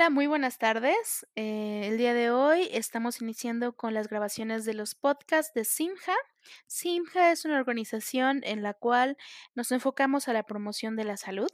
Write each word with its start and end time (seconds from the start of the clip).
Hola, 0.00 0.08
muy 0.08 0.26
buenas 0.26 0.56
tardes. 0.56 1.26
Eh, 1.36 1.82
el 1.84 1.98
día 1.98 2.14
de 2.14 2.30
hoy 2.30 2.66
estamos 2.72 3.20
iniciando 3.20 3.74
con 3.76 3.92
las 3.92 4.08
grabaciones 4.08 4.64
de 4.64 4.72
los 4.72 4.94
podcasts 4.94 5.52
de 5.52 5.66
Simja. 5.66 6.14
Simja 6.66 7.32
es 7.32 7.44
una 7.44 7.58
organización 7.58 8.40
en 8.44 8.62
la 8.62 8.72
cual 8.72 9.18
nos 9.54 9.72
enfocamos 9.72 10.26
a 10.26 10.32
la 10.32 10.44
promoción 10.44 10.96
de 10.96 11.04
la 11.04 11.18
salud 11.18 11.48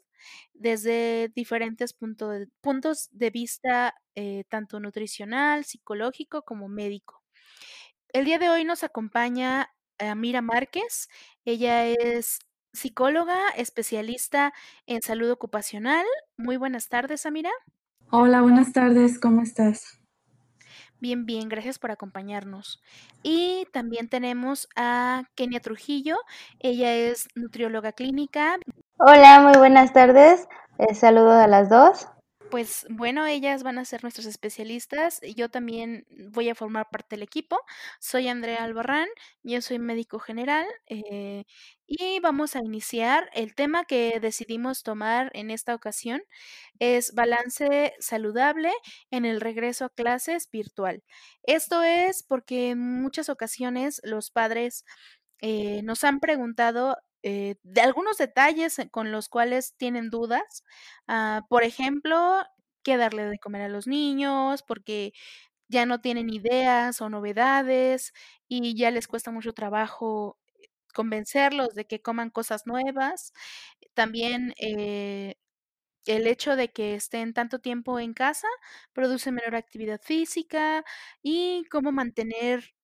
desde 0.55 1.29
diferentes 1.35 1.97
de- 1.98 2.47
puntos 2.61 3.09
de 3.11 3.30
vista, 3.30 3.97
eh, 4.15 4.45
tanto 4.49 4.79
nutricional, 4.79 5.65
psicológico 5.65 6.43
como 6.43 6.69
médico. 6.69 7.25
El 8.13 8.27
día 8.27 8.39
de 8.39 8.49
hoy 8.49 8.65
nos 8.65 8.85
acompaña 8.85 9.75
Amira 9.98 10.41
Márquez. 10.41 11.09
Ella 11.45 11.84
es 11.87 12.39
psicóloga, 12.73 13.48
especialista 13.56 14.55
en 14.87 15.03
salud 15.03 15.33
ocupacional. 15.33 16.06
Muy 16.37 16.56
buenas 16.59 16.89
tardes, 16.89 17.27
Amira. 17.27 17.51
Hola, 18.10 18.41
buenas 18.41 18.73
tardes, 18.73 19.19
¿cómo 19.19 19.42
estás? 19.42 20.01
Bien, 21.01 21.27
bien, 21.27 21.48
gracias 21.48 21.80
por 21.80 21.91
acompañarnos. 21.91 22.80
Y 23.24 23.66
también 23.73 24.09
tenemos 24.09 24.69
a 24.77 25.24
Kenia 25.34 25.59
Trujillo. 25.59 26.16
Ella 26.61 26.95
es 26.95 27.27
nutrióloga 27.34 27.91
clínica. 27.92 28.59
Hola, 28.98 29.41
muy 29.41 29.59
buenas 29.59 29.92
tardes. 29.92 30.47
Eh, 30.78 30.95
saludos 30.95 31.34
a 31.34 31.48
las 31.48 31.69
dos. 31.69 32.06
Pues 32.50 32.86
bueno, 32.88 33.27
ellas 33.27 33.64
van 33.64 33.77
a 33.78 33.84
ser 33.84 34.05
nuestros 34.05 34.24
especialistas. 34.27 35.20
Yo 35.34 35.48
también 35.50 36.06
voy 36.30 36.48
a 36.48 36.55
formar 36.55 36.88
parte 36.91 37.16
del 37.16 37.24
equipo. 37.24 37.59
Soy 37.98 38.28
Andrea 38.28 38.62
Albarrán, 38.62 39.09
yo 39.42 39.60
soy 39.62 39.80
médico 39.80 40.20
general 40.20 40.64
eh, 40.86 41.44
y 41.88 42.20
vamos 42.20 42.55
a 42.55 42.61
iniciar. 42.61 43.28
El 43.34 43.56
tema 43.56 43.84
que 43.84 44.20
decidimos 44.20 44.84
tomar 44.84 45.30
en 45.34 45.50
esta 45.50 45.75
ocasión 45.75 46.22
es 46.78 47.12
balance 47.14 47.94
saludable 47.98 48.70
en 49.10 49.25
el 49.25 49.41
regreso 49.41 49.84
a 49.86 49.91
clases 49.91 50.48
virtual. 50.50 51.03
Esto 51.42 51.83
es 51.83 52.22
porque 52.22 52.70
en 52.70 52.78
muchas 53.03 53.28
ocasiones 53.28 54.00
los 54.05 54.31
padres 54.31 54.84
eh, 55.41 55.83
nos 55.83 56.05
han 56.05 56.20
preguntado 56.20 56.97
eh, 57.27 57.56
de 57.64 57.80
algunos 57.82 58.19
detalles 58.19 58.78
eh, 58.78 58.91
con 58.91 59.12
los 59.12 59.28
cuales 59.28 59.74
tienen 59.78 60.10
dudas. 60.10 60.64
Ah, 61.08 61.42
por 61.48 61.64
ejemplo, 61.64 62.42
qué 62.84 62.96
darle 62.98 63.24
de 63.27 63.38
comer 63.38 63.62
a 63.62 63.69
los 63.69 63.86
niños, 63.88 64.62
porque 64.62 65.12
ya 65.69 65.86
no 65.86 66.00
tienen 66.00 66.30
ideas 66.30 67.00
o 67.02 67.10
novedades 67.10 68.12
y 68.48 68.77
ya 68.77 68.91
les 68.92 69.08
cuesta 69.08 69.30
mucho 69.32 69.54
trabajo 69.54 70.38
convencerlos 70.94 71.74
de 71.74 71.86
que 71.86 72.02
coman 72.02 72.30
cosas 72.30 72.66
nuevas. 72.66 73.32
También 73.94 74.54
eh, 74.60 75.36
el 76.06 76.27
hecho 76.27 76.56
de 76.56 76.72
que 76.72 76.94
estén 76.94 77.34
tanto 77.34 77.58
tiempo 77.60 77.98
en 78.00 78.14
casa 78.14 78.48
produce 78.92 79.32
menor 79.32 79.56
actividad 79.56 80.00
física 80.02 80.84
y 81.22 81.64
cómo 81.70 81.92
mantener 81.92 82.74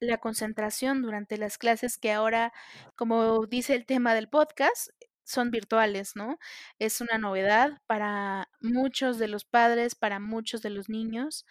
la 0.00 0.18
concentración 0.18 1.02
durante 1.02 1.36
las 1.38 1.58
clases 1.58 1.98
que 1.98 2.12
ahora, 2.12 2.52
como 2.96 3.46
dice 3.46 3.74
el 3.74 3.86
tema 3.86 4.14
del 4.14 4.28
podcast, 4.28 4.90
son 5.24 5.50
virtuales, 5.50 6.16
¿no? 6.16 6.38
Es 6.78 7.00
una 7.00 7.18
novedad 7.18 7.80
para 7.86 8.48
muchos 8.60 9.18
de 9.18 9.28
los 9.28 9.44
padres, 9.44 9.94
para 9.94 10.18
muchos 10.20 10.62
de 10.62 10.70
los 10.70 10.88
niños, 10.88 11.46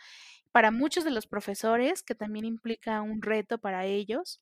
para 0.52 0.72
muchos 0.72 1.04
de 1.04 1.12
los 1.12 1.28
profesores, 1.28 2.04
que 2.04 2.16
también 2.16 2.46
implica 2.46 3.02
un 3.02 3.22
reto 3.22 3.60
para 3.60 3.86
ellos. 3.86 4.42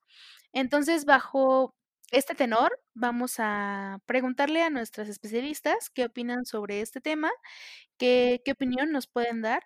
Entonces, 0.54 1.06
bajo 1.06 1.76
este 2.12 2.36
tenor, 2.36 2.80
vamos 2.94 3.36
a 3.40 4.00
preguntarle 4.06 4.64
a 4.64 4.70
nuestras 4.70 5.10
especialistas 5.10 5.90
qué 5.90 6.06
opinan 6.06 6.46
sobre 6.46 6.82
este 6.82 7.02
tema, 7.02 7.30
qué, 7.98 8.42
qué 8.46 8.52
opinión 8.54 8.92
nos 8.92 9.08
pueden 9.08 9.42
dar. 9.42 9.64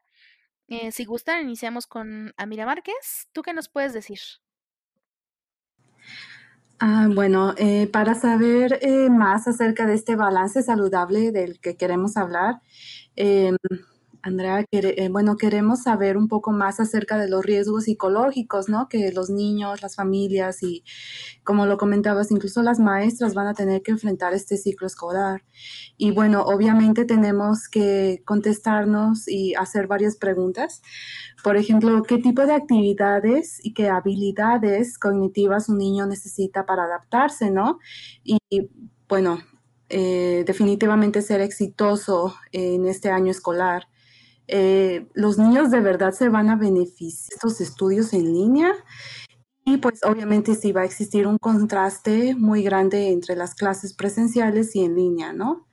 Eh, 0.68 0.92
si 0.92 1.06
gustan, 1.06 1.42
iniciamos 1.42 1.88
con 1.88 2.34
Amira 2.38 2.66
Márquez. 2.66 3.28
¿Tú 3.34 3.42
qué 3.42 3.54
nos 3.54 3.70
puedes 3.70 3.94
decir? 3.94 4.20
Ah, 6.80 7.08
bueno, 7.14 7.54
eh, 7.58 7.88
para 7.92 8.16
saber 8.16 8.80
eh, 8.82 9.10
más 9.10 9.48
acerca 9.48 9.86
de 9.86 9.94
este 9.94 10.16
balance 10.16 10.64
saludable 10.64 11.32
del 11.32 11.60
que 11.60 11.78
queremos 11.78 12.18
hablar, 12.18 12.62
Andrea, 14.24 14.66
eh, 14.72 15.10
bueno, 15.10 15.36
queremos 15.36 15.84
saber 15.84 16.16
un 16.18 16.28
poco 16.28 16.52
más 16.52 16.80
acerca 16.80 17.18
de 17.18 17.28
los 17.30 17.44
riesgos 17.44 17.86
psicológicos, 17.86 18.70
¿no? 18.70 18.88
Que 18.88 19.12
los 19.12 19.30
niños, 19.30 19.82
las 19.82 19.96
familias 19.96 20.62
y, 20.62 20.84
como 21.44 21.66
lo 21.66 21.78
comentabas, 21.78 22.32
incluso 22.32 22.62
las 22.62 22.80
maestras 22.80 23.34
van 23.34 23.48
a 23.48 23.54
tener 23.54 23.82
que 23.82 23.92
enfrentar 23.92 24.34
este 24.34 24.58
ciclo 24.58 24.86
escolar. 24.88 25.44
Y 25.98 26.12
bueno, 26.12 26.44
obviamente 26.44 27.06
tenemos 27.06 27.68
que 27.68 28.22
contestarnos 28.26 29.28
y 29.28 29.56
hacer 29.56 29.88
varias 29.88 30.18
preguntas. 30.18 30.82
Por 31.44 31.58
ejemplo, 31.58 32.04
¿qué 32.04 32.18
tipo 32.20 32.46
de 32.46 32.54
actividades 32.54 33.60
y 33.64 33.74
qué 33.74 33.90
habilidades 33.90 35.00
cognitivas 35.00 35.70
un 35.70 35.80
niño 35.80 36.06
necesita 36.06 36.66
para 36.66 36.84
adaptarse, 36.84 37.50
¿no? 37.50 37.80
Y 38.24 38.40
bueno, 39.10 39.40
eh, 39.94 40.46
definitivamente 40.48 41.22
ser 41.22 41.42
exitoso 41.42 42.36
en 42.54 42.88
este 42.88 43.10
año 43.10 43.30
escolar. 43.30 43.88
Eh, 44.54 45.08
los 45.14 45.38
niños 45.38 45.72
de 45.72 45.80
verdad 45.80 46.12
se 46.12 46.28
van 46.28 46.50
a 46.50 46.58
beneficiar 46.58 47.30
de 47.30 47.36
estos 47.36 47.62
estudios 47.62 48.12
en 48.12 48.34
línea 48.34 48.74
y 49.64 49.78
pues 49.78 50.02
obviamente 50.04 50.56
sí 50.56 50.74
va 50.74 50.82
a 50.82 50.86
existir 50.86 51.26
un 51.26 51.38
contraste 51.38 52.36
muy 52.36 52.62
grande 52.62 53.12
entre 53.12 53.38
las 53.38 53.56
clases 53.56 53.94
presenciales 53.94 54.76
y 54.76 54.84
en 54.84 54.96
línea, 54.96 55.32
¿no? 55.32 55.68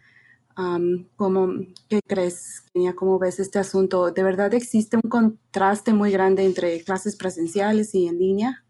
¿cómo, 1.17 1.53
¿Qué 1.89 2.01
crees, 2.07 2.63
Kenia? 2.73 2.95
¿Cómo 2.95 3.19
ves 3.19 3.39
este 3.39 3.59
asunto? 3.59 4.11
¿De 4.11 4.23
verdad 4.23 4.53
existe 4.55 4.97
un 4.97 5.09
contraste 5.09 5.93
muy 5.93 6.11
grande 6.11 6.45
entre 6.45 6.83
clases 6.83 7.17
presenciales 7.17 7.95
y 7.95 8.09
en 8.09 8.19
línea? 8.19 8.65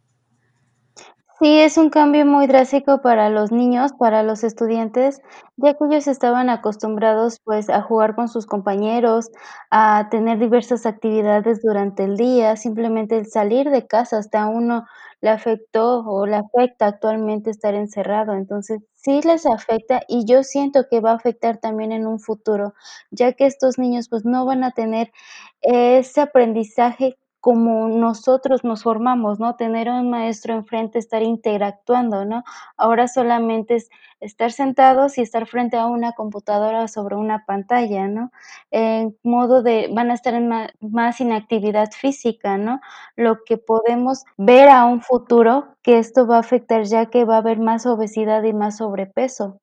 Sí, 1.41 1.61
es 1.61 1.77
un 1.79 1.89
cambio 1.91 2.27
muy 2.27 2.47
drástico 2.49 3.01
para 3.01 3.31
los 3.31 3.53
niños, 3.53 3.93
para 3.93 4.25
los 4.25 4.43
estudiantes, 4.43 5.21
ya 5.57 5.75
que 5.75 5.85
ellos 5.85 6.09
estaban 6.09 6.51
acostumbrados 6.51 7.39
pues 7.45 7.71
a 7.71 7.81
jugar 7.83 8.17
con 8.17 8.29
sus 8.29 8.45
compañeros, 8.47 9.31
a 9.71 10.09
tener 10.11 10.39
diversas 10.41 10.85
actividades 10.85 11.63
durante 11.63 12.03
el 12.05 12.17
día, 12.17 12.57
simplemente 12.57 13.17
el 13.17 13.27
salir 13.27 13.71
de 13.71 13.87
casa 13.87 14.19
hasta 14.19 14.49
uno 14.49 14.85
le 15.21 15.31
afectó 15.31 16.01
o 16.07 16.27
le 16.27 16.37
afecta 16.37 16.87
actualmente 16.89 17.51
estar 17.51 17.75
encerrado. 17.75 18.33
Entonces, 18.35 18.81
sí 18.95 19.21
les 19.23 19.47
afecta 19.47 20.01
y 20.09 20.25
yo 20.27 20.43
siento 20.43 20.87
que 20.91 21.01
va 21.01 21.13
a 21.13 21.15
afectar 21.15 21.59
también 21.59 21.93
en 21.93 22.05
un 22.07 22.19
futuro, 22.19 22.75
ya 23.13 23.33
que 23.33 23.47
estos 23.47 23.79
niños 23.79 24.09
pues 24.09 24.25
no 24.25 24.45
van 24.45 24.65
a 24.65 24.73
tener 24.73 25.13
ese 25.61 26.21
aprendizaje 26.21 27.17
como 27.49 27.89
nosotros 27.89 28.63
nos 28.63 28.83
formamos, 28.83 29.41
¿no? 29.41 29.57
Tener 29.57 29.89
un 29.89 30.11
maestro 30.11 30.53
enfrente, 30.53 30.99
estar 30.99 31.23
interactuando, 31.23 32.27
¿no? 32.27 32.45
Ahora 32.77 33.09
solamente 33.09 33.77
es 33.77 33.89
estar 34.21 34.53
sentados 34.53 35.17
y 35.17 35.23
estar 35.23 35.47
frente 35.47 35.79
a 35.79 35.87
una 35.87 36.13
computadora 36.13 36.89
sobre 36.89 37.17
una 37.17 37.47
pantalla, 37.47 38.07
¿no? 38.07 38.33
En 38.71 39.17
modo 39.23 39.63
de, 39.63 39.89
van 39.91 40.11
a 40.11 40.15
estar 40.15 40.35
en 40.35 40.47
más, 40.49 41.21
inactividad 41.23 41.91
física, 41.91 42.59
¿no? 42.59 42.83
Lo 43.17 43.39
que 43.47 43.57
podemos 43.57 44.25
ver 44.37 44.69
a 44.69 44.85
un 44.85 45.01
futuro 45.01 45.69
que 45.81 45.97
esto 45.97 46.27
va 46.27 46.37
a 46.37 46.41
afectar 46.41 46.83
ya 46.83 47.07
que 47.07 47.25
va 47.25 47.37
a 47.37 47.39
haber 47.39 47.61
más 47.61 47.87
obesidad 47.87 48.43
y 48.43 48.53
más 48.53 48.77
sobrepeso. 48.77 49.59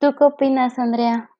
¿Tú 0.00 0.16
qué 0.18 0.24
opinas, 0.24 0.76
Andrea? 0.80 1.31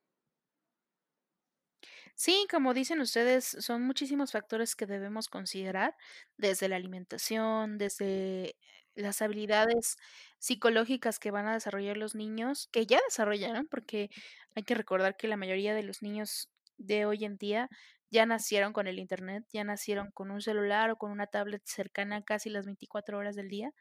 Sí, 2.25 2.47
como 2.49 2.73
dicen 2.73 3.01
ustedes, 3.01 3.45
son 3.59 3.83
muchísimos 3.83 4.31
factores 4.31 4.77
que 4.77 4.87
debemos 4.87 5.27
considerar, 5.29 5.97
desde 6.37 6.69
la 6.69 6.77
alimentación, 6.77 7.79
desde 7.79 8.55
las 8.95 9.21
habilidades 9.23 9.97
psicológicas 10.39 11.19
que 11.19 11.33
van 11.33 11.49
a 11.49 11.55
desarrollar 11.55 11.97
los 11.97 12.15
niños, 12.15 12.69
que 12.71 12.87
ya 12.87 13.01
desarrollaron, 13.09 13.67
porque 13.67 14.09
hay 14.55 14.63
que 14.63 14.77
recordar 14.77 15.17
que 15.17 15.27
la 15.27 15.37
mayoría 15.37 15.75
de 15.75 15.83
los 15.83 16.01
niños 16.01 16.49
de 16.79 17.07
hoy 17.07 17.25
en 17.25 17.39
día 17.39 17.69
ya 18.09 18.25
nacieron 18.25 18.73
con 18.73 18.87
el 18.87 19.01
Internet, 19.01 19.45
ya 19.53 19.65
nacieron 19.65 20.13
con 20.13 20.31
un 20.31 20.43
celular 20.43 20.93
o 20.93 20.97
con 20.99 21.11
una 21.11 21.27
tablet 21.27 21.63
cercana 21.65 22.23
casi 22.23 22.51
las 22.51 22.67
24 22.67 23.19
horas 23.19 23.35
del 23.35 23.49
día. 23.49 23.73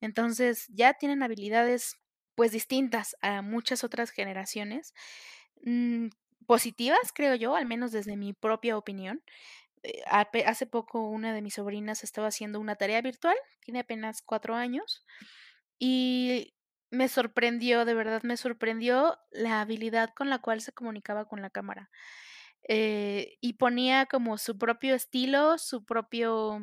Entonces 0.00 0.66
ya 0.70 0.94
tienen 0.94 1.22
habilidades 1.22 1.96
pues 2.36 2.52
distintas 2.52 3.16
a 3.22 3.42
muchas 3.42 3.84
otras 3.84 4.10
generaciones. 4.10 4.94
Positivas, 6.46 7.12
creo 7.14 7.34
yo, 7.34 7.56
al 7.56 7.66
menos 7.66 7.92
desde 7.92 8.16
mi 8.16 8.32
propia 8.32 8.76
opinión. 8.78 9.22
Eh, 9.82 10.02
hace 10.46 10.66
poco 10.66 11.08
una 11.08 11.34
de 11.34 11.42
mis 11.42 11.54
sobrinas 11.54 12.04
estaba 12.04 12.28
haciendo 12.28 12.60
una 12.60 12.76
tarea 12.76 13.02
virtual, 13.02 13.36
tiene 13.60 13.80
apenas 13.80 14.22
cuatro 14.22 14.54
años, 14.54 15.04
y 15.78 16.54
me 16.90 17.08
sorprendió, 17.08 17.84
de 17.84 17.94
verdad 17.94 18.22
me 18.22 18.36
sorprendió 18.36 19.18
la 19.30 19.60
habilidad 19.60 20.10
con 20.14 20.30
la 20.30 20.40
cual 20.40 20.60
se 20.60 20.72
comunicaba 20.72 21.26
con 21.26 21.42
la 21.42 21.50
cámara. 21.50 21.90
Eh, 22.68 23.36
y 23.40 23.54
ponía 23.54 24.06
como 24.06 24.38
su 24.38 24.58
propio 24.58 24.94
estilo, 24.94 25.58
su 25.58 25.84
propio 25.84 26.60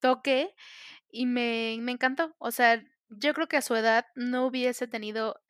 toque, 0.00 0.54
y 1.10 1.26
me, 1.26 1.78
me 1.80 1.92
encantó. 1.92 2.34
O 2.38 2.50
sea, 2.52 2.82
yo 3.10 3.34
creo 3.34 3.48
que 3.48 3.56
a 3.58 3.62
su 3.62 3.74
edad 3.76 4.06
no 4.16 4.46
hubiese 4.46 4.88
tenido 4.88 5.40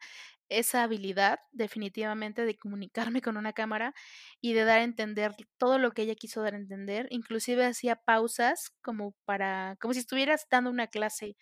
esa 0.50 0.82
habilidad 0.84 1.40
definitivamente 1.52 2.44
de 2.46 2.58
comunicarme 2.58 3.22
con 3.22 3.36
una 3.38 3.52
cámara 3.54 3.94
y 4.40 4.52
de 4.54 4.64
dar 4.64 4.80
a 4.80 4.84
entender 4.84 5.34
todo 5.58 5.78
lo 5.78 5.92
que 5.92 6.02
ella 6.02 6.14
quiso 6.16 6.42
dar 6.42 6.54
a 6.54 6.58
entender. 6.58 7.06
Inclusive 7.10 7.64
hacía 7.66 7.96
pausas 7.96 8.70
como 8.82 9.14
para 9.26 9.76
como 9.80 9.94
si 9.94 10.00
estuvieras 10.00 10.46
dando 10.50 10.70
una 10.70 10.88
clase 10.88 11.36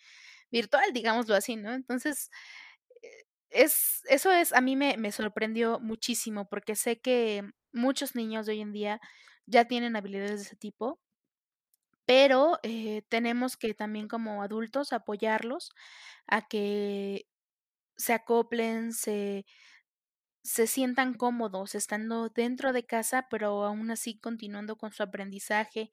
virtual, 0.51 0.93
digámoslo 0.93 1.35
así, 1.35 1.55
¿no? 1.57 1.73
Entonces, 1.73 2.31
eh, 3.03 3.25
es 3.51 4.01
eso 4.09 4.31
es 4.33 4.53
a 4.53 4.61
mí 4.61 4.75
me 4.77 5.11
sorprendió 5.13 5.79
muchísimo, 5.81 6.47
porque 6.49 6.75
sé 6.77 6.99
que 7.01 7.43
muchos 7.73 8.15
niños 8.15 8.45
de 8.47 8.53
hoy 8.53 8.61
en 8.61 8.73
día 8.73 9.01
ya 9.47 9.65
tienen 9.67 9.95
habilidades 9.97 10.37
de 10.41 10.47
ese 10.47 10.55
tipo 10.57 10.97
pero, 12.07 12.57
eh, 12.63 13.03
tenemos 13.09 13.55
que 13.57 13.73
también 13.75 14.07
como 14.07 14.41
adultos 14.43 14.93
apoyarlos 14.93 15.71
a 16.27 16.47
que 16.47 17.27
se 17.99 18.13
acoplen, 18.13 18.93
se 18.93 19.45
se 20.43 20.67
sientan 20.67 21.13
cómodos 21.13 21.75
estando 21.75 22.29
dentro 22.29 22.73
de 22.73 22.85
casa, 22.85 23.27
pero 23.29 23.63
aún 23.65 23.91
así 23.91 24.17
continuando 24.19 24.77
con 24.77 24.91
su 24.91 25.03
aprendizaje 25.03 25.91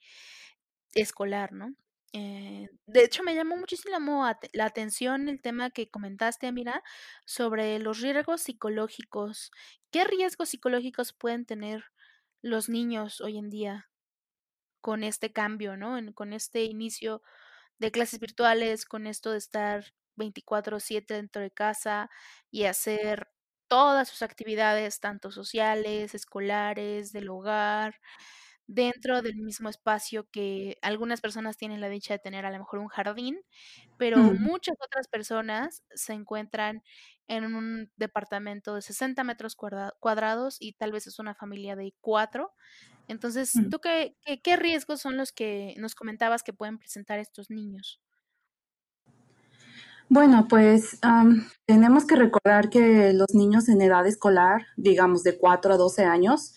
escolar, 0.94 1.53
¿no? 1.53 1.75
Eh, 2.12 2.70
de 2.87 3.05
hecho, 3.05 3.23
me 3.23 3.35
llamó 3.35 3.56
muchísimo 3.56 4.25
la 4.53 4.64
atención 4.64 5.29
el 5.29 5.43
tema 5.43 5.70
que 5.70 5.91
comentaste, 5.91 6.50
mira, 6.53 6.82
sobre 7.26 7.79
los 7.79 8.00
riesgos 8.00 8.41
psicológicos. 8.43 9.50
¿Qué 9.91 10.05
riesgos 10.05 10.50
psicológicos 10.50 11.12
pueden 11.12 11.44
tener 11.44 11.85
los 12.41 12.69
niños 12.69 13.20
hoy 13.20 13.38
en 13.38 13.50
día 13.50 13.91
con 14.81 15.05
este 15.05 15.32
cambio, 15.32 15.76
no? 15.76 15.99
Con 16.14 16.32
este 16.32 16.64
inicio 16.64 17.23
de 17.79 17.91
clases 17.91 18.20
virtuales, 18.20 18.87
con 18.87 19.06
esto 19.06 19.32
de 19.32 19.38
estar 19.38 19.85
24/7 20.17 21.15
dentro 21.15 21.43
de 21.43 21.51
casa 21.53 22.11
y 22.51 22.65
hacer 22.65 23.29
todas 23.69 24.09
sus 24.09 24.23
actividades, 24.23 25.01
tanto 25.01 25.31
sociales, 25.33 26.15
escolares, 26.15 27.13
del 27.13 27.29
hogar, 27.31 28.01
dentro 28.67 29.23
del 29.23 29.37
mismo 29.37 29.69
espacio 29.69 30.29
que 30.31 30.79
algunas 30.83 31.21
personas 31.21 31.57
tienen 31.57 31.81
la 31.81 31.89
dicha 31.89 32.15
de 32.15 32.19
tener 32.21 32.47
a 32.47 32.51
lo 32.51 32.59
mejor 32.59 32.81
un 32.81 32.89
jardín, 32.89 33.41
pero 33.97 34.35
Mm. 34.35 34.37
muchas 34.37 34.77
otras 34.85 35.09
personas 35.09 35.85
se 35.95 36.13
encuentran 36.15 36.83
en 37.29 37.55
un 37.55 37.93
departamento 37.97 38.75
de 38.75 38.83
60 38.83 39.25
metros 39.25 39.57
cuadrados 39.57 40.57
y 40.61 40.75
tal 40.75 40.93
vez 40.93 41.07
es 41.09 41.19
una 41.21 41.35
familia 41.35 41.77
de 41.77 41.95
4. 42.01 42.55
Entonces, 43.09 43.55
Mm. 43.55 43.71
¿tú 43.71 43.81
qué 43.81 44.17
qué 44.23 44.43
qué 44.43 44.57
riesgos 44.57 45.01
son 45.03 45.17
los 45.19 45.33
que 45.33 45.75
nos 45.79 45.95
comentabas 45.97 46.43
que 46.45 46.53
pueden 46.55 46.79
presentar 46.79 47.19
estos 47.21 47.51
niños? 47.51 47.99
Bueno, 50.08 50.47
pues, 50.49 50.99
am, 51.03 51.49
tenemos 51.67 52.05
que 52.05 52.14
recordar 52.14 52.70
que 52.70 53.12
los 53.12 53.35
niños 53.35 53.69
en 53.69 53.82
edad 53.82 54.06
escolar, 54.06 54.67
digamos 54.76 55.25
de 55.25 55.37
4 55.37 55.75
a 55.75 55.76
12 55.76 56.05
años, 56.05 56.55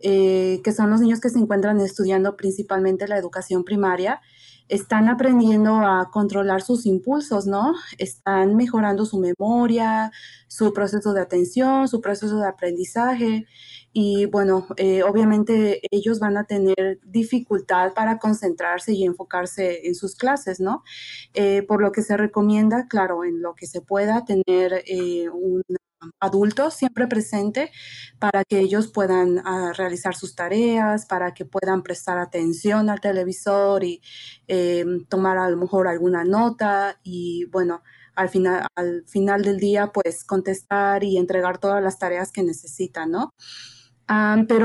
eh, 0.00 0.60
que 0.64 0.72
son 0.72 0.90
los 0.90 1.00
niños 1.00 1.20
que 1.20 1.30
se 1.30 1.38
encuentran 1.38 1.80
estudiando 1.80 2.36
principalmente 2.36 3.06
la 3.06 3.16
educación 3.16 3.64
primaria, 3.64 4.20
están 4.68 5.08
aprendiendo 5.08 5.76
a 5.78 6.10
controlar 6.10 6.60
sus 6.62 6.86
impulsos, 6.86 7.46
¿no? 7.46 7.74
Están 7.98 8.56
mejorando 8.56 9.06
su 9.06 9.18
memoria, 9.18 10.10
su 10.48 10.72
proceso 10.72 11.12
de 11.14 11.20
atención, 11.22 11.88
su 11.88 12.00
proceso 12.00 12.38
de 12.38 12.48
aprendizaje 12.48 13.46
y, 13.92 14.26
bueno, 14.26 14.66
eh, 14.76 15.02
obviamente 15.02 15.80
ellos 15.90 16.20
van 16.20 16.36
a 16.36 16.44
tener 16.44 17.00
dificultad 17.04 17.94
para 17.94 18.18
concentrarse 18.18 18.92
y 18.92 19.04
enfocarse 19.04 19.86
en 19.86 19.94
sus 19.94 20.14
clases, 20.16 20.60
¿no? 20.60 20.82
Eh, 21.34 21.62
por 21.62 21.80
lo 21.82 21.92
que 21.92 22.02
se 22.02 22.16
recomienda, 22.16 22.86
claro, 22.88 23.24
en 23.24 23.42
lo 23.42 23.54
que 23.54 23.66
se 23.66 23.80
pueda 23.80 24.24
tener, 24.24 24.84
eh, 24.86 25.28
un 25.30 25.62
adulto 26.20 26.70
siempre 26.70 27.06
presente 27.08 27.72
para 28.20 28.44
que 28.44 28.60
ellos 28.60 28.88
puedan, 28.92 29.38
ah, 29.44 29.72
realizar 29.76 30.14
sus 30.14 30.34
tareas, 30.36 31.06
para 31.06 31.34
que 31.34 31.44
puedan 31.44 31.82
prestar 31.82 32.18
atención 32.18 32.90
al 32.90 33.00
televisor 33.00 33.84
y, 33.84 34.00
tomar 35.08 35.38
a 35.38 35.50
lo 35.50 35.56
mejor 35.56 35.88
alguna 35.88 36.24
nota 36.24 36.98
y, 37.02 37.46
bueno, 37.46 37.82
al 38.14 38.28
final 38.30 38.66
al 38.74 39.04
final 39.06 39.42
del 39.42 39.58
día, 39.58 39.92
pues, 39.92 40.24
contestar 40.24 41.04
y 41.04 41.18
entregar 41.18 41.58
todas 41.58 41.82
las 41.82 41.98
tareas 41.98 42.32
que 42.32 42.42
necesitan, 42.42 43.10
¿no? 43.10 43.32
Pero 44.48 44.64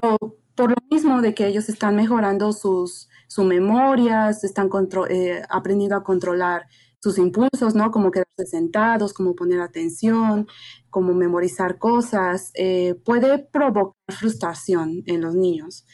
por 0.56 0.70
lo 0.70 0.76
mismo 0.90 1.22
de 1.22 1.34
que 1.34 1.48
ellos 1.48 1.70
están 1.70 1.96
mejorando 1.96 2.54
sus 2.54 3.10
su 3.28 3.44
memoria, 3.44 4.30
están 4.30 4.70
eh, 5.10 5.42
aprendiendo 5.50 5.96
a 5.96 6.04
controlar 6.04 6.68
sus 7.04 7.18
impulsos, 7.18 7.76
¿no? 7.76 7.92
Como 7.92 8.12
quedarse 8.12 8.46
sentados, 8.46 9.14
como 9.14 9.36
poner 9.36 9.60
atención, 9.60 10.48
como 10.90 11.14
memorizar 11.14 11.78
cosas, 11.78 12.52
eh, 12.54 12.96
puede 13.04 13.40
provocar 13.40 13.94
frustración 14.08 15.04
en 15.06 15.20
los 15.20 15.36
niños. 15.36 15.86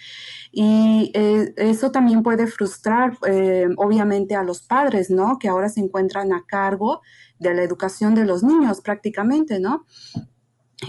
Y, 0.52 1.12
eh, 1.16 1.52
eso 1.58 1.92
también 1.92 2.22
puede 2.22 2.46
frustrar, 2.46 3.18
eh, 3.28 3.68
obviamente 3.78 4.36
a 4.36 4.44
los 4.44 4.62
padres, 4.62 5.10
¿no? 5.10 5.40
Que 5.40 5.48
ahora 5.48 5.70
se 5.70 5.80
encuentran 5.80 6.32
a 6.32 6.46
cargo 6.46 7.02
de 7.40 7.56
la 7.56 7.64
educación 7.64 8.14
de 8.14 8.26
los 8.26 8.44
niños 8.44 8.82
prácticamente, 8.82 9.60
¿no? 9.60 9.88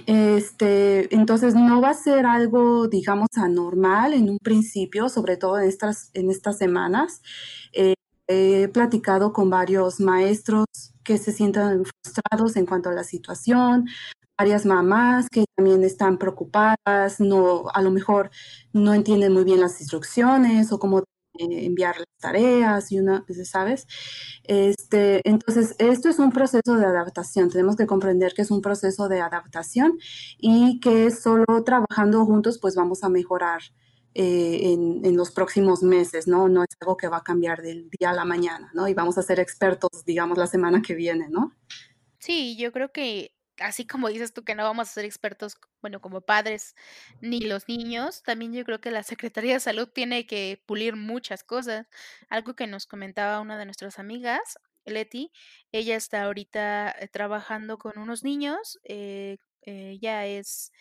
Este, 0.06 1.14
entonces, 1.14 1.54
no 1.54 1.80
va 1.80 1.90
a 1.90 1.94
ser 1.94 2.26
algo, 2.26 2.88
digamos, 2.88 3.28
anormal 3.36 4.14
en 4.14 4.30
un 4.30 4.38
principio, 4.38 5.08
sobre 5.08 5.36
todo 5.36 5.58
en 5.58 5.68
estas 5.68 6.10
en 6.14 6.30
estas 6.30 6.58
semanas. 6.58 7.22
Eh, 7.72 7.94
he 8.28 8.68
platicado 8.68 9.32
con 9.32 9.50
varios 9.50 9.98
maestros 10.00 10.66
que 11.02 11.18
se 11.18 11.32
sientan 11.32 11.84
frustrados 11.84 12.56
en 12.56 12.66
cuanto 12.66 12.88
a 12.90 12.92
la 12.92 13.02
situación, 13.04 13.86
varias 14.38 14.64
mamás 14.66 15.28
que 15.28 15.44
también 15.56 15.82
están 15.84 16.16
preocupadas, 16.18 17.18
no 17.18 17.64
a 17.74 17.82
lo 17.82 17.90
mejor 17.90 18.30
no 18.72 18.94
entienden 18.94 19.32
muy 19.32 19.44
bien 19.44 19.60
las 19.60 19.80
instrucciones 19.80 20.72
o 20.72 20.78
cómo, 20.78 21.02
eh, 21.40 21.64
enviar 21.66 21.96
las 21.98 22.06
tareas 22.18 22.92
y 22.92 22.98
una 22.98 23.24
¿sabes? 23.44 23.86
Este, 24.44 25.26
entonces, 25.28 25.74
esto 25.78 26.08
es 26.08 26.18
un 26.18 26.32
proceso 26.32 26.76
de 26.76 26.86
adaptación, 26.86 27.50
tenemos 27.50 27.76
que 27.76 27.86
comprender 27.86 28.32
que 28.34 28.42
es 28.42 28.50
un 28.50 28.60
proceso 28.60 29.08
de 29.08 29.20
adaptación 29.20 29.98
y 30.38 30.80
que 30.80 31.10
solo 31.10 31.64
trabajando 31.64 32.24
juntos, 32.26 32.58
pues, 32.60 32.74
vamos 32.74 33.04
a 33.04 33.08
mejorar, 33.08 33.60
eh, 34.14 34.72
en 34.72 35.04
en 35.04 35.16
los 35.16 35.30
próximos 35.30 35.84
meses, 35.84 36.26
¿no? 36.26 36.48
No 36.48 36.62
es 36.64 36.68
algo 36.80 36.96
que 36.96 37.06
va 37.06 37.18
a 37.18 37.22
cambiar 37.22 37.62
del 37.62 37.88
día 37.90 38.10
a 38.10 38.12
la 38.12 38.24
mañana, 38.24 38.70
¿no? 38.74 38.88
Y 38.88 38.94
vamos 38.94 39.16
a 39.18 39.22
ser 39.22 39.38
expertos, 39.38 40.04
digamos, 40.04 40.36
la 40.36 40.48
semana 40.48 40.82
que 40.82 40.94
viene, 40.94 41.28
¿no? 41.28 41.52
Sí, 42.18 42.56
yo 42.56 42.72
creo 42.72 42.90
que, 42.92 43.32
así 43.60 43.86
como 43.86 44.08
dices 44.08 44.32
tú 44.32 44.44
que 44.44 44.54
no 44.54 44.64
vamos 44.64 44.88
a 44.88 44.92
ser 44.92 45.04
expertos, 45.04 45.56
bueno, 45.80 46.00
como 46.00 46.20
padres, 46.22 46.74
ni 47.20 47.40
los 47.40 47.68
niños, 47.68 48.22
también 48.22 48.52
yo 48.52 48.64
creo 48.64 48.80
que 48.80 48.90
la 48.90 49.02
Secretaría 49.02 49.54
de 49.54 49.60
Salud 49.60 49.88
tiene 49.88 50.26
que 50.26 50.62
pulir 50.66 50.96
muchas 50.96 51.44
cosas. 51.44 51.86
Algo 52.28 52.54
que 52.56 52.66
nos 52.66 52.86
comentaba 52.86 53.40
una 53.40 53.58
de 53.58 53.64
nuestras 53.66 53.98
amigas, 53.98 54.58
Leti, 54.84 55.32
ella 55.72 55.96
está 55.96 56.24
ahorita, 56.24 56.90
eh, 56.98 57.08
trabajando 57.08 57.78
con 57.78 57.98
unos 57.98 58.24
niños, 58.24 58.78
eh, 58.84 59.38
ella 59.62 60.26
es 60.26 60.72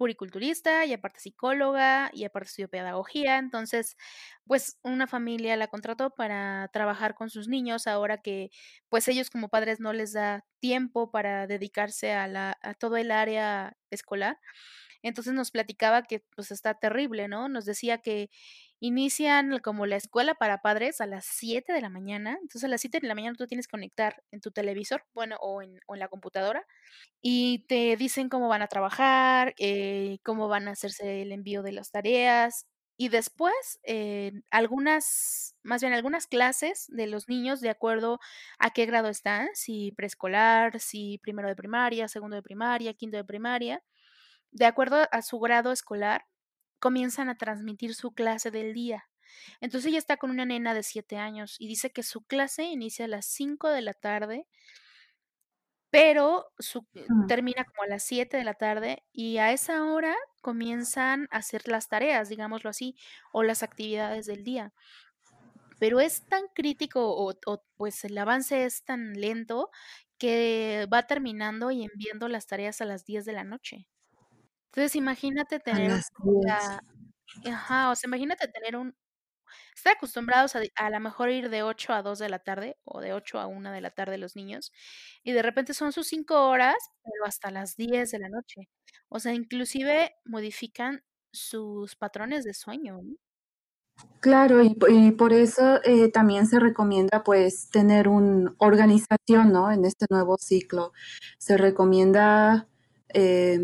puericulturista 0.00 0.86
y 0.86 0.94
aparte 0.94 1.20
psicóloga 1.20 2.10
y 2.14 2.24
aparte 2.24 2.48
estudió 2.48 2.70
pedagogía. 2.70 3.38
Entonces, 3.38 3.98
pues, 4.46 4.78
una 4.82 5.06
familia 5.06 5.56
la 5.58 5.68
contrató 5.68 6.10
para 6.14 6.70
trabajar 6.72 7.14
con 7.14 7.28
sus 7.30 7.48
niños 7.48 7.86
ahora 7.86 8.22
que, 8.22 8.50
pues, 8.88 9.08
ellos 9.08 9.28
como 9.30 9.50
padres 9.50 9.78
no 9.80 9.92
les 9.92 10.14
da 10.14 10.46
tiempo 10.60 11.10
para 11.12 11.46
dedicarse 11.46 12.12
a 12.14 12.26
la 12.28 12.56
a 12.62 12.74
todo 12.74 12.96
el 12.96 13.10
área 13.12 13.76
escolar. 13.90 14.38
Entonces, 15.02 15.34
nos 15.34 15.50
platicaba 15.50 16.02
que, 16.04 16.24
pues, 16.36 16.50
está 16.50 16.74
terrible, 16.74 17.28
¿no? 17.28 17.48
Nos 17.48 17.64
decía 17.66 17.98
que 17.98 18.30
inician 18.80 19.58
como 19.60 19.86
la 19.86 19.96
escuela 19.96 20.34
para 20.34 20.62
padres 20.62 21.00
a 21.00 21.06
las 21.06 21.26
7 21.26 21.72
de 21.72 21.80
la 21.82 21.90
mañana. 21.90 22.32
Entonces, 22.42 22.64
a 22.64 22.68
las 22.68 22.80
7 22.80 23.00
de 23.00 23.08
la 23.08 23.14
mañana 23.14 23.36
tú 23.36 23.46
tienes 23.46 23.66
que 23.68 23.72
conectar 23.72 24.22
en 24.32 24.40
tu 24.40 24.50
televisor, 24.52 25.04
bueno, 25.14 25.36
o 25.40 25.62
en 25.62 25.78
o 25.86 25.94
en 25.94 26.00
la 26.00 26.08
computadora, 26.08 26.66
y 27.22 27.66
te 27.68 27.96
dicen 27.96 28.28
cómo 28.28 28.48
van 28.48 28.62
a 28.62 28.68
trabajar, 28.68 29.54
eh, 29.58 30.18
cómo 30.24 30.48
van 30.48 30.68
a 30.68 30.72
hacerse 30.72 31.22
el 31.22 31.32
envío 31.32 31.62
de 31.62 31.72
las 31.72 31.90
tareas. 31.90 32.66
Y 32.96 33.08
después, 33.08 33.80
eh, 33.84 34.32
algunas 34.50 35.56
más 35.62 35.80
bien 35.82 35.94
algunas 35.94 36.26
clases 36.26 36.86
de 36.88 37.06
los 37.06 37.28
niños 37.28 37.60
de 37.60 37.70
acuerdo 37.70 38.20
a 38.58 38.70
qué 38.70 38.86
grado 38.86 39.08
están, 39.08 39.48
si 39.54 39.92
preescolar, 39.92 40.80
si 40.80 41.18
primero 41.22 41.48
de 41.48 41.56
primaria, 41.56 42.08
segundo 42.08 42.36
de 42.36 42.42
primaria, 42.42 42.94
quinto 42.94 43.16
de 43.16 43.24
primaria. 43.24 43.82
De 44.52 44.66
acuerdo 44.66 45.06
a 45.12 45.22
su 45.22 45.38
grado 45.40 45.72
escolar, 45.72 46.26
comienzan 46.80 47.28
a 47.30 47.36
transmitir 47.38 47.94
su 47.94 48.12
clase 48.14 48.50
del 48.50 48.74
día. 48.74 49.10
Entonces, 49.60 49.88
ella 49.90 49.98
está 49.98 50.16
con 50.18 50.30
una 50.30 50.46
nena 50.46 50.74
de 50.74 50.82
7 50.84 51.16
años 51.18 51.56
y 51.60 51.68
dice 51.68 51.92
que 51.92 52.02
su 52.04 52.24
clase 52.26 52.64
inicia 52.64 53.06
a 53.06 53.08
las 53.08 53.26
5 53.26 53.68
de 53.70 53.82
la 53.82 53.94
tarde 53.94 54.46
pero 55.92 56.52
su 56.58 56.86
Mm. 57.08 57.26
termina 57.26 57.64
como 57.64 57.82
a 57.82 57.86
las 57.88 58.04
7 58.04 58.36
de 58.36 58.44
la 58.44 58.54
tarde 58.54 59.04
y 59.12 59.38
a 59.38 59.52
esa 59.52 59.84
hora 59.84 60.16
comienzan 60.42 61.26
a 61.30 61.38
hacer 61.38 61.68
las 61.68 61.88
tareas, 61.88 62.28
digámoslo 62.28 62.70
así, 62.70 62.96
o 63.32 63.42
las 63.42 63.62
actividades 63.62 64.26
del 64.26 64.44
día. 64.44 64.72
Pero 65.80 65.98
es 66.00 66.26
tan 66.28 66.42
crítico 66.54 67.00
o 67.16 67.32
o, 67.46 67.64
pues, 67.76 68.04
el 68.04 68.16
avance 68.18 68.64
es 68.66 68.84
tan 68.84 69.14
lento 69.14 69.70
que 70.18 70.86
va 70.92 71.06
terminando 71.06 71.70
y 71.70 71.84
enviando 71.84 72.28
las 72.28 72.46
tareas 72.46 72.80
a 72.82 72.84
las 72.84 73.04
10 73.06 73.24
de 73.24 73.32
la 73.32 73.44
noche. 73.44 73.88
Entonces, 74.72 74.96
imagínate 74.96 75.58
tener 75.60 75.90
las 75.90 76.10
la 76.46 76.80
10. 77.42 77.54
ajá, 77.54 77.90
o 77.90 77.96
sea, 77.96 78.08
imagínate 78.08 78.48
tener 78.48 78.76
un 78.76 78.94
estar 79.74 79.94
acostumbrados 79.96 80.56
a 80.56 80.60
a 80.76 80.90
la 80.90 81.00
mejor 81.00 81.30
ir 81.30 81.50
de 81.50 81.62
8 81.62 81.92
a 81.92 82.02
2 82.02 82.18
de 82.18 82.28
la 82.28 82.38
tarde, 82.40 82.78
o 82.84 83.00
de 83.00 83.12
8 83.12 83.40
a 83.40 83.46
1 83.46 83.72
de 83.72 83.80
la 83.80 83.90
tarde 83.90 84.18
los 84.18 84.36
niños, 84.36 84.72
y 85.24 85.32
de 85.32 85.42
repente 85.42 85.74
son 85.74 85.92
sus 85.92 86.08
5 86.08 86.48
horas, 86.48 86.76
pero 87.04 87.26
hasta 87.26 87.50
las 87.50 87.76
10 87.76 88.10
de 88.12 88.18
la 88.20 88.28
noche. 88.28 88.68
O 89.08 89.18
sea, 89.20 89.34
inclusive 89.34 90.12
modifican 90.24 91.02
sus 91.32 91.96
patrones 91.96 92.44
de 92.44 92.54
sueño, 92.54 93.00
¿no? 93.02 93.16
Claro, 94.20 94.62
y, 94.62 94.76
y 94.88 95.10
por 95.12 95.32
eso 95.32 95.80
eh, 95.84 96.10
también 96.10 96.46
se 96.46 96.58
recomienda 96.60 97.22
pues 97.24 97.70
tener 97.70 98.08
una 98.08 98.54
organización, 98.58 99.52
¿no? 99.52 99.70
En 99.72 99.84
este 99.84 100.06
nuevo 100.10 100.36
ciclo. 100.38 100.92
Se 101.38 101.56
recomienda, 101.56 102.68
eh, 103.14 103.60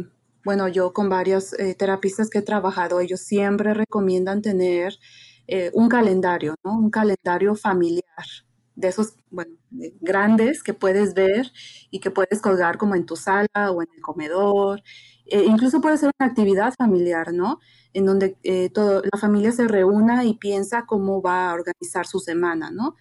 bueno, 0.46 0.68
yo 0.68 0.92
con 0.92 1.08
varios 1.08 1.52
eh, 1.54 1.74
terapistas 1.74 2.30
que 2.30 2.38
he 2.38 2.42
trabajado, 2.42 3.00
ellos 3.00 3.20
siempre 3.20 3.74
recomiendan 3.74 4.42
tener 4.42 4.94
eh, 5.48 5.70
un 5.74 5.88
calendario, 5.88 6.54
¿no? 6.64 6.78
Un 6.78 6.90
calendario 6.90 7.56
familiar, 7.56 8.26
de 8.76 8.88
esos, 8.88 9.16
bueno, 9.30 9.56
grandes 10.00 10.62
que 10.62 10.74
puedes 10.74 11.14
ver 11.14 11.50
y 11.90 11.98
que 11.98 12.10
puedes 12.10 12.40
colgar 12.40 12.78
como 12.78 12.94
en 12.94 13.06
tu 13.06 13.16
sala 13.16 13.72
o 13.72 13.82
en 13.82 13.88
el 13.96 14.02
comedor. 14.02 14.82
Eh, 15.26 15.44
incluso 15.44 15.80
puede 15.80 15.96
ser 15.96 16.12
una 16.18 16.28
actividad 16.28 16.72
familiar, 16.78 17.32
¿no? 17.32 17.58
En 17.92 18.04
donde 18.06 18.36
eh, 18.44 18.70
todo, 18.70 19.02
la 19.02 19.18
familia 19.18 19.50
se 19.50 19.66
reúna 19.66 20.24
y 20.24 20.34
piensa 20.34 20.84
cómo 20.86 21.20
va 21.22 21.50
a 21.50 21.54
organizar 21.54 22.06
su 22.06 22.20
semana, 22.20 22.70
¿no? 22.70 22.94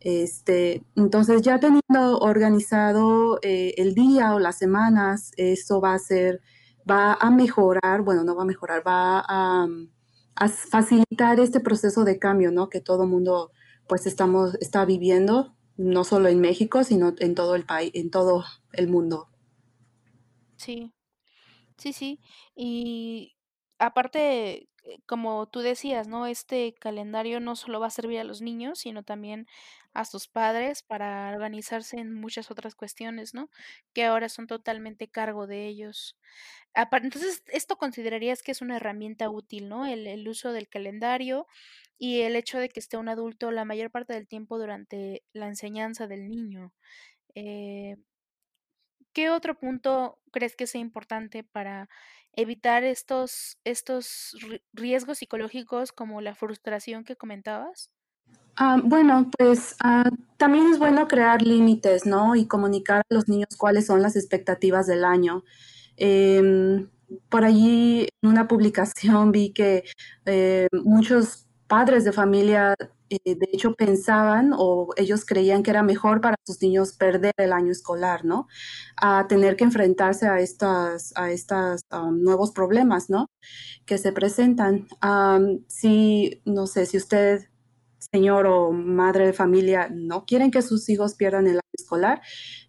Este, 0.00 0.82
entonces, 0.96 1.42
ya 1.42 1.60
teniendo 1.60 2.18
organizado 2.18 3.38
eh, 3.42 3.74
el 3.76 3.94
día 3.94 4.34
o 4.34 4.40
las 4.40 4.58
semanas, 4.58 5.30
eso 5.36 5.80
va 5.80 5.94
a 5.94 5.98
ser, 5.98 6.40
va 6.88 7.14
a 7.14 7.30
mejorar, 7.30 8.02
bueno, 8.02 8.24
no 8.24 8.34
va 8.36 8.42
a 8.42 8.46
mejorar, 8.46 8.86
va 8.86 9.24
a, 9.26 9.68
facilitar 10.70 11.40
este 11.40 11.58
proceso 11.58 12.04
de 12.04 12.18
cambio, 12.18 12.52
¿no? 12.52 12.68
Que 12.68 12.80
todo 12.80 13.06
mundo, 13.06 13.50
pues, 13.88 14.06
estamos, 14.06 14.54
está 14.60 14.84
viviendo, 14.84 15.56
no 15.76 16.04
solo 16.04 16.28
en 16.28 16.40
México, 16.40 16.84
sino 16.84 17.14
en 17.18 17.34
todo 17.34 17.56
el 17.56 17.64
país, 17.64 17.90
en 17.94 18.10
todo 18.10 18.44
el 18.72 18.88
mundo. 18.88 19.28
Sí. 20.56 20.92
Sí, 21.76 21.92
sí. 21.92 22.20
Y 22.56 23.36
aparte, 23.78 24.68
eh, 24.84 25.00
como 25.06 25.46
tú 25.48 25.60
decías, 25.60 26.08
¿no? 26.08 26.26
Este 26.26 26.74
calendario 26.74 27.40
no 27.40 27.56
solo 27.56 27.80
va 27.80 27.86
a 27.88 27.90
servir 27.90 28.18
a 28.18 28.24
los 28.24 28.42
niños, 28.42 28.80
sino 28.80 29.02
también 29.02 29.46
a 29.94 30.04
sus 30.04 30.28
padres 30.28 30.82
para 30.82 31.30
organizarse 31.34 31.98
en 31.98 32.14
muchas 32.14 32.50
otras 32.50 32.74
cuestiones, 32.74 33.34
¿no? 33.34 33.50
Que 33.94 34.04
ahora 34.04 34.28
son 34.28 34.46
totalmente 34.46 35.08
cargo 35.08 35.46
de 35.46 35.66
ellos. 35.66 36.16
Entonces, 36.74 37.42
¿esto 37.48 37.76
considerarías 37.76 38.42
que 38.42 38.52
es 38.52 38.62
una 38.62 38.76
herramienta 38.76 39.30
útil, 39.30 39.68
no? 39.68 39.86
El 39.86 40.26
uso 40.28 40.52
del 40.52 40.68
calendario 40.68 41.46
y 41.98 42.20
el 42.22 42.36
hecho 42.36 42.58
de 42.58 42.68
que 42.68 42.80
esté 42.80 42.96
un 42.96 43.08
adulto 43.08 43.50
la 43.50 43.64
mayor 43.64 43.90
parte 43.90 44.12
del 44.14 44.28
tiempo 44.28 44.58
durante 44.58 45.24
la 45.32 45.48
enseñanza 45.48 46.06
del 46.06 46.28
niño. 46.28 46.74
Eh 47.34 47.96
¿Qué 49.14 49.30
otro 49.30 49.58
punto 49.58 50.20
crees 50.32 50.54
que 50.56 50.66
sea 50.66 50.80
importante 50.80 51.42
para 51.44 51.88
evitar 52.32 52.84
estos 52.84 53.58
estos 53.64 54.36
ri 54.40 54.62
riesgos 54.72 55.18
psicológicos 55.18 55.92
como 55.92 56.20
la 56.20 56.34
frustración 56.34 57.04
que 57.04 57.16
comentabas? 57.16 57.90
Ah, 58.56 58.80
bueno, 58.82 59.30
pues, 59.38 59.76
ah, 59.84 60.10
también 60.36 60.66
es 60.72 60.78
bueno 60.78 61.06
crear 61.06 61.42
límites, 61.42 62.06
¿no? 62.06 62.34
Y 62.34 62.46
comunicar 62.46 63.00
a 63.00 63.14
los 63.14 63.28
niños 63.28 63.48
cuáles 63.56 63.86
son 63.86 64.02
las 64.02 64.16
expectativas 64.16 64.86
del 64.86 65.04
año. 65.04 65.44
Em, 65.96 66.88
por 67.28 67.44
allí 67.44 68.08
en 68.22 68.30
una 68.30 68.48
publicación 68.48 69.32
vi 69.32 69.52
que 69.52 69.84
eh, 70.26 70.68
muchos 70.72 71.46
padres 71.68 72.04
de 72.04 72.12
familia, 72.12 72.74
eh, 73.10 73.18
de 73.36 73.48
hecho, 73.52 73.74
pensaban 73.74 74.52
o 74.56 74.88
ellos 74.96 75.24
creían 75.24 75.62
que 75.62 75.70
era 75.70 75.82
mejor 75.82 76.20
para 76.20 76.36
sus 76.44 76.60
niños 76.62 76.92
perder 76.94 77.34
el 77.36 77.52
año 77.52 77.72
escolar, 77.72 78.24
¿no? 78.24 78.48
A 78.96 79.26
tener 79.28 79.56
que 79.56 79.64
enfrentarse 79.64 80.26
a 80.28 80.40
estas, 80.40 81.12
a 81.16 81.30
estas 81.30 81.82
um, 81.92 82.22
nuevos 82.22 82.50
problemas, 82.52 83.10
¿no? 83.10 83.30
Que 83.86 83.98
se 83.98 84.12
presentan. 84.12 84.88
Um, 85.02 85.60
si, 85.68 86.42
no 86.44 86.66
sé, 86.66 86.86
si 86.86 86.96
usted 86.96 87.48
señor 88.12 88.46
o 88.46 88.72
madre 88.72 89.26
de 89.26 89.32
familia 89.32 89.88
no 89.92 90.24
quieren 90.24 90.50
que 90.50 90.62
sus 90.62 90.88
hijos 90.88 91.14
pierdan 91.14 91.46
el 91.46 91.54
año 91.54 91.60
escolar, 91.74 92.22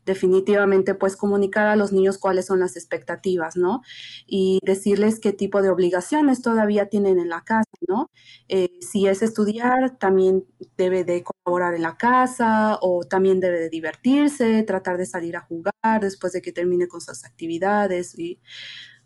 definitivamente 0.05 0.95
pues 0.95 1.15
comunicar 1.15 1.67
a 1.67 1.75
los 1.75 1.91
niños 1.93 2.17
cuáles 2.17 2.45
son 2.47 2.59
las 2.59 2.75
expectativas, 2.75 3.55
¿no? 3.55 3.81
Y 4.25 4.59
decirles 4.65 5.19
qué 5.19 5.31
tipo 5.33 5.61
de 5.61 5.69
obligaciones 5.69 6.41
todavía 6.41 6.87
tienen 6.89 7.19
en 7.19 7.29
la 7.29 7.41
casa, 7.43 7.69
¿no? 7.87 8.09
Eh, 8.49 8.69
si 8.81 9.07
es 9.07 9.21
estudiar, 9.21 9.97
también 9.97 10.45
debe 10.77 11.03
de 11.05 11.23
colaborar 11.23 11.73
en 11.75 11.83
la 11.83 11.95
casa 11.97 12.77
o 12.81 13.03
también 13.03 13.39
debe 13.39 13.59
de 13.59 13.69
divertirse, 13.69 14.63
tratar 14.63 14.97
de 14.97 15.05
salir 15.05 15.37
a 15.37 15.41
jugar 15.41 16.01
después 16.01 16.33
de 16.33 16.41
que 16.41 16.51
termine 16.51 16.87
con 16.87 17.01
sus 17.01 17.23
actividades 17.25 18.17
y 18.17 18.39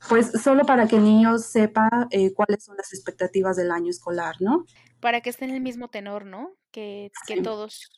pues 0.10 0.32
solo 0.44 0.66
para 0.66 0.88
que 0.88 0.98
el 0.98 1.04
niño 1.04 1.38
sepa 1.40 1.90
eh, 2.12 2.34
cuáles 2.34 2.64
son 2.66 2.78
las 2.78 2.94
expectativas 2.94 3.56
del 3.58 3.72
año 3.72 3.90
escolar, 3.90 4.36
¿no? 4.40 4.68
Para 5.00 5.22
que 5.22 5.30
esté 5.30 5.46
en 5.46 5.52
el 5.52 5.62
mismo 5.62 5.90
tenor, 5.90 6.26
¿no? 6.26 6.58
Que 6.72 7.12
que 7.26 7.36
Sí. 7.36 7.44
todos 7.44 7.90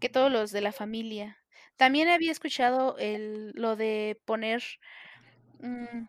que 0.00 0.08
todos 0.10 0.32
los 0.32 0.52
de 0.52 0.60
la 0.62 0.72
familia. 0.72 1.38
También 1.76 2.08
había 2.08 2.32
escuchado 2.32 2.96
el 2.98 3.52
lo 3.54 3.76
de 3.76 4.20
poner, 4.26 4.62
mm, 5.60 6.06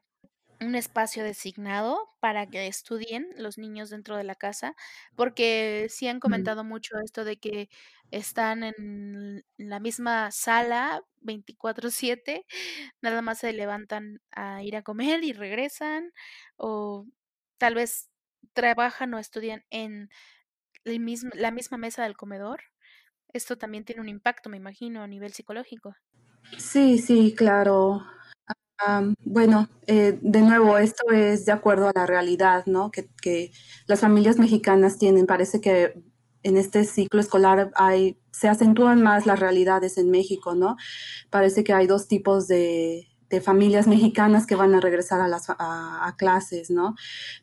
un 0.62 0.76
espacio 0.76 1.24
designado 1.24 2.00
para 2.22 2.48
que 2.48 2.68
estudien 2.68 3.28
los 3.38 3.58
niños 3.60 3.90
dentro 3.92 4.18
de 4.18 4.24
la 4.26 4.36
casa, 4.36 4.76
porque 5.16 5.88
sí 5.90 6.08
han 6.08 6.20
Mm. 6.28 6.46
comentado 6.46 6.64
mucho 6.66 6.98
esto 7.06 7.26
de 7.26 7.38
que 7.40 7.70
están 8.12 8.64
en 8.64 9.46
la 9.58 9.80
misma 9.82 10.32
sala 10.32 11.04
24/7, 11.26 12.46
nada 13.02 13.22
más 13.22 13.40
se 13.40 13.54
levantan 13.54 14.22
a 14.32 14.64
ir 14.64 14.76
a 14.78 14.84
comer 14.84 15.24
y 15.24 15.34
regresan, 15.34 16.12
o 16.58 17.06
tal 17.58 17.76
vez 17.76 18.10
trabajan 18.54 19.14
o 19.14 19.20
estudian 19.20 19.64
en 19.72 20.10
el 20.86 21.00
mismo 21.00 21.32
la 21.36 21.52
misma 21.52 21.78
mesa 21.78 22.04
del 22.04 22.18
comedor. 22.18 22.62
Esto 23.34 23.58
también 23.58 23.86
tiene 23.86 24.02
un 24.02 24.10
impacto, 24.10 24.50
me 24.50 24.58
imagino, 24.58 25.04
a 25.04 25.08
nivel 25.08 25.34
psicológico. 25.34 25.96
Sí, 26.58 27.00
sí, 27.00 27.34
claro. 27.36 28.04
Am, 28.78 29.16
bueno, 29.26 29.70
eh, 29.88 30.20
de 30.22 30.42
nuevo, 30.42 30.78
esto 30.78 31.12
es 31.12 31.46
de 31.46 31.52
acuerdo 31.54 31.90
a 31.90 31.94
la 31.96 32.06
realidad, 32.06 32.66
¿no? 32.66 32.92
Que, 32.92 33.10
que 33.22 33.52
las 33.88 34.02
familias 34.02 34.38
mexicanas 34.38 34.98
tienen. 34.98 35.26
Parece 35.28 35.62
que 35.62 36.04
en 36.46 36.58
este 36.58 36.84
ciclo 36.86 37.20
escolar 37.20 37.72
hay, 37.76 38.20
se 38.32 38.48
acentúan 38.48 39.02
más 39.02 39.26
las 39.26 39.40
realidades 39.40 39.98
en 39.98 40.12
México, 40.12 40.54
¿no? 40.54 40.78
Parece 41.32 41.64
que 41.64 41.74
hay 41.74 41.88
dos 41.88 42.08
tipos 42.08 42.48
de, 42.48 43.08
de 43.30 43.42
familias 43.42 43.88
mexicanas 43.88 44.46
que 44.46 44.56
van 44.56 44.76
a 44.76 44.80
regresar 44.80 45.22
a 45.22 45.28
las 45.28 45.50
a, 45.50 46.08
a 46.08 46.16
clases, 46.16 46.70
¿no? 46.70 46.96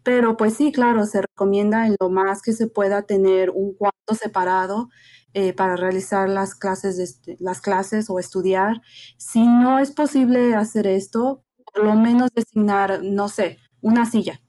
Pero 0.05 0.37
pues 0.37 0.55
sí, 0.55 0.71
claro, 0.71 1.05
se 1.07 1.23
recomienda 1.23 1.89
en 1.89 1.97
lo 2.01 2.11
más 2.11 2.43
que 2.43 2.53
se 2.53 2.69
pueda 2.69 3.03
tener 3.03 3.51
un 3.51 3.75
cuarto 3.75 4.15
separado 4.15 4.89
eh, 5.35 5.53
para 5.53 5.75
realizar 5.75 6.29
las 6.29 6.55
clases, 6.55 6.97
de, 6.97 7.05
este, 7.05 7.37
las 7.41 7.61
clases 7.61 8.09
o 8.09 8.21
estudiar. 8.21 8.83
Si 9.17 9.45
no 9.45 9.81
es 9.81 9.91
posible 9.91 10.55
hacer 10.55 10.87
esto, 10.87 11.43
por 11.75 11.85
lo 11.85 11.95
menos 11.97 12.31
designar, 12.35 13.01
no 13.03 13.29
sé, 13.29 13.59
una 13.81 14.07
silla, 14.07 14.41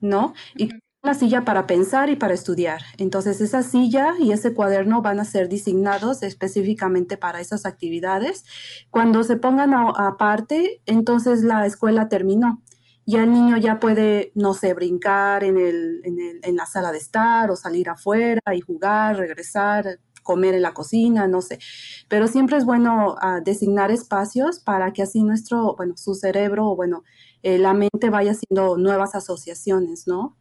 ¿no? 0.00 0.34
Y 0.56 0.68
Una 1.04 1.14
silla 1.14 1.44
para 1.44 1.68
pensar 1.68 2.10
y 2.10 2.16
para 2.16 2.34
estudiar. 2.34 2.82
Entonces, 2.98 3.40
esa 3.40 3.62
silla 3.62 4.14
y 4.18 4.32
ese 4.32 4.52
cuaderno 4.52 5.00
van 5.00 5.20
a 5.20 5.24
ser 5.24 5.48
designados 5.48 6.24
específicamente 6.24 7.16
para 7.16 7.40
esas 7.40 7.66
actividades. 7.66 8.44
Cuando 8.90 9.22
se 9.22 9.36
pongan 9.36 9.74
aparte, 9.74 10.82
entonces 10.86 11.44
la 11.44 11.66
escuela 11.66 12.08
terminó. 12.08 12.62
Ya 13.06 13.22
el 13.22 13.32
niño 13.32 13.56
ya 13.58 13.78
puede, 13.78 14.32
no 14.34 14.54
sé, 14.54 14.74
brincar 14.74 15.44
en, 15.44 15.56
el, 15.56 16.02
en, 16.42 16.56
la 16.56 16.66
sala 16.66 16.90
de 16.90 16.98
estar 16.98 17.50
o 17.50 17.56
salir 17.56 17.88
afuera 17.88 18.42
y 18.52 18.60
jugar, 18.60 19.16
regresar, 19.18 20.00
comer 20.24 20.54
en 20.54 20.62
la 20.62 20.74
cocina, 20.74 21.28
no 21.28 21.42
sé. 21.42 21.60
Pero 22.08 22.26
siempre 22.26 22.58
es 22.58 22.64
bueno 22.64 23.14
uh, 23.14 23.42
designar 23.44 23.92
espacios 23.92 24.58
para 24.58 24.92
que 24.92 25.02
así 25.02 25.22
nuestro, 25.22 25.76
bueno, 25.76 25.96
su 25.96 26.14
cerebro 26.14 26.66
o 26.66 26.76
bueno, 26.76 27.04
eh, 27.42 27.58
la 27.58 27.72
mente 27.72 28.10
vaya 28.10 28.32
haciendo 28.32 28.76
nuevas 28.76 29.14
asociaciones, 29.14 30.06
¿no? 30.08 30.37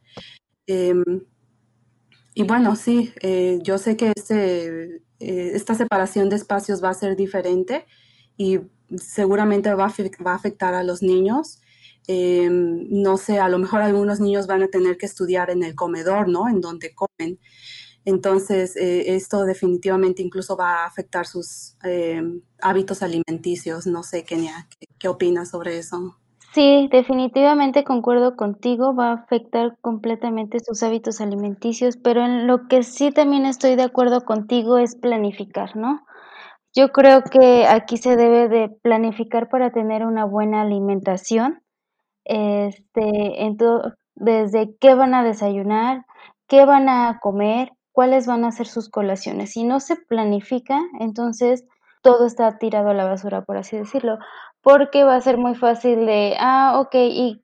Eh, 0.68 0.94
y 2.34 2.44
bueno, 2.44 2.76
sí, 2.76 3.14
eh, 3.22 3.60
yo 3.64 3.80
sé 3.80 3.98
que 3.98 4.14
este, 4.16 4.98
eh, 5.20 5.52
esta 5.56 5.74
separación 5.74 6.30
de 6.30 6.36
espacios 6.36 6.84
va 6.84 6.90
a 6.90 6.94
ser 6.94 7.16
diferente 7.16 7.86
y 8.38 8.60
seguramente 8.96 9.74
va 9.74 9.86
a, 9.88 9.94
va 10.24 10.32
a 10.34 10.36
afectar 10.36 10.74
a 10.76 10.84
los 10.84 11.02
niños. 11.02 11.62
Eh, 12.08 12.48
no 12.52 13.18
sé, 13.18 13.40
a 13.40 13.50
lo 13.50 13.60
mejor 13.60 13.82
algunos 13.82 14.20
niños 14.20 14.48
van 14.48 14.64
a 14.64 14.70
tener 14.70 14.98
que 14.98 15.06
estudiar 15.06 15.50
en 15.50 15.64
el 15.64 15.76
comedor, 15.76 16.30
¿no? 16.30 16.48
En 16.48 16.62
donde 16.62 16.94
comen. 16.96 17.40
Entonces, 18.06 18.76
eh, 18.78 19.16
esto 19.16 19.44
definitivamente 19.44 20.22
incluso 20.22 20.56
va 20.56 20.84
a 20.84 20.86
afectar 20.88 21.28
sus 21.28 21.76
eh, 21.84 22.22
hábitos 22.62 23.02
alimenticios. 23.02 23.88
No 23.88 24.04
sé, 24.04 24.24
Kenia, 24.24 24.68
¿qué, 24.80 24.88
¿qué, 24.98 25.08
opinas 25.10 25.50
sobre 25.50 25.78
eso? 25.80 26.18
Sí, 26.58 26.88
definitivamente 26.92 27.84
concuerdo 27.84 28.36
contigo, 28.36 28.96
va 28.96 29.10
a 29.10 29.14
afectar 29.14 29.78
completamente 29.80 30.58
sus 30.60 30.82
hábitos 30.82 31.22
alimenticios, 31.22 31.98
pero 31.98 32.26
en 32.26 32.48
lo 32.48 32.68
que 32.68 32.82
sí 32.82 33.12
también 33.12 33.46
estoy 33.46 33.76
de 33.76 33.84
acuerdo 33.84 34.22
contigo 34.26 34.80
es 34.80 34.96
planificar, 34.96 35.76
¿no? 35.76 36.04
Yo 36.74 36.90
creo 36.92 37.22
que 37.24 37.68
aquí 37.68 37.98
se 37.98 38.16
debe 38.16 38.50
de 38.50 38.70
planificar 38.70 39.50
para 39.50 39.72
tener 39.72 40.04
una 40.04 40.26
buena 40.26 40.62
alimentación, 40.62 41.62
este, 42.26 43.38
desde 44.16 44.76
qué 44.80 44.96
van 44.96 45.14
a 45.14 45.24
desayunar, 45.24 46.06
qué 46.48 46.66
van 46.66 46.90
a 46.90 47.20
comer, 47.22 47.72
cuáles 47.92 48.26
van 48.26 48.46
a 48.46 48.52
ser 48.52 48.66
sus 48.66 48.90
colaciones. 48.90 49.52
Si 49.52 49.64
no 49.64 49.80
se 49.80 49.96
planifica, 49.96 50.80
entonces 51.00 51.66
todo 52.02 52.26
está 52.26 52.58
tirado 52.58 52.90
a 52.90 52.94
la 52.96 53.06
basura, 53.06 53.44
por 53.44 53.58
así 53.58 53.78
decirlo, 53.78 54.18
porque 54.68 55.06
va 55.06 55.16
a 55.16 55.22
ser 55.22 55.38
muy 55.38 55.56
fácil 55.56 56.06
de, 56.06 56.36
ah, 56.38 56.74
ok, 56.82 56.94
¿y 56.96 57.42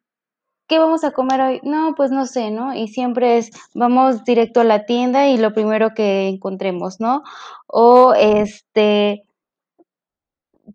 qué 0.67 0.77
vamos 0.77 1.05
a 1.05 1.11
comer 1.11 1.39
hoy? 1.39 1.61
No, 1.63 1.95
pues 1.95 2.11
no 2.11 2.25
sé, 2.25 2.51
¿no? 2.51 2.75
Y 2.75 2.89
siempre 2.89 3.37
es, 3.37 3.51
vamos 3.73 4.25
directo 4.25 4.59
a 4.59 4.65
la 4.65 4.85
tienda 4.85 5.29
y 5.29 5.37
lo 5.37 5.53
primero 5.53 5.93
que 5.95 6.27
encontremos, 6.27 6.99
¿no? 6.99 7.23
O 7.65 8.13
este, 8.13 9.23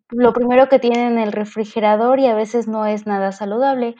lo 0.08 0.32
primero 0.32 0.70
que 0.70 0.78
tienen 0.78 1.12
en 1.12 1.18
el 1.18 1.32
refrigerador 1.32 2.18
y 2.18 2.28
a 2.28 2.34
veces 2.34 2.66
no 2.66 2.86
es 2.86 3.06
nada 3.06 3.32
saludable 3.32 3.94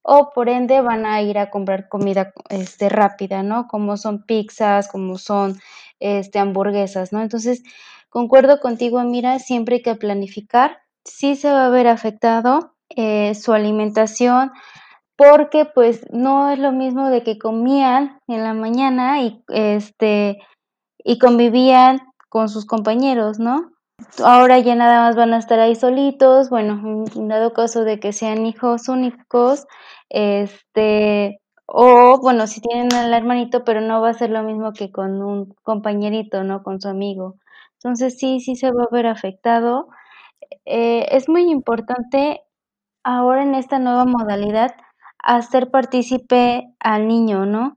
o 0.00 0.30
por 0.34 0.48
ende 0.48 0.80
van 0.80 1.04
a 1.04 1.20
ir 1.20 1.38
a 1.38 1.50
comprar 1.50 1.90
comida 1.90 2.32
este, 2.48 2.88
rápida, 2.88 3.42
¿no? 3.42 3.68
Como 3.68 3.98
son 3.98 4.24
pizzas, 4.24 4.88
como 4.88 5.18
son 5.18 5.60
este, 5.98 6.38
hamburguesas, 6.38 7.12
¿no? 7.12 7.20
Entonces, 7.20 7.62
concuerdo 8.08 8.58
contigo, 8.58 9.02
mira, 9.04 9.38
siempre 9.38 9.76
hay 9.76 9.82
que 9.82 9.96
planificar, 9.96 10.78
sí 11.04 11.36
se 11.36 11.50
va 11.52 11.66
a 11.66 11.70
ver 11.70 11.88
afectado 11.88 12.74
eh, 12.96 13.34
su 13.34 13.52
alimentación, 13.52 14.52
porque 15.16 15.64
pues 15.66 16.06
no 16.12 16.50
es 16.50 16.58
lo 16.58 16.72
mismo 16.72 17.10
de 17.10 17.22
que 17.22 17.38
comían 17.38 18.18
en 18.28 18.42
la 18.44 18.54
mañana 18.54 19.22
y 19.22 19.42
este 19.48 20.38
y 21.04 21.18
convivían 21.18 22.00
con 22.28 22.48
sus 22.48 22.66
compañeros, 22.66 23.38
¿no? 23.38 23.72
Ahora 24.24 24.58
ya 24.58 24.74
nada 24.74 25.02
más 25.02 25.16
van 25.16 25.34
a 25.34 25.38
estar 25.38 25.60
ahí 25.60 25.74
solitos, 25.76 26.50
bueno, 26.50 27.04
en 27.14 27.28
dado 27.28 27.52
caso 27.52 27.84
de 27.84 28.00
que 28.00 28.12
sean 28.12 28.46
hijos 28.46 28.88
únicos, 28.88 29.66
este, 30.08 31.40
o 31.66 32.18
bueno, 32.20 32.46
si 32.46 32.60
tienen 32.60 32.92
al 32.94 33.12
hermanito, 33.14 33.64
pero 33.64 33.80
no 33.80 34.00
va 34.00 34.10
a 34.10 34.14
ser 34.14 34.30
lo 34.30 34.42
mismo 34.42 34.72
que 34.72 34.90
con 34.90 35.22
un 35.22 35.54
compañerito, 35.62 36.44
¿no? 36.44 36.62
Con 36.62 36.80
su 36.80 36.88
amigo. 36.88 37.36
Entonces 37.74 38.18
sí, 38.18 38.40
sí 38.40 38.56
se 38.56 38.72
va 38.72 38.84
a 38.84 38.94
ver 38.94 39.06
afectado. 39.06 39.88
Eh, 40.64 41.06
es 41.10 41.28
muy 41.28 41.50
importante 41.50 42.42
ahora 43.04 43.42
en 43.42 43.54
esta 43.54 43.78
nueva 43.78 44.04
modalidad 44.04 44.74
hacer 45.18 45.70
partícipe 45.70 46.68
al 46.80 47.08
niño, 47.08 47.46
¿no? 47.46 47.76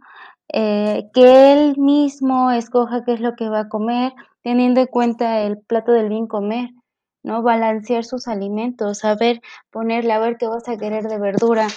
Eh, 0.50 1.10
que 1.14 1.54
él 1.54 1.78
mismo 1.78 2.52
escoja 2.52 3.04
qué 3.06 3.14
es 3.14 3.20
lo 3.22 3.36
que 3.36 3.50
va 3.50 3.62
a 3.62 3.70
comer, 3.70 4.14
teniendo 4.44 4.82
en 4.82 4.88
cuenta 4.88 5.42
el 5.42 5.60
plato 5.60 5.92
del 5.92 6.10
bien 6.10 6.28
comer. 6.28 6.70
¿no? 7.24 7.42
Balancear 7.42 8.04
sus 8.04 8.28
alimentos, 8.28 9.00
saber 9.00 9.42
ponerle, 9.72 10.14
a 10.14 10.20
ver 10.20 10.38
qué 10.38 10.48
vas 10.48 10.68
a 10.68 10.78
querer 10.78 11.06
de 11.06 11.18
verdura, 11.18 11.68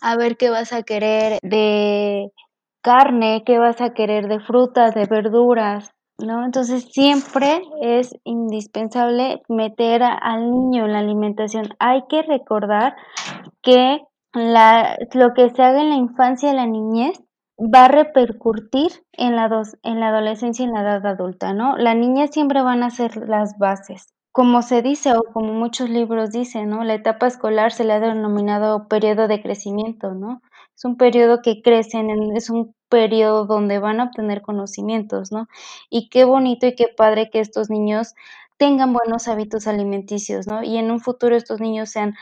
a 0.00 0.16
ver 0.16 0.36
qué 0.36 0.50
vas 0.50 0.72
a 0.72 0.82
querer 0.82 1.38
de 1.42 2.32
carne, 2.82 3.42
qué 3.44 3.58
vas 3.58 3.80
a 3.80 3.92
querer 3.94 4.28
de 4.28 4.40
frutas, 4.40 4.94
de 4.94 5.06
verduras, 5.06 5.90
¿no? 6.18 6.44
Entonces 6.44 6.84
siempre 6.90 7.62
es 7.80 8.14
indispensable 8.24 9.42
meter 9.48 10.02
al 10.02 10.50
niño 10.50 10.84
en 10.86 10.92
la 10.92 11.00
alimentación. 11.00 11.74
Hay 11.78 12.04
que 12.08 12.22
recordar 12.22 12.96
que 13.62 14.02
la, 14.32 14.96
lo 15.12 15.34
que 15.34 15.50
se 15.50 15.62
haga 15.62 15.80
en 15.80 15.90
la 15.90 15.96
infancia 15.96 16.52
y 16.52 16.56
la 16.56 16.66
niñez 16.66 17.22
va 17.58 17.84
a 17.84 17.88
repercutir 17.88 18.90
en 19.12 19.36
la, 19.36 19.48
dos, 19.48 19.76
en 19.82 20.00
la 20.00 20.08
adolescencia 20.08 20.64
y 20.64 20.68
en 20.68 20.74
la 20.74 20.82
edad 20.82 21.06
adulta, 21.06 21.52
¿no? 21.52 21.76
La 21.76 21.94
niñez 21.94 22.30
siempre 22.32 22.62
van 22.62 22.82
a 22.82 22.90
ser 22.90 23.16
las 23.28 23.58
bases 23.58 24.14
como 24.34 24.62
se 24.62 24.82
dice 24.82 25.12
o 25.12 25.22
como 25.32 25.52
muchos 25.52 25.88
libros 25.88 26.32
dicen, 26.32 26.68
¿no? 26.68 26.82
La 26.82 26.94
etapa 26.94 27.28
escolar 27.28 27.70
se 27.70 27.84
le 27.84 27.92
ha 27.92 28.00
denominado 28.00 28.88
periodo 28.88 29.28
de 29.28 29.40
crecimiento, 29.40 30.12
¿no? 30.12 30.42
Es 30.76 30.84
un 30.84 30.96
periodo 30.96 31.40
que 31.42 31.62
crecen, 31.62 32.10
es 32.36 32.50
un 32.50 32.74
periodo 32.88 33.46
donde 33.46 33.78
van 33.78 34.00
a 34.00 34.04
obtener 34.04 34.42
conocimientos, 34.42 35.32
¿no? 35.32 35.48
Y 35.90 36.08
qué 36.08 36.24
bonito 36.24 36.66
y 36.66 36.74
qué 36.74 36.88
padre 36.96 37.30
que 37.30 37.40
estos 37.40 37.70
niños 37.70 38.14
tengan 38.58 38.92
buenos 38.92 39.28
hábitos 39.28 39.66
alimenticios, 39.66 40.46
¿no? 40.46 40.62
Y 40.62 40.76
en 40.78 40.90
un 40.90 41.00
futuro 41.00 41.36
estos 41.36 41.60
niños 41.60 41.90
sean 41.90 42.14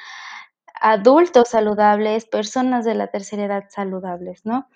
adultos 0.81 1.49
saludables, 1.51 2.27
personas 2.27 2.85
de 2.85 2.95
la 2.95 3.09
tercera 3.09 3.45
edad 3.45 3.65
saludables, 3.71 4.45
¿no? 4.45 4.69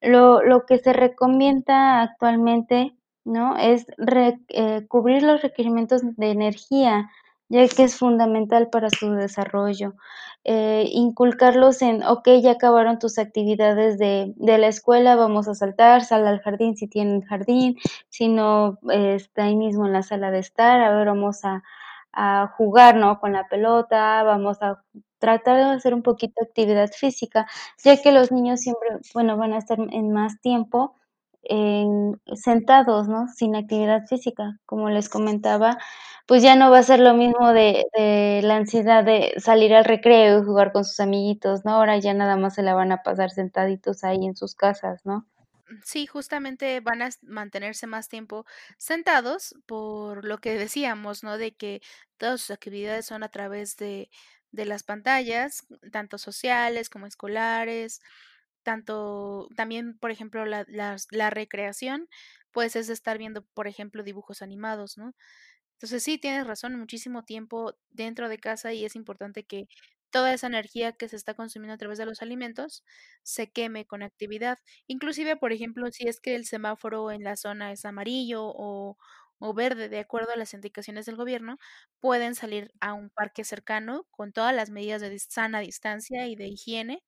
Lo, 0.00 0.42
lo 0.42 0.66
que 0.66 0.78
se 0.78 0.92
recomienda 0.92 2.02
actualmente 2.02 2.96
¿no? 3.24 3.56
Es 3.56 3.86
eh, 4.48 4.86
cubrir 4.88 5.22
los 5.22 5.40
requerimientos 5.42 6.02
de 6.16 6.30
energía, 6.30 7.10
ya 7.48 7.66
que 7.68 7.84
es 7.84 7.96
fundamental 7.96 8.68
para 8.70 8.90
su 8.90 9.12
desarrollo. 9.12 9.94
Eh, 10.44 10.88
inculcarlos 10.92 11.82
en, 11.82 12.02
ok, 12.04 12.28
ya 12.42 12.52
acabaron 12.52 12.98
tus 12.98 13.18
actividades 13.18 13.98
de, 13.98 14.34
de, 14.36 14.58
la 14.58 14.68
escuela, 14.68 15.16
vamos 15.16 15.48
a 15.48 15.54
saltar, 15.54 16.04
sal 16.04 16.26
al 16.26 16.40
jardín 16.40 16.76
si 16.76 16.86
tienen 16.86 17.22
jardín, 17.22 17.78
si 18.10 18.28
no, 18.28 18.78
está 18.90 19.44
ahí 19.44 19.56
mismo 19.56 19.86
en 19.86 19.92
la 19.94 20.02
sala 20.02 20.30
de 20.30 20.40
estar, 20.40 20.80
a 20.80 20.94
ver, 20.94 21.06
vamos 21.06 21.44
a, 21.44 21.62
a 22.12 22.48
jugar, 22.56 22.96
¿no? 22.96 23.20
Con 23.20 23.32
la 23.32 23.48
pelota, 23.48 24.22
vamos 24.22 24.62
a 24.62 24.82
tratar 25.18 25.56
de 25.56 25.62
hacer 25.76 25.94
un 25.94 26.02
poquito 26.02 26.34
de 26.40 26.48
actividad 26.48 26.90
física, 26.92 27.46
ya 27.82 28.00
que 28.00 28.12
los 28.12 28.30
niños 28.30 28.60
siempre, 28.60 28.90
bueno, 29.14 29.36
van 29.36 29.54
a 29.54 29.58
estar 29.58 29.78
en 29.78 30.12
más 30.12 30.40
tiempo 30.40 30.94
en, 31.48 32.20
sentados, 32.34 33.08
¿no? 33.08 33.28
Sin 33.28 33.56
actividad 33.56 34.06
física, 34.06 34.58
como 34.66 34.90
les 34.90 35.08
comentaba, 35.08 35.78
pues 36.26 36.42
ya 36.42 36.56
no 36.56 36.70
va 36.70 36.78
a 36.78 36.82
ser 36.82 37.00
lo 37.00 37.14
mismo 37.14 37.52
de, 37.52 37.86
de, 37.96 38.40
la 38.42 38.56
ansiedad 38.56 39.04
de 39.04 39.34
salir 39.38 39.74
al 39.74 39.84
recreo 39.84 40.40
y 40.40 40.44
jugar 40.44 40.72
con 40.72 40.84
sus 40.84 41.00
amiguitos, 41.00 41.64
¿no? 41.64 41.72
Ahora 41.72 41.98
ya 41.98 42.14
nada 42.14 42.36
más 42.36 42.54
se 42.54 42.62
la 42.62 42.74
van 42.74 42.92
a 42.92 43.02
pasar 43.02 43.30
sentaditos 43.30 44.04
ahí 44.04 44.24
en 44.24 44.36
sus 44.36 44.54
casas, 44.54 45.00
¿no? 45.04 45.26
Sí, 45.82 46.06
justamente 46.06 46.80
van 46.80 47.02
a 47.02 47.08
mantenerse 47.22 47.86
más 47.86 48.08
tiempo 48.08 48.44
sentados 48.78 49.54
por 49.66 50.24
lo 50.24 50.38
que 50.38 50.56
decíamos, 50.58 51.22
¿no? 51.22 51.38
De 51.38 51.54
que 51.54 51.80
todas 52.18 52.40
sus 52.42 52.50
actividades 52.50 53.06
son 53.06 53.22
a 53.22 53.30
través 53.30 53.76
de, 53.76 54.10
de 54.52 54.66
las 54.66 54.82
pantallas, 54.82 55.66
tanto 55.90 56.18
sociales 56.18 56.90
como 56.90 57.06
escolares, 57.06 58.00
tanto 58.64 59.48
también, 59.56 59.98
por 59.98 60.10
ejemplo, 60.12 60.46
la, 60.46 60.66
la 61.10 61.30
recreación, 61.30 62.08
pues 62.52 62.76
es 62.76 62.88
estar 62.90 63.18
viendo, 63.18 63.44
por 63.54 63.68
ejemplo, 63.68 64.02
dibujos 64.04 64.42
animados, 64.42 64.98
¿no? 64.98 65.14
Entonces 65.74 66.02
sí, 66.04 66.18
tienes 66.18 66.46
razón, 66.46 66.78
muchísimo 66.78 67.24
tiempo 67.24 67.74
dentro 67.90 68.28
de 68.28 68.38
casa 68.38 68.72
y 68.72 68.84
es 68.84 68.96
importante 68.96 69.44
que 69.44 69.66
toda 70.10 70.32
esa 70.32 70.46
energía 70.46 70.92
que 70.92 71.08
se 71.08 71.16
está 71.16 71.34
consumiendo 71.34 71.74
a 71.74 71.78
través 71.78 71.98
de 71.98 72.06
los 72.06 72.22
alimentos 72.22 72.84
se 73.22 73.50
queme 73.50 73.84
con 73.86 74.02
actividad. 74.02 74.58
Inclusive, 74.86 75.36
por 75.36 75.52
ejemplo, 75.52 75.90
si 75.90 76.06
es 76.08 76.20
que 76.20 76.36
el 76.36 76.46
semáforo 76.46 77.10
en 77.10 77.24
la 77.24 77.36
zona 77.36 77.72
es 77.72 77.84
amarillo 77.84 78.44
o, 78.46 78.96
o 79.38 79.54
verde, 79.54 79.88
de 79.88 79.98
acuerdo 79.98 80.32
a 80.32 80.36
las 80.36 80.54
indicaciones 80.54 81.06
del 81.06 81.16
gobierno, 81.16 81.58
pueden 82.00 82.34
salir 82.36 82.72
a 82.80 82.92
un 82.94 83.10
parque 83.10 83.42
cercano 83.44 84.06
con 84.12 84.32
todas 84.32 84.54
las 84.54 84.70
medidas 84.70 85.00
de 85.02 85.18
sana 85.18 85.58
distancia 85.60 86.26
y 86.28 86.36
de 86.36 86.46
higiene 86.48 87.02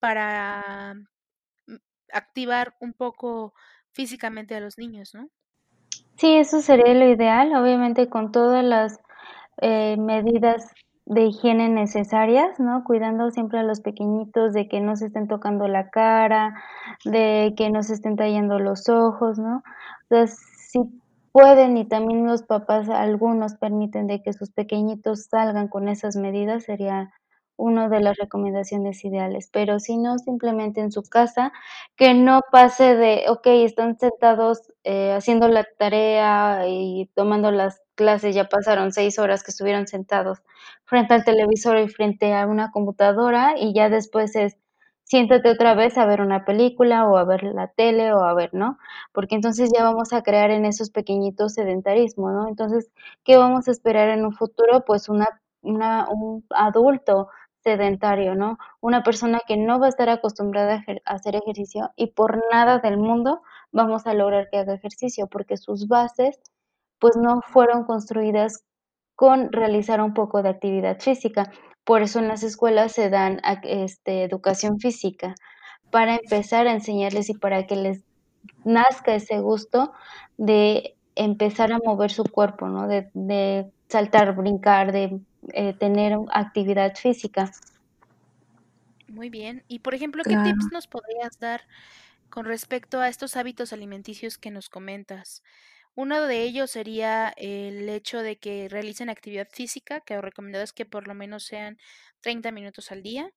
para 0.00 0.94
mm, 1.66 1.74
activar 2.12 2.74
un 2.80 2.92
poco 2.92 3.54
físicamente 3.92 4.54
a 4.54 4.60
los 4.60 4.78
niños, 4.78 5.14
¿no? 5.14 5.28
Sí, 6.16 6.36
eso 6.36 6.60
sería 6.60 6.94
lo 6.94 7.08
ideal, 7.08 7.54
obviamente 7.54 8.08
con 8.08 8.32
todas 8.32 8.64
las 8.64 8.98
eh, 9.60 9.96
medidas 9.96 10.66
de 11.06 11.22
higiene 11.26 11.68
necesarias, 11.68 12.60
¿no? 12.60 12.84
Cuidando 12.84 13.30
siempre 13.30 13.60
a 13.60 13.62
los 13.62 13.80
pequeñitos 13.80 14.52
de 14.52 14.68
que 14.68 14.80
no 14.80 14.94
se 14.94 15.06
estén 15.06 15.26
tocando 15.26 15.66
la 15.66 15.90
cara, 15.90 16.54
de 17.04 17.54
que 17.56 17.70
no 17.70 17.82
se 17.82 17.94
estén 17.94 18.16
tallando 18.16 18.58
los 18.58 18.88
ojos, 18.88 19.38
¿no? 19.38 19.62
Entonces, 20.02 20.38
si 20.70 20.80
pueden 21.32 21.76
y 21.76 21.86
también 21.86 22.26
los 22.26 22.42
papás, 22.42 22.88
algunos 22.90 23.54
permiten 23.54 24.06
de 24.06 24.22
que 24.22 24.32
sus 24.32 24.50
pequeñitos 24.50 25.26
salgan 25.30 25.68
con 25.68 25.88
esas 25.88 26.16
medidas, 26.16 26.64
sería 26.64 27.10
una 27.58 27.88
de 27.90 28.00
las 28.00 28.16
recomendaciones 28.18 29.04
ideales, 29.04 29.50
pero 29.52 29.80
si 29.80 29.98
no, 29.98 30.18
simplemente 30.18 30.80
en 30.80 30.92
su 30.92 31.02
casa, 31.02 31.52
que 31.96 32.14
no 32.14 32.40
pase 32.52 32.96
de, 32.96 33.26
okey, 33.28 33.64
están 33.64 33.98
sentados, 33.98 34.72
eh, 34.84 35.12
haciendo 35.12 35.48
la 35.48 35.64
tarea 35.78 36.64
y 36.68 37.10
tomando 37.14 37.50
las 37.52 37.82
clases, 37.96 38.34
ya 38.34 38.48
pasaron 38.48 38.92
6 38.92 39.18
horas 39.18 39.42
que 39.44 39.50
estuvieron 39.50 39.86
sentados 39.88 40.40
frente 40.86 41.14
al 41.14 41.24
televisor 41.24 41.78
y 41.78 41.88
frente 41.88 42.34
a 42.34 42.46
una 42.46 42.70
computadora, 42.72 43.54
y 43.58 43.74
ya 43.74 43.90
después 43.90 44.36
es 44.36 44.56
siéntate 45.04 45.50
otra 45.50 45.74
vez 45.74 45.96
a 45.98 46.04
ver 46.06 46.20
una 46.20 46.44
película 46.44 47.06
o 47.08 47.16
a 47.16 47.24
ver 47.24 47.42
la 47.44 47.68
tele 47.68 48.12
o 48.12 48.22
a 48.24 48.34
ver, 48.34 48.50
¿no? 48.52 48.78
Porque 49.12 49.34
entonces 49.36 49.70
ya 49.74 49.82
vamos 49.84 50.12
a 50.12 50.22
crear 50.22 50.50
en 50.50 50.66
esos 50.66 50.90
pequeñitos 50.90 51.54
sedentarismo, 51.54 52.30
¿no? 52.30 52.48
Entonces, 52.48 52.90
¿qué 53.24 53.36
vamos 53.38 53.68
a 53.68 53.70
esperar 53.72 54.10
en 54.10 54.24
un 54.26 54.32
futuro? 54.34 54.84
Pues 54.86 55.08
una, 55.08 55.26
una 55.62 56.08
un 56.10 56.44
adulto 56.50 57.28
sedentario, 57.68 58.34
¿no? 58.34 58.58
Una 58.80 59.02
persona 59.02 59.40
que 59.46 59.58
no 59.58 59.78
va 59.78 59.86
a 59.86 59.90
estar 59.90 60.08
acostumbrada 60.08 60.82
a 61.04 61.12
hacer 61.12 61.36
ejercicio 61.36 61.90
y 61.96 62.08
por 62.08 62.42
nada 62.50 62.78
del 62.78 62.96
mundo 62.96 63.42
vamos 63.72 64.06
a 64.06 64.14
lograr 64.14 64.48
que 64.50 64.56
haga 64.56 64.72
ejercicio 64.72 65.26
porque 65.26 65.58
sus 65.58 65.86
bases 65.86 66.40
pues 66.98 67.16
no 67.16 67.42
fueron 67.42 67.84
construidas 67.84 68.64
con 69.14 69.52
realizar 69.52 70.00
un 70.00 70.14
poco 70.14 70.42
de 70.42 70.48
actividad 70.48 70.98
física. 70.98 71.52
Por 71.84 72.00
eso 72.00 72.20
en 72.20 72.28
las 72.28 72.42
escuelas 72.42 72.92
se 72.92 73.10
dan 73.10 73.40
este, 73.64 74.22
educación 74.22 74.78
física 74.78 75.34
para 75.90 76.14
empezar 76.14 76.66
a 76.66 76.72
enseñarles 76.72 77.28
y 77.28 77.34
para 77.34 77.66
que 77.66 77.76
les 77.76 78.02
nazca 78.64 79.14
ese 79.14 79.40
gusto 79.40 79.92
de 80.38 80.97
empezar 81.18 81.72
a 81.72 81.78
mover 81.78 82.10
su 82.10 82.24
cuerpo, 82.24 82.68
¿no? 82.68 82.86
De, 82.86 83.10
de 83.12 83.70
saltar, 83.88 84.34
brincar, 84.34 84.92
de 84.92 85.20
eh, 85.52 85.74
tener 85.74 86.16
actividad 86.32 86.94
física. 86.94 87.50
Muy 89.08 89.28
bien. 89.28 89.64
Y 89.66 89.80
por 89.80 89.94
ejemplo, 89.94 90.22
¿qué 90.22 90.36
tips 90.36 90.70
nos 90.72 90.86
podrías 90.86 91.38
dar 91.40 91.62
con 92.30 92.44
respecto 92.44 93.00
a 93.00 93.08
estos 93.08 93.36
hábitos 93.36 93.72
alimenticios 93.72 94.38
que 94.38 94.50
nos 94.50 94.68
comentas? 94.68 95.42
Uno 95.96 96.26
de 96.26 96.42
ellos 96.42 96.70
sería 96.70 97.30
el 97.36 97.88
hecho 97.88 98.20
de 98.22 98.38
que 98.38 98.68
realicen 98.68 99.10
actividad 99.10 99.48
física, 99.50 100.00
que 100.00 100.14
lo 100.14 100.20
recomendado 100.20 100.62
es 100.62 100.72
que 100.72 100.86
por 100.86 101.08
lo 101.08 101.14
menos 101.14 101.44
sean 101.44 101.78
30 102.20 102.52
minutos 102.52 102.92
al 102.92 103.02
día, 103.02 103.32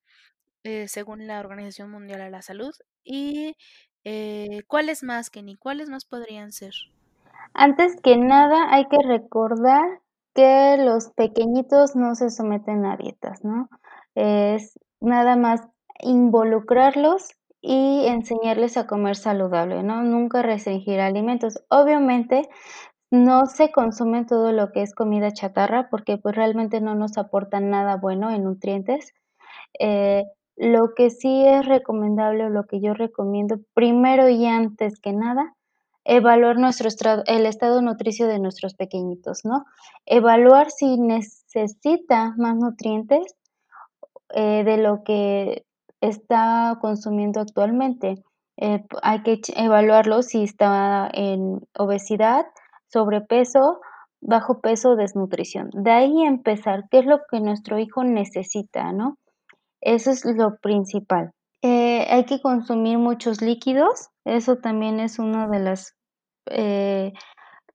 eh, 0.64 0.88
según 0.88 1.26
la 1.26 1.40
Organización 1.40 1.90
Mundial 1.90 2.20
de 2.20 2.30
la 2.30 2.44
Salud. 2.44 2.76
¿Y 3.04 3.56
eh, 4.04 4.62
cuáles 4.68 5.02
más, 5.02 5.32
Kenny? 5.32 5.56
¿Cuáles 5.56 5.90
más 5.90 6.06
podrían 6.06 6.52
ser? 6.52 6.76
Antes 7.54 7.96
que 8.02 8.18
nada, 8.18 8.74
hay 8.74 8.88
que 8.88 8.98
recordar 9.06 10.02
que 10.34 10.78
los 10.78 11.10
pequeñitos 11.10 11.96
no 11.96 12.16
se 12.16 12.30
someten 12.30 12.86
a 12.86 12.96
dietas, 12.98 13.44
¿no? 13.44 13.70
Es 14.16 14.80
nada 15.02 15.36
más 15.36 15.62
involucrarlos 16.00 17.30
y 17.62 18.06
enseñarles 18.08 18.78
a 18.78 18.88
comer 18.88 19.16
saludable, 19.16 19.84
¿no? 19.84 20.02
Nunca 20.04 20.42
restringir 20.42 21.00
alimentos. 21.02 21.60
Obviamente, 21.70 22.48
no 23.12 23.46
se 23.46 23.72
consume 23.72 24.26
todo 24.26 24.54
lo 24.54 24.72
que 24.72 24.82
es 24.84 24.96
comida 24.96 25.32
chatarra 25.32 25.90
porque 25.90 26.18
pues 26.18 26.36
realmente 26.36 26.80
no 26.80 26.96
nos 26.96 27.18
aporta 27.18 27.60
nada 27.60 27.98
bueno 27.98 28.32
en 28.32 28.46
nutrientes. 28.46 29.14
Eh, 29.80 30.24
lo 30.58 30.94
que 30.96 31.10
sí 31.10 31.46
es 31.46 31.66
recomendable 31.66 32.46
o 32.46 32.50
lo 32.50 32.66
que 32.66 32.82
yo 32.82 32.94
recomiendo 32.94 33.58
primero 33.74 34.30
y 34.30 34.46
antes 34.46 35.00
que 35.02 35.14
nada 35.14 35.56
evaluar 36.04 36.58
nuestro 36.58 36.90
el 37.28 37.46
estado 37.46 37.82
nutricio 37.82 38.28
de 38.28 38.40
nuestros 38.40 38.74
pequeñitos, 38.74 39.46
¿no? 39.46 39.66
Evaluar 40.06 40.72
si 40.72 40.98
necesita 40.98 42.34
más 42.38 42.56
nutrientes 42.56 43.36
eh, 44.34 44.64
de 44.64 44.78
lo 44.78 45.04
que 45.04 45.66
está 46.02 46.78
consumiendo 46.82 47.40
actualmente. 47.40 48.24
Eh, 48.58 48.84
hay 49.02 49.24
que 49.24 49.42
evaluarlo 49.56 50.24
si 50.24 50.44
está 50.44 51.10
en 51.14 51.62
obesidad, 51.78 52.46
sobrepeso, 52.88 53.80
bajo 54.22 54.62
peso, 54.62 54.96
desnutrición. 54.96 55.70
De 55.74 55.92
ahí 55.92 56.24
empezar, 56.24 56.86
¿qué 56.90 57.00
es 57.00 57.06
lo 57.06 57.22
que 57.30 57.40
nuestro 57.40 57.80
hijo 57.80 58.04
necesita, 58.04 58.92
no? 58.92 59.18
Eso 59.82 60.12
es 60.12 60.26
lo 60.26 60.58
principal. 60.58 61.32
Eh, 61.64 62.08
hay 62.10 62.26
que 62.26 62.42
consumir 62.42 62.98
muchos 62.98 63.42
líquidos, 63.42 64.10
eso 64.26 64.58
también 64.58 65.00
es 65.00 65.20
una 65.20 65.48
de 65.48 65.60
las 65.60 65.96
eh, 66.48 67.14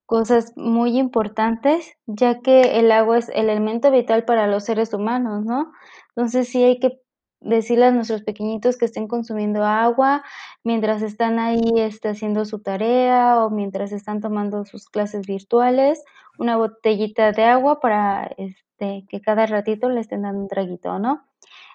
cosas 0.06 0.52
muy 0.56 0.98
importantes, 0.98 1.96
ya 2.06 2.40
que 2.40 2.78
el 2.78 2.92
agua 2.92 3.18
es 3.18 3.28
el 3.30 3.50
elemento 3.50 3.90
vital 3.90 4.24
para 4.24 4.46
los 4.46 4.64
seres 4.64 4.94
humanos, 4.94 5.44
¿no? 5.44 5.72
Entonces 6.14 6.48
sí 6.48 6.62
hay 6.62 6.78
que 6.78 7.00
decirle 7.40 7.86
a 7.86 7.90
nuestros 7.90 8.22
pequeñitos 8.22 8.76
que 8.76 8.86
estén 8.86 9.08
consumiendo 9.08 9.64
agua 9.64 10.24
mientras 10.64 11.02
están 11.02 11.38
ahí 11.38 11.60
este, 11.76 12.08
haciendo 12.08 12.44
su 12.44 12.60
tarea 12.60 13.44
o 13.44 13.50
mientras 13.50 13.92
están 13.92 14.20
tomando 14.20 14.64
sus 14.64 14.88
clases 14.88 15.26
virtuales, 15.26 16.02
una 16.38 16.56
botellita 16.56 17.32
de 17.32 17.44
agua 17.44 17.80
para 17.80 18.30
este, 18.38 19.06
que 19.08 19.20
cada 19.20 19.46
ratito 19.46 19.88
le 19.90 20.00
estén 20.00 20.22
dando 20.22 20.40
un 20.42 20.48
traguito, 20.48 20.98
¿no? 20.98 21.24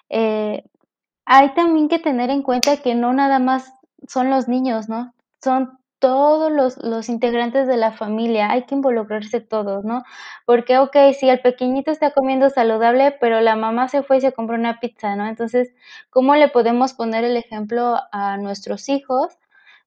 Eh, 0.08 0.64
hay 1.24 1.54
también 1.54 1.88
que 1.88 1.98
tener 1.98 2.30
en 2.30 2.42
cuenta 2.42 2.78
que 2.78 2.94
no 2.94 3.12
nada 3.12 3.38
más 3.38 3.72
son 4.08 4.30
los 4.30 4.48
niños, 4.48 4.88
¿no? 4.88 5.14
Son 5.42 5.78
todos 5.98 6.50
los, 6.50 6.78
los, 6.78 7.08
integrantes 7.08 7.68
de 7.68 7.76
la 7.76 7.92
familia, 7.92 8.50
hay 8.50 8.64
que 8.64 8.74
involucrarse 8.74 9.40
todos, 9.40 9.84
¿no? 9.84 10.02
Porque, 10.46 10.78
ok, 10.78 10.96
si 11.16 11.28
el 11.28 11.40
pequeñito 11.40 11.92
está 11.92 12.10
comiendo 12.10 12.50
saludable, 12.50 13.16
pero 13.20 13.40
la 13.40 13.54
mamá 13.54 13.88
se 13.88 14.02
fue 14.02 14.16
y 14.16 14.20
se 14.20 14.32
compró 14.32 14.56
una 14.56 14.80
pizza, 14.80 15.14
¿no? 15.14 15.28
Entonces, 15.28 15.72
¿cómo 16.10 16.34
le 16.34 16.48
podemos 16.48 16.94
poner 16.94 17.22
el 17.22 17.36
ejemplo 17.36 18.00
a 18.10 18.36
nuestros 18.36 18.88
hijos 18.88 19.38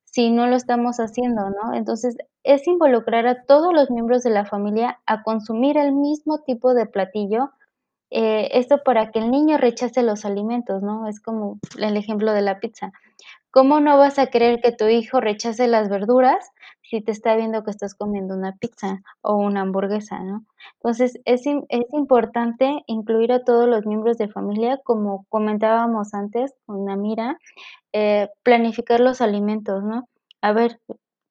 si 0.06 0.32
no 0.32 0.48
lo 0.48 0.56
estamos 0.56 1.02
haciendo, 1.02 1.50
¿no? 1.50 1.74
Entonces, 1.74 2.16
es 2.44 2.66
involucrar 2.68 3.28
a 3.28 3.44
todos 3.44 3.74
los 3.74 3.92
miembros 3.92 4.24
de 4.24 4.30
la 4.30 4.46
familia 4.46 5.02
a 5.06 5.24
consumir 5.24 5.78
el 5.78 5.92
mismo 5.92 6.40
tipo 6.40 6.74
de 6.74 6.86
platillo, 6.86 7.52
eh, 8.18 8.48
esto 8.58 8.82
para 8.82 9.12
que 9.12 9.20
el 9.20 9.30
niño 9.30 9.58
rechace 9.58 10.02
los 10.02 10.24
alimentos, 10.24 10.82
¿no? 10.82 11.06
Es 11.10 11.20
como 11.20 11.60
el 11.78 11.98
ejemplo 11.98 12.32
de 12.32 12.42
la 12.42 12.62
pizza. 12.62 12.94
¿Cómo 13.52 13.82
no 13.82 13.98
vas 13.98 14.20
a 14.20 14.28
querer 14.28 14.62
que 14.62 14.72
tu 14.72 14.86
hijo 14.88 15.20
rechace 15.20 15.68
las 15.68 15.90
verduras 15.90 16.50
si 16.82 17.02
te 17.02 17.12
está 17.12 17.36
viendo 17.36 17.66
que 17.66 17.72
estás 17.72 17.94
comiendo 17.94 18.34
una 18.34 18.54
pizza 18.56 19.02
o 19.22 19.36
una 19.36 19.62
hamburguesa, 19.62 20.20
¿no? 20.20 20.46
Entonces, 20.76 21.20
es, 21.26 21.42
es 21.46 21.86
importante 21.92 22.84
incluir 22.88 23.34
a 23.34 23.44
todos 23.44 23.68
los 23.68 23.86
miembros 23.86 24.18
de 24.18 24.30
familia, 24.30 24.80
como 24.86 25.26
comentábamos 25.28 26.14
antes 26.14 26.54
con 26.66 26.86
Namira, 26.86 27.38
eh, 27.92 28.30
planificar 28.44 29.02
los 29.02 29.20
alimentos, 29.20 29.84
¿no? 29.84 30.08
A 30.42 30.54
ver, 30.54 30.80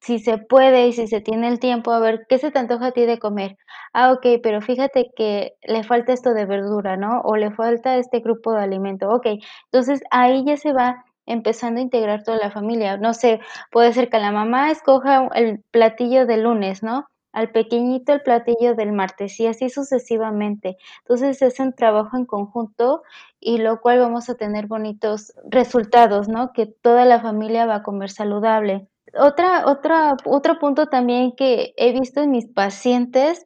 si 0.05 0.19
se 0.19 0.38
puede 0.38 0.87
y 0.88 0.93
si 0.93 1.07
se 1.09 1.21
tiene 1.21 1.49
el 1.49 1.59
tiempo, 1.61 1.93
a 1.93 1.99
ver, 2.01 2.27
¿qué 2.29 2.38
se 2.38 2.51
te 2.51 2.59
antoja 2.59 2.87
a 2.88 2.93
ti 2.93 3.07
de 3.07 3.19
comer? 3.19 3.57
Ah, 3.93 4.12
ok, 4.12 4.27
pero 4.43 4.61
fíjate 4.61 5.11
que 5.17 5.55
le 5.62 5.83
falta 5.85 6.12
esto 6.12 6.35
de 6.35 6.45
verdura, 6.47 6.97
¿no? 6.97 7.21
O 7.25 7.37
le 7.37 7.51
falta 7.53 7.97
este 7.97 8.21
grupo 8.21 8.53
de 8.53 8.62
alimento. 8.62 9.09
Ok, 9.11 9.27
entonces 9.73 10.01
ahí 10.11 10.45
ya 10.45 10.57
se 10.57 10.73
va 10.73 11.05
empezando 11.27 11.81
a 11.81 11.83
integrar 11.83 12.23
toda 12.23 12.38
la 12.38 12.51
familia. 12.51 12.97
No 12.99 13.14
sé, 13.14 13.40
puede 13.71 13.93
ser 13.93 14.11
que 14.11 14.19
la 14.19 14.33
mamá 14.33 14.71
escoja 14.71 15.29
el 15.35 15.62
platillo 15.71 16.27
del 16.27 16.43
lunes, 16.43 16.83
¿no? 16.83 17.07
Al 17.33 17.51
pequeñito 17.51 18.12
el 18.12 18.23
platillo 18.23 18.75
del 18.75 18.93
martes 18.93 19.40
y 19.40 19.47
así 19.47 19.69
sucesivamente. 19.71 20.77
Entonces 21.01 21.40
es 21.43 21.59
un 21.61 21.73
trabajo 21.73 22.17
en 22.17 22.27
conjunto 22.27 23.03
y 23.40 23.59
lo 23.59 23.81
cual 23.81 23.99
vamos 24.01 24.29
a 24.31 24.37
tener 24.37 24.67
bonitos 24.67 25.33
resultados, 25.51 26.29
¿no? 26.29 26.53
Que 26.53 26.67
toda 26.67 27.05
la 27.07 27.21
familia 27.21 27.67
va 27.67 27.77
a 27.77 27.83
comer 27.83 28.11
saludable. 28.11 28.88
Otra, 29.12 29.67
otra, 29.67 30.17
otro 30.25 30.59
punto 30.59 30.87
también 30.87 31.33
que 31.37 31.75
he 31.77 31.93
visto 31.93 32.23
en 32.23 32.31
mis 32.31 32.47
pacientes, 32.47 33.45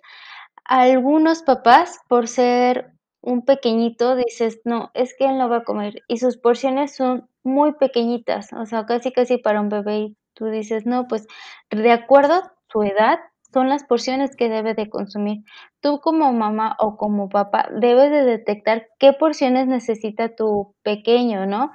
algunos 0.64 1.42
papás, 1.42 1.99
por 2.09 2.29
ser 2.29 2.92
un 3.21 3.44
pequeñito, 3.44 4.14
dices, 4.14 4.61
no, 4.64 4.90
es 4.94 5.14
que 5.18 5.27
él 5.27 5.38
no 5.38 5.49
va 5.49 5.59
a 5.59 5.64
comer 5.64 6.03
y 6.09 6.18
sus 6.18 6.38
porciones 6.38 6.94
son 6.94 7.29
muy 7.42 7.73
pequeñitas, 7.75 8.53
o 8.53 8.66
sea, 8.66 8.87
casi 8.87 9.12
casi 9.12 9.38
para 9.38 9.61
un 9.61 9.68
bebé 9.68 9.99
y 9.99 10.16
tú 10.35 10.47
dices, 10.47 10.87
no, 10.87 11.09
pues 11.09 11.27
de 11.71 11.90
acuerdo 11.92 12.35
a 12.35 12.53
su 12.71 12.83
edad 12.85 13.18
son 13.53 13.68
las 13.68 13.83
porciones 13.85 14.37
que 14.37 14.49
debe 14.49 14.75
de 14.75 14.90
consumir. 14.90 15.38
Tú 15.81 16.01
como 16.01 16.33
mamá 16.33 16.77
o 16.79 16.97
como 16.97 17.29
papá 17.31 17.68
debes 17.75 18.11
de 18.11 18.25
detectar 18.25 18.87
qué 18.99 19.12
porciones 19.14 19.66
necesita 19.66 20.35
tu 20.37 20.75
pequeño, 20.83 21.47
¿no? 21.47 21.73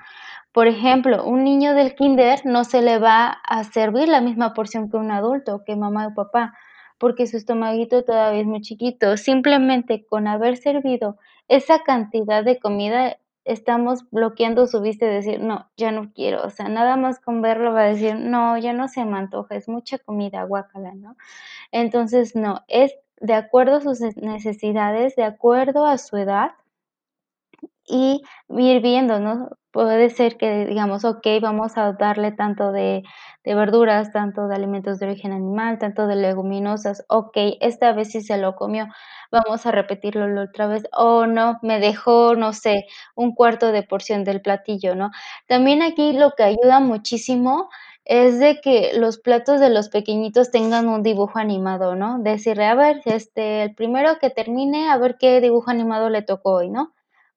Por 0.54 0.68
ejemplo, 0.68 1.26
un 1.26 1.44
niño 1.44 1.74
del 1.74 1.96
kinder 1.96 2.46
no 2.46 2.64
se 2.64 2.82
le 2.82 3.00
va 3.00 3.28
a 3.28 3.64
servir 3.64 4.08
la 4.08 4.22
misma 4.22 4.54
porción 4.54 4.90
que 4.90 4.98
un 4.98 5.12
adulto, 5.12 5.64
que 5.66 5.76
mamá 5.76 6.08
o 6.08 6.14
papá, 6.14 6.54
porque 7.00 7.26
su 7.26 7.38
estomaguito 7.38 8.04
todavía 8.04 8.42
es 8.42 8.46
muy 8.46 8.62
chiquito. 8.62 9.18
Simplemente 9.18 10.06
con 10.06 10.28
haber 10.28 10.58
servido 10.58 11.18
esa 11.48 11.80
cantidad 11.80 12.44
de 12.44 12.60
comida 12.60 13.18
estamos 13.46 14.10
bloqueando 14.12 14.68
su 14.68 14.80
vista 14.80 15.06
y 15.06 15.10
decir, 15.10 15.40
no, 15.42 15.70
ya 15.76 15.92
no 15.92 16.14
quiero, 16.14 16.44
o 16.44 16.50
sea, 16.50 16.70
nada 16.70 16.96
más 16.96 17.20
con 17.20 17.42
verlo 17.42 17.74
va 17.74 17.82
a 17.82 17.88
decir, 17.88 18.16
no, 18.16 18.58
ya 18.58 18.74
no 18.74 18.88
se 18.88 19.04
me 19.04 19.18
antoja, 19.18 19.56
es 19.56 19.68
mucha 19.68 19.98
comida, 19.98 20.44
guacala, 20.44 20.94
¿no? 20.94 21.18
Entonces, 21.72 22.36
no, 22.36 22.62
es 22.68 22.96
de 23.20 23.34
acuerdo 23.34 23.78
a 23.78 23.82
sus 23.82 24.00
necesidades, 24.18 25.16
de 25.16 25.24
acuerdo 25.24 25.86
a 25.86 25.98
su 25.98 26.16
edad, 26.18 26.52
y 27.88 28.22
ir 28.50 28.82
viendo, 28.82 29.20
¿no? 29.20 29.50
Puede 29.72 30.10
ser 30.12 30.38
que 30.38 30.66
digamos, 30.68 31.04
okey, 31.06 31.40
vamos 31.40 31.78
a 31.78 31.94
darle 31.94 32.32
tanto 32.32 32.72
de 32.72 33.04
de 33.46 33.56
verduras, 33.56 34.12
tanto 34.14 34.48
de 34.48 34.56
alimentos 34.56 35.00
de 35.00 35.08
origen 35.08 35.34
animal, 35.34 35.78
tanto 35.80 36.08
de 36.08 36.16
leguminosas, 36.16 37.04
okey, 37.10 37.58
esta 37.62 37.92
vez 37.92 38.12
sí 38.12 38.22
se 38.22 38.38
lo 38.38 38.56
comió, 38.56 38.88
vamos 39.32 39.66
a 39.66 39.72
repetirlo 39.72 40.28
la 40.30 40.44
otra 40.44 40.68
vez, 40.68 40.84
oh, 40.94 41.26
no, 41.28 41.60
me 41.62 41.80
dejó, 41.80 42.36
no 42.36 42.54
sé, 42.54 42.86
un 43.16 43.34
cuarto 43.36 43.72
de 43.74 43.84
porción 43.84 44.24
del 44.24 44.42
platillo, 44.42 44.96
¿no? 44.96 45.12
También 45.48 45.82
aquí 45.82 46.14
lo 46.14 46.32
que 46.38 46.44
ayuda 46.44 46.80
muchísimo 46.80 47.70
es 48.06 48.40
de 48.40 48.62
que 48.62 48.92
los 48.98 49.18
platos 49.20 49.60
de 49.60 49.70
los 49.70 49.90
pequeñitos 49.90 50.52
tengan 50.52 50.88
un 50.90 51.04
dibujo 51.04 51.40
animado, 51.40 51.96
¿no? 51.96 52.20
Decirle: 52.20 52.66
"A 52.66 52.76
ver, 52.76 53.02
este, 53.06 53.64
el 53.64 53.76
primero 53.76 54.20
que 54.20 54.30
termine, 54.30 54.90
a 54.90 54.98
ver 54.98 55.18
qué 55.20 55.42
dibujo 55.42 55.70
animado 55.72 56.10
le 56.10 56.22
tocó 56.22 56.54
hoy", 56.56 56.70
¿no? 56.70 56.94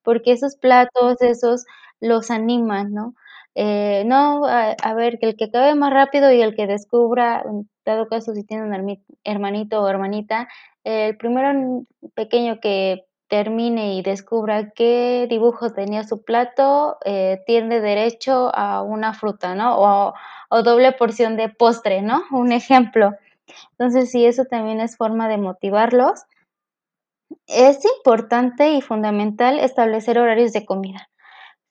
Porque 0.07 0.33
esos 0.33 0.57
platos, 0.57 1.23
esos 1.23 1.67
los 2.01 2.31
animan, 2.33 2.95
¿no? 2.95 3.15
Eh, 3.57 4.05
no, 4.07 4.47
a 4.47 4.95
ver, 4.95 5.19
que 5.21 5.27
el 5.31 5.37
que 5.37 5.47
acabe 5.47 5.75
más 5.77 5.93
rápido 5.93 6.33
y 6.33 6.43
el 6.43 6.57
que 6.57 6.69
descubra, 6.69 7.43
en 7.47 7.69
dado 7.87 8.09
caso, 8.09 8.35
si 8.35 8.45
tiene 8.45 8.65
un 8.65 8.99
hermanito 9.25 9.83
o 9.83 9.89
hermanita, 9.89 10.49
el 10.85 11.19
primero 11.19 11.85
pequeño 12.15 12.61
que 12.61 13.07
termine 13.29 13.97
y 13.97 14.03
descubra 14.03 14.71
qué 14.73 15.27
dibujo 15.31 15.73
tenía 15.73 16.05
su 16.05 16.23
plato, 16.25 16.99
eh, 17.05 17.43
tiene 17.47 17.81
derecho 17.81 18.53
a 18.55 18.83
una 18.83 19.15
fruta, 19.15 19.55
¿no? 19.57 19.79
O 19.81 20.15
o 20.51 20.63
doble 20.63 20.93
porción 20.93 21.37
de 21.37 21.49
postre, 21.51 22.03
¿no? 22.03 22.23
Un 22.33 22.53
ejemplo. 22.53 23.15
Entonces, 23.73 24.11
sí, 24.13 24.27
eso 24.27 24.45
también 24.47 24.81
es 24.81 24.97
forma 24.99 25.29
de 25.29 25.39
motivarlos. 25.39 26.23
Es 27.47 27.85
importante 27.85 28.73
y 28.73 28.81
fundamental 28.81 29.61
establecer 29.61 30.19
horarios 30.19 30.53
de 30.53 30.67
comida. 30.67 31.09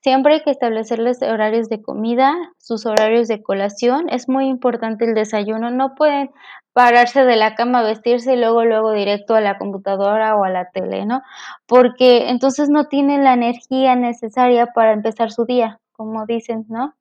Siempre 0.01 0.35
hay 0.35 0.43
que 0.43 0.51
establecerles 0.51 1.21
horarios 1.21 1.67
de 1.67 1.81
comida, 1.81 2.33
sus 2.59 2.85
horarios 2.85 3.27
de 3.27 3.41
colación, 3.43 4.07
es 4.09 4.29
muy 4.29 4.45
importante 4.47 5.03
el 5.03 5.15
desayuno, 5.15 5.71
no 5.71 5.95
pueden 5.95 6.31
pararse 6.73 7.25
de 7.25 7.35
la 7.35 7.55
cama, 7.55 7.81
vestirse 7.81 8.33
y 8.33 8.37
luego, 8.37 8.63
luego 8.63 8.91
directo 8.91 9.35
a 9.35 9.41
la 9.41 9.57
computadora 9.57 10.35
o 10.35 10.43
a 10.45 10.49
la 10.49 10.69
tele, 10.69 11.05
¿no? 11.05 11.23
Porque 11.65 12.29
entonces 12.29 12.69
no 12.69 12.87
tienen 12.87 13.23
la 13.23 13.33
energía 13.33 13.95
necesaria 13.95 14.67
para 14.67 14.93
empezar 14.93 15.31
su 15.31 15.45
día, 15.45 15.79
como 15.91 16.25
dicen, 16.25 16.65
¿no? 16.69 16.93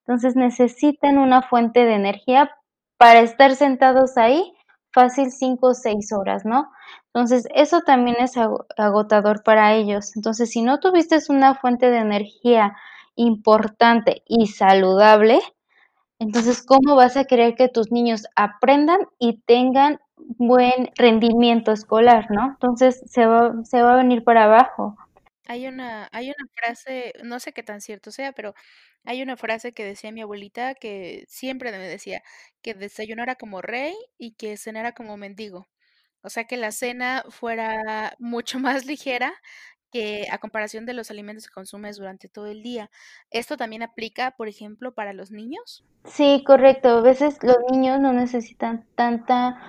Entonces 0.00 0.36
necesitan 0.36 1.18
una 1.18 1.42
fuente 1.42 1.84
de 1.84 1.94
energía 1.94 2.50
para 2.96 3.20
estar 3.20 3.56
sentados 3.56 4.16
ahí, 4.18 4.52
fácil 4.92 5.32
5 5.32 5.68
o 5.68 5.74
6 5.74 6.12
horas, 6.12 6.44
¿no? 6.44 6.70
Entonces, 7.14 7.46
eso 7.54 7.80
también 7.80 8.16
es 8.20 8.36
ago 8.36 8.66
agotador 8.76 9.42
para 9.42 9.74
ellos. 9.74 10.16
Entonces, 10.16 10.50
si 10.50 10.62
no 10.62 10.78
tuviste 10.80 11.18
una 11.28 11.54
fuente 11.56 11.90
de 11.90 11.98
energía 11.98 12.76
importante 13.16 14.22
y 14.26 14.46
saludable, 14.46 15.40
entonces, 16.20 16.62
¿cómo 16.62 16.96
vas 16.96 17.16
a 17.16 17.24
querer 17.24 17.54
que 17.54 17.68
tus 17.68 17.90
niños 17.92 18.26
aprendan 18.36 19.00
y 19.18 19.38
tengan 19.46 19.98
buen 20.16 20.90
rendimiento 20.96 21.72
escolar, 21.72 22.30
no? 22.30 22.48
Entonces, 22.50 23.02
se 23.06 23.26
va 23.26 23.54
se 23.64 23.82
va 23.82 23.94
a 23.94 23.96
venir 23.96 24.22
para 24.22 24.44
abajo. 24.44 24.96
Hay 25.46 25.66
una 25.66 26.08
hay 26.12 26.26
una 26.28 26.46
frase, 26.54 27.12
no 27.24 27.40
sé 27.40 27.52
qué 27.52 27.62
tan 27.62 27.80
cierto 27.80 28.10
sea, 28.12 28.32
pero 28.32 28.54
hay 29.04 29.22
una 29.22 29.36
frase 29.36 29.72
que 29.72 29.84
decía 29.84 30.12
mi 30.12 30.20
abuelita 30.22 30.74
que 30.74 31.24
siempre 31.28 31.72
me 31.72 31.78
decía 31.88 32.22
que 32.62 32.74
desayunara 32.74 33.34
como 33.36 33.62
rey 33.62 33.94
y 34.18 34.32
que 34.34 34.56
cenara 34.56 34.92
como 34.92 35.16
mendigo. 35.16 35.66
O 36.22 36.30
sea, 36.30 36.44
que 36.44 36.56
la 36.56 36.72
cena 36.72 37.24
fuera 37.28 38.14
mucho 38.18 38.58
más 38.60 38.86
ligera 38.86 39.32
que 39.90 40.26
a 40.30 40.38
comparación 40.38 40.86
de 40.86 40.94
los 40.94 41.10
alimentos 41.10 41.46
que 41.46 41.52
consumes 41.52 41.96
durante 41.96 42.28
todo 42.28 42.46
el 42.46 42.62
día. 42.62 42.90
¿Esto 43.30 43.56
también 43.56 43.82
aplica, 43.82 44.32
por 44.32 44.48
ejemplo, 44.48 44.94
para 44.94 45.12
los 45.12 45.30
niños? 45.32 45.84
Sí, 46.04 46.44
correcto. 46.46 46.88
A 46.98 47.00
veces 47.00 47.38
los 47.42 47.56
niños 47.70 48.00
no 48.00 48.12
necesitan 48.12 48.86
tanta 48.94 49.60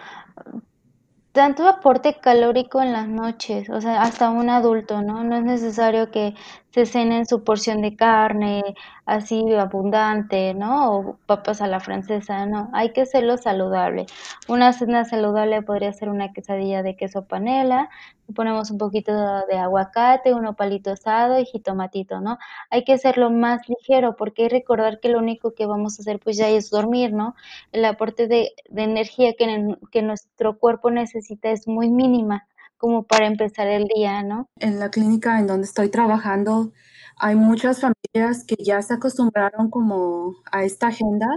tanto 1.32 1.68
aporte 1.68 2.16
calórico 2.20 2.82
en 2.82 2.92
las 2.94 3.08
noches, 3.08 3.70
o 3.70 3.80
sea, 3.80 4.02
hasta 4.02 4.30
un 4.30 4.50
adulto, 4.50 5.02
¿no? 5.02 5.24
No 5.24 5.38
es 5.38 5.44
necesario 5.44 6.12
que 6.12 6.36
se 6.72 6.86
cenen 6.86 7.26
su 7.26 7.44
porción 7.44 7.82
de 7.82 7.96
carne 7.98 8.64
así 9.06 9.44
abundante, 9.56 10.54
¿no? 10.54 10.94
O 10.94 11.18
papas 11.26 11.62
a 11.62 11.68
la 11.68 11.80
francesa, 11.80 12.46
no, 12.46 12.70
hay 12.74 12.94
que 12.94 13.02
hacerlo 13.02 13.38
saludable. 13.38 14.06
Una 14.48 14.74
cena 14.74 15.06
saludable 15.06 15.62
podría 15.64 15.92
ser 15.94 16.10
una 16.10 16.32
quesadilla 16.34 16.82
de 16.84 16.96
queso 16.96 17.26
panela, 17.26 17.90
ponemos 18.36 18.72
un 18.72 18.78
poquito 18.78 19.12
de 19.48 19.58
aguacate, 19.58 20.34
un 20.34 20.44
nopalito 20.44 20.92
asado 20.92 21.40
y 21.40 21.46
jitomatito, 21.46 22.22
¿no? 22.22 22.38
Hay 22.70 22.86
que 22.86 22.94
hacerlo 22.94 23.30
más 23.30 23.68
ligero, 23.68 24.16
porque 24.16 24.48
recordar 24.48 25.02
que 25.02 25.10
lo 25.10 25.20
único 25.20 25.54
que 25.54 25.66
vamos 25.66 26.00
a 26.00 26.02
hacer, 26.02 26.20
pues, 26.20 26.38
ya 26.38 26.48
es 26.48 26.70
dormir, 26.70 27.12
¿no? 27.14 27.36
El 27.74 27.84
aporte 27.84 28.28
de 28.28 28.54
energía 28.74 29.34
que 29.38 30.02
nuestro 30.02 30.58
cuerpo 30.58 30.90
necesita 30.92 31.21
es 31.42 31.68
muy 31.68 31.90
mínima, 31.90 32.48
como 32.78 33.04
para 33.04 33.28
empezar 33.28 33.68
el 33.68 33.86
día, 33.86 34.24
¿no? 34.24 34.48
En 34.60 34.80
la 34.80 34.90
clínica 34.90 35.40
en 35.40 35.48
donde 35.48 35.66
estoy 35.66 35.90
trabajando, 35.90 36.72
hay 37.18 37.36
muchas 37.36 37.82
familias 37.82 38.44
que 38.46 38.56
ya 38.64 38.82
se 38.82 38.96
acostumbraron 38.96 39.70
como 39.70 40.36
a 40.52 40.64
esta 40.64 40.88
agenda 40.88 41.28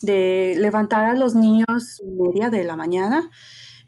de 0.00 0.54
levantar 0.58 1.04
a 1.06 1.14
los 1.14 1.34
niños 1.34 2.02
media 2.04 2.50
de 2.50 2.64
la 2.64 2.76
mañana, 2.76 3.30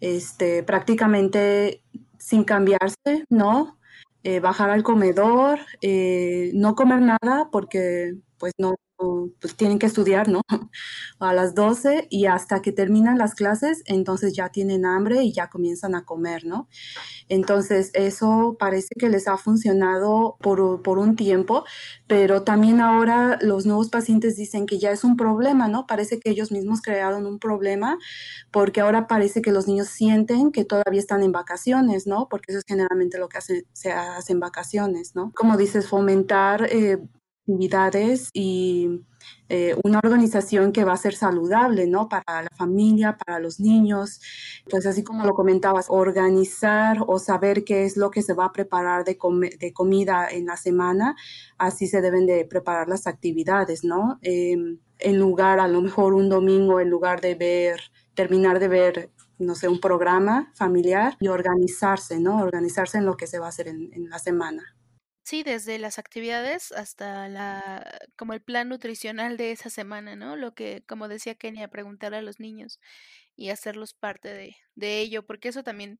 este, 0.00 0.62
prácticamente 0.62 1.82
sin 2.18 2.44
cambiarse, 2.44 3.26
¿no? 3.28 3.78
Eh, 4.22 4.40
bajar 4.40 4.70
al 4.70 4.82
comedor, 4.82 5.58
eh, 5.82 6.50
no 6.54 6.74
comer 6.74 7.00
nada 7.02 7.50
porque, 7.52 8.14
pues, 8.44 8.52
no 8.58 8.74
pues 9.40 9.56
tienen 9.56 9.78
que 9.78 9.86
estudiar, 9.86 10.28
¿no? 10.28 10.42
A 11.18 11.32
las 11.32 11.54
12 11.54 12.06
y 12.10 12.26
hasta 12.26 12.62
que 12.62 12.72
terminan 12.72 13.18
las 13.18 13.34
clases, 13.34 13.82
entonces 13.86 14.34
ya 14.34 14.50
tienen 14.50 14.84
hambre 14.84 15.22
y 15.22 15.32
ya 15.32 15.48
comienzan 15.48 15.94
a 15.94 16.04
comer, 16.04 16.44
¿no? 16.44 16.68
Entonces 17.28 17.90
eso 17.94 18.56
parece 18.58 18.94
que 18.98 19.08
les 19.08 19.26
ha 19.26 19.36
funcionado 19.36 20.36
por, 20.40 20.82
por 20.82 20.98
un 20.98 21.16
tiempo, 21.16 21.64
pero 22.06 22.42
también 22.42 22.80
ahora 22.80 23.38
los 23.40 23.66
nuevos 23.66 23.88
pacientes 23.88 24.36
dicen 24.36 24.66
que 24.66 24.78
ya 24.78 24.90
es 24.90 25.04
un 25.04 25.16
problema, 25.16 25.68
¿no? 25.68 25.86
Parece 25.86 26.20
que 26.20 26.30
ellos 26.30 26.52
mismos 26.52 26.82
crearon 26.82 27.26
un 27.26 27.38
problema 27.38 27.98
porque 28.50 28.80
ahora 28.80 29.06
parece 29.06 29.40
que 29.42 29.52
los 29.52 29.66
niños 29.66 29.88
sienten 29.88 30.52
que 30.52 30.64
todavía 30.64 31.00
están 31.00 31.22
en 31.22 31.32
vacaciones, 31.32 32.06
¿no? 32.06 32.28
Porque 32.28 32.52
eso 32.52 32.58
es 32.58 32.64
generalmente 32.66 33.18
lo 33.18 33.28
que 33.28 33.38
hace, 33.38 33.66
se 33.72 33.92
hace 33.92 34.32
en 34.32 34.40
vacaciones, 34.40 35.14
¿no? 35.14 35.32
Como 35.34 35.56
dices, 35.56 35.88
fomentar 35.88 36.68
eh, 36.70 36.98
actividades 37.44 38.30
y 38.32 39.02
eh, 39.48 39.76
una 39.84 40.00
organización 40.02 40.72
que 40.72 40.84
va 40.84 40.94
a 40.94 40.96
ser 40.96 41.14
saludable, 41.14 41.86
¿no? 41.86 42.08
Para 42.08 42.42
la 42.42 42.48
familia, 42.56 43.16
para 43.18 43.38
los 43.38 43.60
niños. 43.60 44.20
Pues 44.70 44.86
así 44.86 45.04
como 45.04 45.24
lo 45.24 45.34
comentabas, 45.34 45.86
organizar 45.88 46.98
o 47.06 47.18
saber 47.18 47.64
qué 47.64 47.84
es 47.84 47.96
lo 47.96 48.10
que 48.10 48.22
se 48.22 48.32
va 48.34 48.46
a 48.46 48.52
preparar 48.52 49.04
de, 49.04 49.18
de 49.60 49.72
comida 49.72 50.28
en 50.30 50.46
la 50.46 50.56
semana, 50.56 51.16
así 51.58 51.86
se 51.86 52.00
deben 52.00 52.26
de 52.26 52.44
preparar 52.46 52.88
las 52.88 53.06
actividades, 53.06 53.84
¿no? 53.84 54.18
Em, 54.22 54.78
en 54.98 55.18
lugar, 55.18 55.60
a 55.60 55.68
lo 55.68 55.82
mejor 55.82 56.14
un 56.14 56.28
domingo, 56.28 56.80
en 56.80 56.88
lugar 56.90 57.20
de 57.20 57.34
ver, 57.34 57.80
terminar 58.14 58.58
de 58.60 58.68
ver 58.68 59.10
no 59.38 59.54
sé, 59.56 59.68
un 59.68 59.80
programa 59.80 60.52
familiar 60.54 61.16
y 61.20 61.28
organizarse, 61.28 62.20
¿no? 62.20 62.38
Organizarse 62.42 62.98
en 62.98 63.04
lo 63.06 63.16
que 63.16 63.26
se 63.26 63.38
va 63.40 63.46
a 63.46 63.48
hacer 63.50 63.68
en 63.68 64.08
la 64.08 64.18
semana. 64.18 64.62
Sí, 65.26 65.42
desde 65.42 65.78
las 65.78 65.98
actividades 65.98 66.70
hasta 66.70 67.28
la 67.30 67.98
como 68.14 68.34
el 68.34 68.42
plan 68.42 68.68
nutricional 68.68 69.38
de 69.38 69.52
esa 69.52 69.70
semana, 69.70 70.16
¿no? 70.16 70.36
Lo 70.36 70.52
que, 70.54 70.84
como 70.86 71.08
decía 71.08 71.34
Kenia, 71.34 71.68
preguntarle 71.68 72.18
a 72.18 72.22
los 72.22 72.40
niños 72.40 72.78
y 73.36 73.50
hacerlos 73.50 73.94
parte 73.94 74.28
de 74.34 74.56
de 74.74 75.00
ello, 75.00 75.24
porque 75.26 75.48
eso 75.50 75.62
también, 75.62 75.98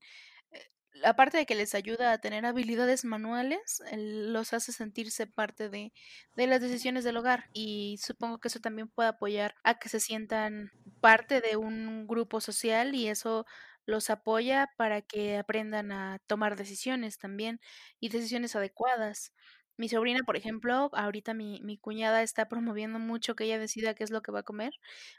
eh, 0.51 0.61
aparte 1.05 1.37
de 1.37 1.45
que 1.47 1.55
les 1.55 1.75
ayuda 1.75 2.11
a 2.13 2.19
tener 2.19 2.45
habilidades 2.47 3.05
manuales, 3.05 3.81
los 3.95 4.53
hace 4.53 4.73
sentirse 4.73 5.27
parte 5.27 5.69
de 5.69 5.93
de 6.35 6.47
las 6.47 6.61
decisiones 6.61 7.03
del 7.05 7.17
hogar, 7.17 7.45
y 7.53 7.99
supongo 8.03 8.39
que 8.39 8.49
eso 8.49 8.59
también 8.61 8.89
puede 8.89 9.09
apoyar 9.09 9.55
a 9.63 9.79
que 9.79 9.89
se 9.89 9.99
sientan 10.01 10.71
parte 11.01 11.41
de 11.41 11.57
un 11.57 12.07
grupo 12.07 12.41
social, 12.41 12.95
y 12.95 13.07
eso 13.09 13.45
los 13.85 14.09
apoya 14.09 14.69
para 14.77 15.01
que 15.01 15.37
aprendan 15.37 15.91
a 15.91 16.19
tomar 16.27 16.55
decisiones 16.57 17.17
también, 17.17 17.59
y 17.99 18.09
decisiones 18.09 18.55
adecuadas. 18.55 19.33
Mi 19.77 19.89
sobrina, 19.89 20.21
por 20.25 20.37
ejemplo, 20.37 20.89
ahorita 20.93 21.33
mi 21.33 21.61
mi 21.63 21.77
cuñada 21.77 22.23
está 22.23 22.47
promoviendo 22.47 22.97
mucho 22.99 23.35
que 23.35 23.43
ella 23.45 23.59
decida 23.59 23.93
qué 23.93 24.03
es 24.05 24.11
lo 24.11 24.21
que 24.21 24.31
va 24.31 24.39
a 24.39 24.43
comer, 24.43 24.71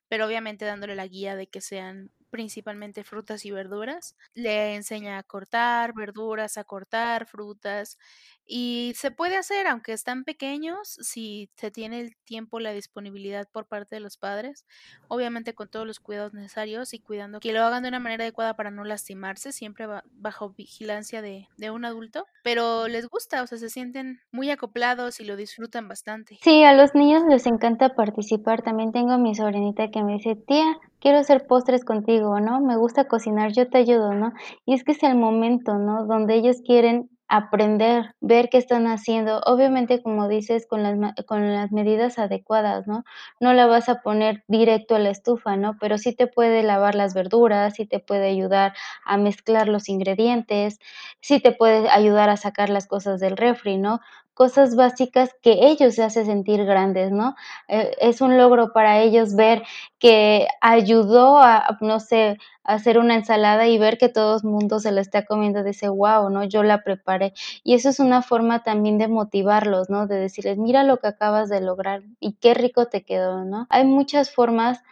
pero 0.09 0.27
obviamente 0.27 0.65
dándole 0.65 0.95
la 0.97 1.07
guía 1.07 1.37
de 1.37 1.47
que 1.49 1.61
sean 1.61 2.11
principalmente 2.31 3.05
frutas 3.05 3.45
y 3.45 3.51
verduras. 3.51 4.17
Le 4.35 4.75
enseña 4.75 5.19
a 5.19 5.23
cortar 5.23 5.93
verduras, 5.95 6.57
a 6.59 6.65
cortar 6.65 7.27
frutas 7.27 7.99
y 8.47 8.93
se 8.97 9.11
puede 9.11 9.37
hacer, 9.37 9.67
aunque 9.67 9.93
están 9.93 10.25
pequeños, 10.25 10.99
si 11.01 11.51
se 11.57 11.71
tiene 11.71 12.01
el 12.01 12.17
tiempo, 12.25 12.61
la 12.61 12.73
disponibilidad 12.73 13.49
por 13.51 13.67
parte 13.67 13.97
de 13.97 14.01
los 14.01 14.17
padres, 14.17 14.65
obviamente 15.09 15.55
con 15.55 15.69
todos 15.69 15.87
los 15.87 16.01
cuidados 16.01 16.33
necesarios 16.33 16.95
y 16.95 17.01
cuidando 17.01 17.41
que 17.41 17.53
lo 17.53 17.63
hagan 17.63 17.83
de 17.83 17.89
una 17.89 17.99
manera 17.99 18.25
adecuada 18.25 18.55
para 18.55 18.71
no 18.71 18.85
lastimarse, 18.85 19.53
siempre 19.53 19.87
bajo 20.13 20.51
vigilancia 20.51 21.23
de, 21.23 21.49
de 21.57 21.71
un 21.71 21.85
adulto, 21.85 22.27
pero 22.43 22.89
les 22.89 23.09
gusta, 23.09 23.43
o 23.43 23.47
sea, 23.47 23.59
se 23.59 23.71
sienten 23.71 24.21
muy 24.31 24.51
acoplados 24.51 25.21
y 25.21 25.25
lo 25.25 25.37
disfrutan 25.37 25.89
bastante. 25.89 26.39
Sí, 26.43 26.63
a 26.63 26.75
los 26.75 26.95
niños 26.95 27.25
les 27.29 27.47
encanta 27.47 27.95
participar. 27.95 28.63
También 28.63 28.93
tengo 28.93 29.13
a 29.13 29.19
mi 29.19 29.35
sobrinita 29.35 29.91
que 29.91 30.03
me 30.03 30.15
dice, 30.15 30.37
tía, 30.37 30.79
quiero 31.01 31.19
hacer 31.19 31.47
postres 31.47 31.85
contigo, 31.85 32.41
¿no? 32.41 32.61
Me 32.61 32.77
gusta 32.77 33.07
cocinar, 33.07 33.53
yo 33.53 33.69
te 33.69 33.79
ayudo, 33.79 34.15
¿no? 34.15 34.33
Y 34.65 34.75
es 34.75 34.85
que 34.85 34.93
es 34.93 35.03
el 35.03 35.17
momento, 35.17 35.75
¿no? 35.79 36.07
Donde 36.07 36.35
ellos 36.35 36.59
quieren 36.65 37.11
aprender, 37.29 38.15
ver 38.21 38.49
qué 38.51 38.59
están 38.59 38.87
haciendo. 38.87 39.41
Obviamente, 39.47 40.03
como 40.03 40.29
dices, 40.29 40.67
con 40.67 40.83
las, 40.83 40.97
con 41.27 41.53
las 41.55 41.73
medidas 41.73 42.19
adecuadas, 42.19 42.87
¿no? 42.87 43.05
No 43.41 43.53
la 43.53 43.67
vas 43.67 43.89
a 43.89 44.03
poner 44.03 44.45
directo 44.49 44.95
a 44.97 44.99
la 44.99 45.11
estufa, 45.11 45.57
¿no? 45.57 45.77
Pero 45.81 45.99
sí 45.99 46.15
te 46.15 46.27
puede 46.27 46.63
lavar 46.63 46.95
las 46.95 47.15
verduras, 47.15 47.75
sí 47.75 47.87
te 47.87 47.99
puede 48.01 48.29
ayudar 48.29 48.75
a 49.05 49.17
mezclar 49.17 49.69
los 49.69 49.89
ingredientes, 49.89 50.79
sí 51.21 51.41
te 51.41 51.53
puede 51.53 51.89
ayudar 51.91 52.31
a 52.31 52.37
sacar 52.37 52.69
las 52.71 52.87
cosas 52.87 53.21
del 53.21 53.37
refri, 53.37 53.77
¿no? 53.79 54.01
Cosas 54.37 54.77
básicas 54.77 55.31
que 55.41 55.67
ellos 55.69 55.95
se 55.95 56.05
hacen 56.05 56.27
sentir 56.27 56.63
grandes, 56.67 57.11
¿no? 57.11 57.35
Eh, 57.69 57.97
es 58.01 58.21
un 58.21 58.37
logro 58.37 58.75
para 58.75 59.01
ellos 59.01 59.35
ver 59.35 59.63
que 59.99 60.47
ayudó 60.61 61.39
a, 61.39 61.79
no 61.81 62.01
sé, 62.01 62.37
a 62.63 62.75
hacer 62.75 62.99
una 62.99 63.15
ensalada 63.15 63.67
y 63.67 63.79
ver 63.79 63.97
que 63.97 64.11
todo 64.11 64.37
el 64.37 64.43
mundo 64.45 64.79
se 64.79 64.93
la 64.93 65.01
está 65.01 65.25
comiendo, 65.25 65.65
dice, 65.65 65.89
wow, 65.89 66.29
¿no? 66.29 66.45
Yo 66.45 66.63
la 66.63 66.83
preparé. 66.85 67.33
Y 67.65 67.73
eso 67.75 67.89
es 67.89 67.99
una 67.99 68.21
forma 68.21 68.63
también 68.63 68.99
de 68.99 69.09
motivarlos, 69.09 69.89
¿no? 69.89 70.07
De 70.07 70.17
decirles, 70.17 70.59
mira 70.59 70.85
lo 70.85 70.99
que 70.99 71.07
acabas 71.09 71.49
de 71.49 71.63
lograr 71.63 72.03
y 72.21 72.35
qué 72.35 72.53
rico 72.53 72.87
te 72.89 73.05
quedó, 73.05 73.43
¿no? 73.47 73.67
Hay 73.71 73.85
muchas 73.87 74.31
formas 74.31 74.83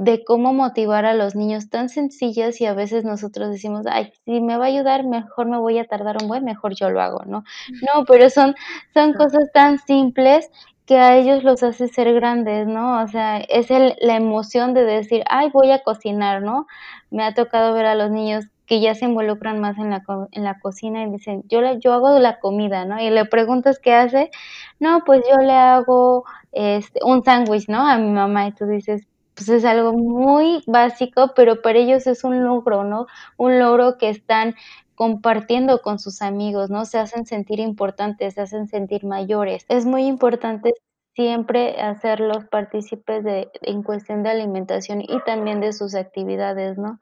de 0.00 0.24
cómo 0.24 0.54
motivar 0.54 1.04
a 1.04 1.12
los 1.12 1.34
niños 1.34 1.68
tan 1.68 1.90
sencillas 1.90 2.58
y 2.62 2.64
a 2.64 2.72
veces 2.72 3.04
nosotros 3.04 3.50
decimos, 3.50 3.84
ay, 3.86 4.14
si 4.24 4.40
me 4.40 4.56
va 4.56 4.64
a 4.64 4.68
ayudar, 4.68 5.04
mejor 5.04 5.46
me 5.46 5.58
voy 5.58 5.78
a 5.78 5.84
tardar 5.84 6.16
un 6.22 6.26
buen, 6.26 6.42
mejor 6.42 6.74
yo 6.74 6.88
lo 6.88 7.02
hago, 7.02 7.22
¿no? 7.26 7.44
No, 7.82 8.06
pero 8.06 8.30
son, 8.30 8.54
son 8.94 9.12
cosas 9.12 9.50
tan 9.52 9.78
simples 9.78 10.48
que 10.86 10.96
a 10.96 11.18
ellos 11.18 11.44
los 11.44 11.62
hace 11.62 11.86
ser 11.86 12.14
grandes, 12.14 12.66
¿no? 12.66 13.02
O 13.02 13.08
sea, 13.08 13.40
es 13.40 13.70
el, 13.70 13.94
la 14.00 14.16
emoción 14.16 14.72
de 14.72 14.84
decir, 14.84 15.22
ay, 15.28 15.50
voy 15.52 15.70
a 15.70 15.82
cocinar, 15.82 16.40
¿no? 16.40 16.66
Me 17.10 17.22
ha 17.22 17.34
tocado 17.34 17.74
ver 17.74 17.84
a 17.84 17.94
los 17.94 18.10
niños 18.10 18.46
que 18.64 18.80
ya 18.80 18.94
se 18.94 19.04
involucran 19.04 19.60
más 19.60 19.76
en 19.76 19.90
la, 19.90 20.02
en 20.32 20.44
la 20.44 20.58
cocina 20.60 21.02
y 21.02 21.10
dicen, 21.10 21.42
yo, 21.46 21.60
yo 21.78 21.92
hago 21.92 22.18
la 22.18 22.40
comida, 22.40 22.86
¿no? 22.86 22.98
Y 22.98 23.10
le 23.10 23.26
preguntas 23.26 23.78
qué 23.78 23.92
hace, 23.92 24.30
no, 24.78 25.04
pues 25.04 25.20
yo 25.30 25.36
le 25.44 25.52
hago 25.52 26.24
este, 26.52 27.00
un 27.04 27.22
sándwich, 27.22 27.68
¿no? 27.68 27.86
A 27.86 27.98
mi 27.98 28.08
mamá 28.08 28.46
y 28.46 28.52
tú 28.52 28.64
dices, 28.64 29.06
pues 29.34 29.48
es 29.48 29.64
algo 29.64 29.92
muy 29.92 30.62
básico, 30.66 31.32
pero 31.34 31.62
para 31.62 31.78
ellos 31.78 32.06
es 32.06 32.24
un 32.24 32.44
logro, 32.44 32.84
¿no? 32.84 33.06
Un 33.36 33.58
logro 33.58 33.96
que 33.98 34.10
están 34.10 34.54
compartiendo 34.94 35.80
con 35.80 35.98
sus 35.98 36.20
amigos, 36.20 36.68
¿no? 36.68 36.84
Se 36.84 36.98
hacen 36.98 37.24
sentir 37.24 37.58
importantes, 37.58 38.34
se 38.34 38.42
hacen 38.42 38.68
sentir 38.68 39.04
mayores. 39.04 39.64
Es 39.68 39.86
muy 39.86 40.04
importante 40.04 40.74
siempre 41.14 41.80
hacerlos 41.80 42.44
partícipes 42.50 43.24
de, 43.24 43.48
en 43.62 43.82
cuestión 43.82 44.22
de 44.22 44.30
alimentación 44.30 45.00
y 45.00 45.22
también 45.24 45.60
de 45.60 45.72
sus 45.72 45.94
actividades, 45.94 46.76
¿no? 46.76 47.00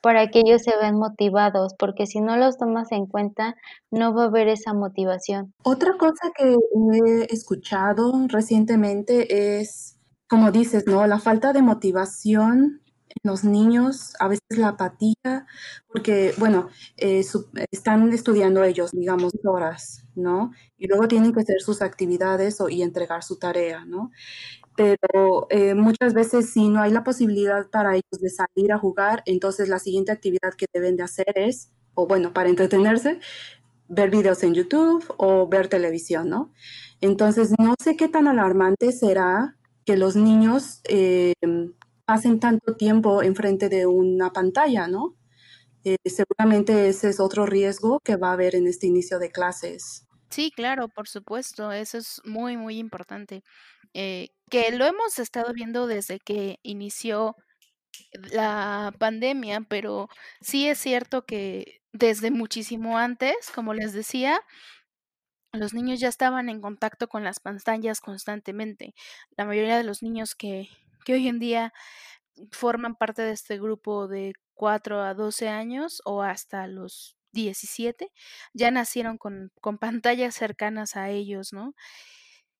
Para 0.00 0.28
que 0.28 0.40
ellos 0.40 0.62
se 0.62 0.76
vean 0.76 0.96
motivados, 0.96 1.74
porque 1.78 2.06
si 2.06 2.20
no 2.20 2.36
los 2.36 2.58
tomas 2.58 2.92
en 2.92 3.06
cuenta, 3.06 3.56
no 3.90 4.14
va 4.14 4.24
a 4.24 4.26
haber 4.26 4.48
esa 4.48 4.74
motivación. 4.74 5.54
Otra 5.64 5.98
cosa 5.98 6.30
que 6.36 6.54
he 6.54 7.32
escuchado 7.32 8.12
recientemente 8.28 9.58
es 9.60 9.93
como 10.34 10.50
dices, 10.50 10.88
¿no? 10.88 11.06
La 11.06 11.20
falta 11.20 11.52
de 11.52 11.62
motivación 11.62 12.82
en 13.08 13.30
los 13.30 13.44
niños, 13.44 14.14
a 14.18 14.26
veces 14.26 14.58
la 14.58 14.70
apatía, 14.70 15.46
porque, 15.86 16.34
bueno, 16.38 16.70
eh, 16.96 17.24
están 17.70 18.12
estudiando 18.12 18.64
ellos, 18.64 18.90
digamos, 18.90 19.32
horas, 19.44 20.04
¿no? 20.16 20.50
Y 20.76 20.88
luego 20.88 21.06
tienen 21.06 21.32
que 21.32 21.42
hacer 21.42 21.60
sus 21.60 21.82
actividades 21.82 22.58
y 22.68 22.82
entregar 22.82 23.22
su 23.22 23.38
tarea, 23.38 23.84
¿no? 23.84 24.10
Pero 24.74 25.46
eh, 25.50 25.74
muchas 25.76 26.14
veces 26.14 26.52
si 26.52 26.68
no 26.68 26.82
hay 26.82 26.90
la 26.90 27.04
posibilidad 27.04 27.70
para 27.70 27.92
ellos 27.94 28.20
de 28.20 28.30
salir 28.30 28.72
a 28.72 28.78
jugar, 28.78 29.22
entonces 29.26 29.68
la 29.68 29.78
siguiente 29.78 30.10
actividad 30.10 30.54
que 30.58 30.66
deben 30.74 30.96
de 30.96 31.04
hacer 31.04 31.32
es, 31.36 31.70
o 31.94 32.08
bueno, 32.08 32.32
para 32.32 32.48
entretenerse, 32.48 33.20
ver 33.86 34.10
videos 34.10 34.42
en 34.42 34.54
YouTube 34.54 35.04
o 35.16 35.46
ver 35.46 35.68
televisión, 35.68 36.28
¿no? 36.28 36.52
Entonces, 37.00 37.52
no 37.56 37.76
sé 37.80 37.96
qué 37.96 38.08
tan 38.08 38.26
alarmante 38.26 38.90
será 38.90 39.56
que 39.84 39.96
los 39.96 40.16
niños 40.16 40.80
eh, 40.84 41.34
pasen 42.04 42.40
tanto 42.40 42.76
tiempo 42.76 43.22
enfrente 43.22 43.68
de 43.68 43.86
una 43.86 44.32
pantalla, 44.32 44.88
¿no? 44.88 45.16
Eh, 45.84 45.96
seguramente 46.06 46.88
ese 46.88 47.10
es 47.10 47.20
otro 47.20 47.44
riesgo 47.44 48.00
que 48.00 48.16
va 48.16 48.30
a 48.30 48.32
haber 48.32 48.54
en 48.54 48.66
este 48.66 48.86
inicio 48.86 49.18
de 49.18 49.30
clases. 49.30 50.06
Sí, 50.30 50.50
claro, 50.50 50.88
por 50.88 51.08
supuesto, 51.08 51.72
eso 51.72 51.98
es 51.98 52.20
muy, 52.24 52.56
muy 52.56 52.78
importante. 52.78 53.42
Eh, 53.92 54.28
que 54.50 54.72
lo 54.72 54.86
hemos 54.86 55.18
estado 55.18 55.52
viendo 55.52 55.86
desde 55.86 56.18
que 56.18 56.58
inició 56.62 57.36
la 58.32 58.92
pandemia, 58.98 59.60
pero 59.68 60.08
sí 60.40 60.66
es 60.66 60.78
cierto 60.78 61.24
que 61.24 61.80
desde 61.92 62.30
muchísimo 62.30 62.98
antes, 62.98 63.50
como 63.54 63.74
les 63.74 63.92
decía, 63.92 64.40
los 65.54 65.74
niños 65.74 66.00
ya 66.00 66.08
estaban 66.08 66.48
en 66.48 66.60
contacto 66.60 67.08
con 67.08 67.24
las 67.24 67.40
pantallas 67.40 68.00
constantemente. 68.00 68.94
La 69.36 69.44
mayoría 69.44 69.76
de 69.76 69.84
los 69.84 70.02
niños 70.02 70.34
que, 70.34 70.68
que 71.04 71.14
hoy 71.14 71.28
en 71.28 71.38
día 71.38 71.72
forman 72.52 72.96
parte 72.96 73.22
de 73.22 73.32
este 73.32 73.58
grupo 73.58 74.08
de 74.08 74.34
4 74.54 75.02
a 75.02 75.14
12 75.14 75.48
años 75.48 76.02
o 76.04 76.22
hasta 76.22 76.66
los 76.66 77.16
17, 77.32 78.10
ya 78.54 78.70
nacieron 78.70 79.18
con, 79.18 79.52
con 79.60 79.78
pantallas 79.78 80.34
cercanas 80.34 80.96
a 80.96 81.10
ellos, 81.10 81.52
¿no? 81.52 81.74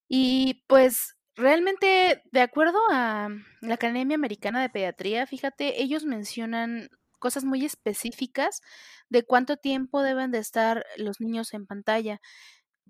Y 0.09 0.65
pues 0.69 1.17
realmente, 1.37 2.23
de 2.33 2.41
acuerdo 2.41 2.79
a 2.91 3.31
la 3.61 3.75
Academia 3.75 4.17
Americana 4.17 4.63
de 4.63 4.71
Pediatría, 4.71 5.27
fíjate, 5.27 5.83
ellos 5.83 6.05
mencionan 6.05 6.89
cosas 7.19 7.45
muy 7.45 7.65
específicas 7.65 8.61
de 9.09 9.25
cuánto 9.25 9.57
tiempo 9.57 10.03
deben 10.03 10.31
de 10.31 10.39
estar 10.39 10.85
los 10.97 11.21
niños 11.21 11.55
en 11.55 11.67
pantalla 11.67 12.21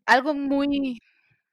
algo 0.07 0.35
muy, 0.35 1.01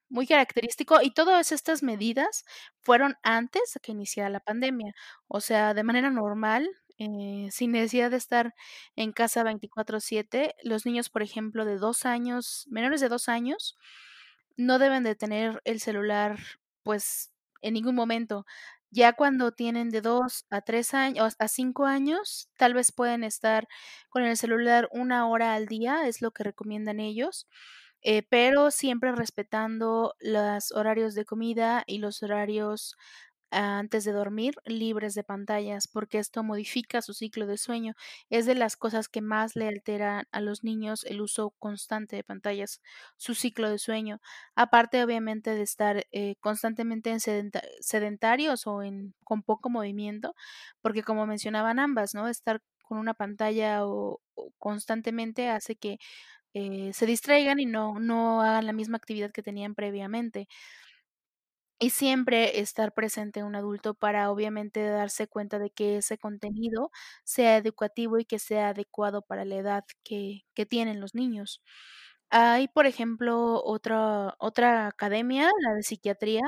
muy 0.10 0.28
característico 0.28 1.02
y 1.02 1.12
todas 1.14 1.52
estas 1.52 1.84
medidas 1.84 2.46
fueron 2.82 3.16
antes 3.24 3.74
de 3.76 3.80
que 3.82 3.92
iniciara 3.94 4.30
la 4.30 4.40
pandemia. 4.42 4.94
O 5.28 5.42
sea, 5.42 5.74
de 5.74 5.84
manera 5.84 6.10
normal, 6.12 6.70
eh, 7.00 7.50
sin 7.52 7.72
necesidad 7.74 8.12
de 8.12 8.18
estar 8.18 8.54
en 8.96 9.12
casa 9.14 9.44
24/7, 9.44 10.56
los 10.64 10.86
niños, 10.86 11.10
por 11.10 11.24
ejemplo, 11.24 11.66
de 11.66 11.78
dos 11.78 12.06
años, 12.06 12.68
menores 12.70 13.02
de 13.02 13.10
dos 13.10 13.30
años, 13.30 13.78
no 14.58 14.80
deben 14.80 15.04
de 15.04 15.16
tener 15.16 15.62
el 15.66 15.80
celular, 15.82 16.38
pues, 16.84 17.32
en 17.62 17.74
ningún 17.76 17.96
momento. 17.96 18.46
Ya 18.92 19.14
cuando 19.14 19.52
tienen 19.54 19.90
de 19.90 20.02
dos 20.02 20.46
a 20.50 20.62
tres 20.62 20.94
años, 20.94 21.36
a 21.40 21.48
cinco 21.48 21.86
años, 21.86 22.50
tal 22.58 22.74
vez 22.74 22.92
pueden 22.92 23.24
estar 23.24 23.68
con 24.10 24.24
el 24.24 24.38
celular 24.38 24.90
una 24.92 25.28
hora 25.30 25.54
al 25.56 25.68
día, 25.68 26.08
es 26.08 26.22
lo 26.22 26.32
que 26.32 26.44
recomiendan 26.44 27.00
ellos. 27.00 27.48
Eh, 28.04 28.24
pero 28.30 28.72
siempre 28.72 29.12
respetando 29.14 30.16
los 30.20 30.72
horarios 30.72 31.14
de 31.16 31.26
comida 31.26 31.84
y 31.88 32.00
los 32.00 32.24
horarios 32.24 32.96
antes 33.54 34.06
de 34.06 34.14
dormir 34.14 34.56
libres 34.66 35.14
de 35.14 35.26
pantallas, 35.26 35.88
porque 35.90 36.20
esto 36.20 36.42
modifica 36.42 37.02
su 37.02 37.14
ciclo 37.14 37.48
de 37.48 37.58
sueño. 37.58 37.96
Es 38.30 38.46
de 38.46 38.56
las 38.56 38.78
cosas 38.78 39.10
que 39.10 39.20
más 39.22 39.58
le 39.58 39.68
alteran 39.68 40.26
a 40.32 40.40
los 40.42 40.64
niños 40.64 41.04
el 41.04 41.20
uso 41.22 41.52
constante 41.60 42.16
de 42.16 42.24
pantallas, 42.24 42.82
su 43.18 43.36
ciclo 43.36 43.70
de 43.70 43.78
sueño. 43.78 44.22
Aparte, 44.56 45.04
obviamente, 45.04 45.54
de 45.54 45.64
estar 45.64 46.08
eh, 46.14 46.36
constantemente 46.40 47.12
en 47.12 47.20
sedentarios 47.82 48.68
o 48.68 48.84
en, 48.84 49.14
con 49.26 49.44
poco 49.44 49.70
movimiento, 49.70 50.34
porque 50.82 51.04
como 51.04 51.26
mencionaban 51.28 51.78
ambas, 51.80 52.14
¿no? 52.16 52.28
Estar 52.30 52.62
con 52.84 52.98
una 53.00 53.14
pantalla 53.14 53.86
o 53.86 54.22
constantemente 54.60 55.50
hace 55.50 55.76
que 55.76 55.98
eh, 56.54 56.92
se 56.94 57.06
distraigan 57.06 57.60
y 57.60 57.66
no, 57.66 58.00
no 58.00 58.42
hagan 58.42 58.66
la 58.68 58.74
misma 58.74 58.98
actividad 58.98 59.32
que 59.32 59.44
tenían 59.44 59.76
previamente. 59.76 60.48
Y 61.80 61.90
siempre 61.90 62.60
estar 62.60 62.94
presente 62.94 63.44
un 63.44 63.56
adulto 63.56 63.96
para 63.96 64.30
obviamente 64.32 64.84
darse 64.86 65.28
cuenta 65.28 65.58
de 65.58 65.72
que 65.72 65.98
ese 65.98 66.20
contenido 66.20 66.92
sea 67.24 67.58
educativo 67.58 68.20
y 68.20 68.26
que 68.26 68.38
sea 68.38 68.70
adecuado 68.70 69.24
para 69.24 69.46
la 69.46 69.56
edad 69.56 69.84
que, 70.04 70.42
que 70.54 70.68
tienen 70.68 71.00
los 71.02 71.16
niños. 71.16 71.64
Hay, 72.30 72.68
por 72.70 72.86
ejemplo, 72.86 73.62
otra 73.66 74.36
otra 74.40 74.88
academia, 74.88 75.50
la 75.62 75.74
de 75.76 75.84
psiquiatría, 75.84 76.42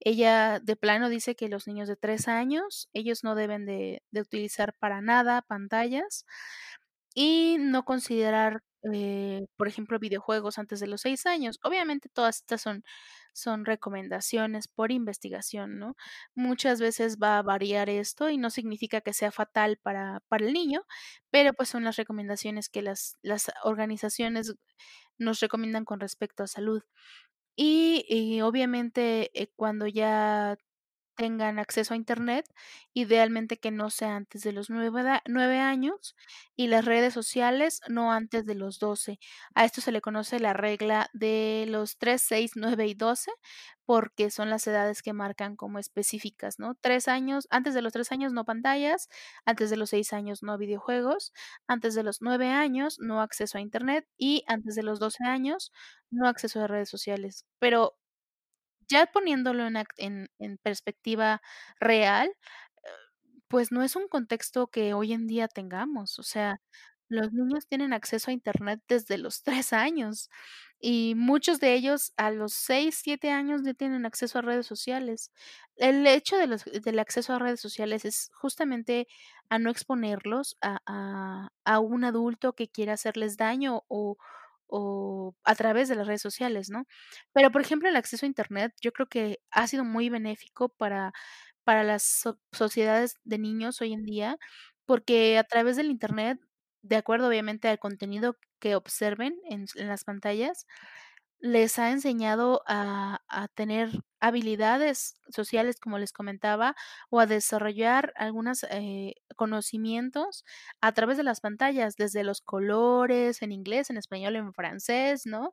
ella 0.00 0.58
de 0.60 0.76
plano 0.76 1.08
dice 1.10 1.36
que 1.36 1.48
los 1.48 1.66
niños 1.68 1.86
de 1.88 1.96
3 1.96 2.26
años, 2.28 2.88
ellos 2.94 3.22
no 3.24 3.34
deben 3.36 3.66
de 3.66 4.02
de 4.12 4.20
utilizar 4.22 4.74
para 4.78 5.00
nada 5.02 5.42
pantallas 5.42 6.24
y 7.14 7.56
no 7.60 7.84
considerar, 7.84 8.62
eh, 8.92 9.46
por 9.56 9.68
ejemplo, 9.68 9.98
videojuegos 9.98 10.58
antes 10.58 10.80
de 10.80 10.86
los 10.88 11.02
6 11.02 11.26
años. 11.26 11.58
Obviamente, 11.64 12.08
todas 12.10 12.36
estas 12.38 12.62
son 12.62 12.84
son 13.34 13.64
recomendaciones 13.64 14.68
por 14.68 14.90
investigación, 14.92 15.78
¿no? 15.78 15.96
Muchas 16.34 16.80
veces 16.80 17.18
va 17.22 17.38
a 17.38 17.42
variar 17.42 17.88
esto 17.90 18.28
y 18.30 18.38
no 18.38 18.50
significa 18.50 19.00
que 19.02 19.12
sea 19.14 19.30
fatal 19.32 19.78
para 19.82 20.20
para 20.28 20.46
el 20.46 20.52
niño, 20.54 20.82
pero, 21.30 21.52
pues, 21.54 21.68
son 21.70 21.84
las 21.84 21.96
recomendaciones 21.96 22.68
que 22.68 22.82
las 22.82 23.16
las 23.22 23.50
organizaciones 23.64 24.54
nos 25.18 25.40
recomiendan 25.40 25.84
con 25.86 26.00
respecto 26.00 26.42
a 26.44 26.48
salud. 26.48 26.82
Y 27.56 28.04
y 28.08 28.40
obviamente, 28.42 29.30
eh, 29.40 29.52
cuando 29.56 29.86
ya 29.88 30.56
tengan 31.20 31.58
acceso 31.58 31.92
a 31.94 31.96
Internet, 31.98 32.46
idealmente 32.94 33.58
que 33.58 33.70
no 33.70 33.90
sea 33.90 34.16
antes 34.16 34.42
de 34.42 34.52
los 34.52 34.70
nueve 34.70 35.20
9 35.26 35.58
años, 35.60 36.16
y 36.56 36.68
las 36.68 36.86
redes 36.86 37.12
sociales 37.14 37.80
no 37.88 38.12
antes 38.12 38.46
de 38.46 38.54
los 38.54 38.78
12. 38.78 39.18
A 39.54 39.64
esto 39.66 39.82
se 39.82 39.92
le 39.92 40.00
conoce 40.00 40.40
la 40.40 40.54
regla 40.54 41.10
de 41.12 41.66
los 41.68 41.98
3, 41.98 42.22
6, 42.22 42.52
9 42.56 42.86
y 42.86 42.94
12, 42.94 43.30
porque 43.84 44.30
son 44.30 44.50
las 44.50 44.66
edades 44.66 45.02
que 45.02 45.12
marcan 45.12 45.56
como 45.56 45.78
específicas, 45.78 46.58
¿no? 46.58 46.74
3 46.80 47.08
años 47.08 47.46
antes 47.50 47.74
de 47.74 47.82
los 47.82 47.92
3 47.92 48.12
años, 48.12 48.32
no 48.32 48.44
pantallas, 48.46 49.08
antes 49.44 49.68
de 49.70 49.76
los 49.76 49.90
6 49.90 50.12
años, 50.14 50.42
no 50.42 50.56
videojuegos, 50.58 51.32
antes 51.68 51.94
de 51.94 52.02
los 52.04 52.22
9 52.22 52.48
años, 52.50 52.98
no 53.00 53.20
acceso 53.20 53.58
a 53.58 53.60
Internet, 53.60 54.06
y 54.16 54.44
antes 54.46 54.74
de 54.76 54.82
los 54.84 55.00
12 55.00 55.24
años, 55.24 55.72
no 56.10 56.28
acceso 56.28 56.62
a 56.62 56.66
redes 56.68 56.88
sociales. 56.88 57.46
Pero 57.58 57.96
ya 58.90 59.06
poniéndolo 59.06 59.66
en 59.68 59.76
en 59.98 60.28
en 60.40 60.58
perspectiva 60.58 61.42
real, 61.80 62.28
eh, 62.28 62.32
pues, 63.48 63.72
no 63.72 63.82
es 63.84 63.96
un 63.96 64.08
contexto 64.08 64.68
que 64.68 64.94
hoy 64.94 65.12
en 65.14 65.26
día 65.28 65.48
tengamos. 65.48 66.18
O 66.20 66.24
sea, 66.24 66.60
los 67.10 67.32
niños 67.32 67.66
tienen 67.68 67.92
acceso 67.94 68.30
a 68.32 68.34
Internet 68.34 68.82
desde 68.88 69.18
los 69.18 69.42
3 69.44 69.72
años, 69.74 70.30
y 70.80 71.14
muchos 71.16 71.60
de 71.60 71.74
ellos 71.74 72.12
a 72.18 72.30
los 72.32 72.54
6, 72.54 73.00
7 73.02 73.30
años 73.32 73.62
ya 73.64 73.74
tienen 73.74 74.06
acceso 74.06 74.38
a 74.40 74.42
redes 74.42 74.66
sociales. 74.66 75.32
El 75.76 76.06
hecho 76.08 76.36
de 76.38 76.46
los 76.48 76.64
del 76.66 76.98
acceso 77.00 77.34
a 77.34 77.38
redes 77.40 77.60
sociales 77.60 78.04
es 78.06 78.30
justamente 78.34 79.08
a 79.50 79.58
no 79.60 79.70
exponerlos 79.70 80.56
a 80.62 80.80
a 80.86 81.50
a 81.66 81.80
un 81.80 82.04
adulto 82.04 82.54
que 82.54 82.68
quiera 82.70 82.94
hacerles 82.94 83.36
daño 83.38 83.84
o 83.88 84.16
o 84.70 85.34
a 85.44 85.54
través 85.56 85.88
de 85.88 85.96
las 85.96 86.06
redes 86.06 86.22
sociales, 86.22 86.70
¿no? 86.70 86.86
Pero, 87.32 87.50
por 87.52 87.60
ejemplo, 87.62 87.88
el 87.88 87.96
acceso 87.96 88.26
a 88.26 88.28
Internet, 88.28 88.72
yo 88.82 88.92
creo 88.92 89.08
que 89.08 89.38
ha 89.50 89.66
sido 89.68 89.84
muy 89.84 90.08
benéfico 90.10 90.68
para 90.70 91.12
para 91.64 91.84
las 91.84 92.02
so 92.04 92.38
sociedades 92.52 93.16
de 93.24 93.38
niños 93.38 93.80
hoy 93.82 93.92
en 93.94 94.04
día, 94.04 94.38
porque 94.86 95.38
a 95.38 95.44
través 95.44 95.76
del 95.76 95.90
Internet, 95.90 96.38
de 96.82 96.96
acuerdo, 96.96 97.28
obviamente, 97.28 97.68
al 97.68 97.78
contenido 97.78 98.36
que 98.60 98.76
observen 98.76 99.36
en 99.50 99.66
en 99.76 99.88
las 99.88 100.04
pantallas, 100.04 100.66
les 101.40 101.78
ha 101.78 101.90
enseñado 101.90 102.62
a 102.66 103.20
a 103.28 103.48
tener 103.48 103.90
habilidades 104.20 105.14
sociales, 105.30 105.80
como 105.80 105.98
les 105.98 106.12
comentaba, 106.12 106.76
o 107.10 107.20
a 107.20 107.26
desarrollar 107.26 108.12
algunas, 108.16 108.64
eh, 108.70 109.14
conocimientos 109.36 110.44
a 110.82 110.92
través 110.92 111.16
de 111.16 111.22
las 111.24 111.40
pantallas, 111.40 111.96
desde 111.96 112.24
los 112.24 112.40
colores 112.42 113.40
en 113.42 113.52
inglés, 113.52 113.88
en 113.90 113.96
español, 113.96 114.36
en 114.36 114.52
francés, 114.52 115.24
¿no? 115.26 115.52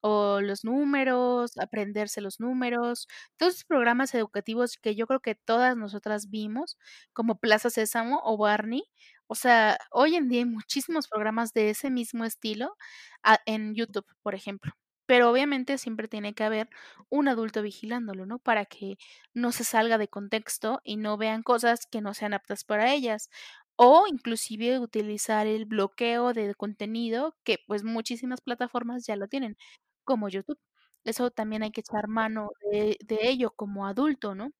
O 0.00 0.40
los 0.40 0.64
números, 0.64 1.58
aprenderse 1.58 2.20
los 2.20 2.40
números. 2.40 3.08
Todos 3.36 3.54
esos 3.54 3.64
programas 3.64 4.14
educativos 4.14 4.76
que 4.78 4.94
yo 4.96 5.06
creo 5.06 5.20
que 5.20 5.34
todas 5.34 5.76
nosotras 5.76 6.30
vimos, 6.30 6.78
como 7.12 7.38
Plaza 7.40 7.70
Sésamo 7.70 8.20
o 8.24 8.36
Barney. 8.38 8.84
O 9.26 9.34
sea, 9.34 9.78
hoy 9.92 10.16
en 10.16 10.28
día 10.28 10.40
hay 10.40 10.44
muchísimos 10.46 11.08
programas 11.08 11.52
de 11.52 11.70
ese 11.70 11.90
mismo 11.90 12.24
estilo, 12.24 12.76
ah, 13.24 13.38
en 13.46 13.74
YouTube, 13.74 14.06
por 14.22 14.34
ejemplo. 14.34 14.72
Pero, 15.08 15.30
obviamente, 15.30 15.78
siempre 15.78 16.06
tiene 16.06 16.34
que 16.34 16.44
haber 16.44 16.68
un 17.08 17.28
adulto 17.28 17.62
vigilándolo, 17.62 18.26
¿no? 18.26 18.38
Para 18.38 18.66
que 18.66 18.98
no 19.32 19.52
se 19.52 19.64
salga 19.64 19.96
de 19.96 20.08
contexto 20.08 20.82
y 20.84 20.98
no 20.98 21.16
vean 21.16 21.42
cosas 21.42 21.86
que 21.90 22.02
no 22.02 22.12
sean 22.12 22.34
aptas 22.34 22.62
para 22.64 22.92
ellas. 22.92 23.30
O, 23.76 24.04
inclusive, 24.06 24.78
utilizar 24.78 25.46
el 25.46 25.64
bloqueo 25.64 26.34
de 26.34 26.54
contenido 26.54 27.34
que, 27.42 27.56
pues, 27.66 27.84
muchísimas 27.84 28.42
plataformas 28.42 29.06
ya 29.06 29.16
lo 29.16 29.28
tienen, 29.28 29.56
como 30.04 30.28
YouTube. 30.28 30.58
Eso 31.04 31.30
también 31.30 31.62
hay 31.62 31.70
que 31.72 31.80
echar 31.80 32.06
mano 32.08 32.50
de 32.70 32.98
ello 33.22 33.52
como 33.56 33.86
adulto, 33.86 34.34
¿no? 34.34 34.52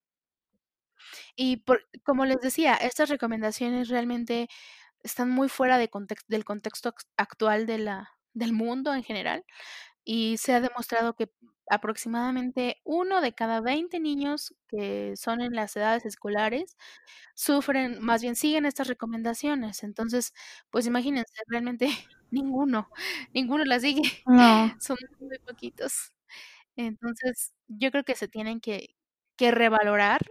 Y 1.40 1.58
por 1.58 1.86
como 2.04 2.24
les 2.26 2.40
decía, 2.40 2.74
estas 2.74 3.08
recomendaciones 3.08 3.88
realmente 3.88 4.48
están 5.02 5.30
muy 5.30 5.50
fuera 5.50 5.78
de 5.78 5.90
contex 5.90 6.24
del 6.28 6.46
contexto 6.46 6.90
act 6.90 7.02
actual 7.18 7.66
de 7.66 7.78
la 7.78 8.10
del 8.34 8.54
mundo 8.54 8.94
en 8.94 9.02
general, 9.04 9.44
y 10.08 10.38
se 10.38 10.54
ha 10.54 10.60
demostrado 10.62 11.14
que 11.16 11.30
aproximadamente 11.70 12.80
1 12.84 13.20
de 13.22 13.34
cada 13.34 13.60
20 13.60 14.00
niños 14.00 14.54
que 14.68 15.16
son 15.16 15.42
en 15.42 15.54
las 15.54 15.76
edades 15.76 16.06
escolares 16.06 16.76
sufren 17.34 18.02
más 18.02 18.22
bien 18.22 18.36
siguen 18.36 18.66
estas 18.66 18.88
recomendaciones. 18.88 19.82
Entonces, 19.84 20.34
pues, 20.70 20.86
imagínense, 20.86 21.32
realmente 21.48 21.88
ninguno, 22.32 22.90
ninguno 23.34 23.64
las 23.66 23.82
sigue, 23.82 24.02
No. 24.26 24.78
son 24.78 24.96
muy 25.20 25.38
poquitos. 25.40 26.12
Entonces, 26.76 27.54
yo 27.68 27.90
creo 27.92 28.04
que 28.04 28.16
se 28.16 28.28
tienen 28.28 28.60
que 28.60 28.96
que 29.38 29.50
revalorar, 29.52 30.22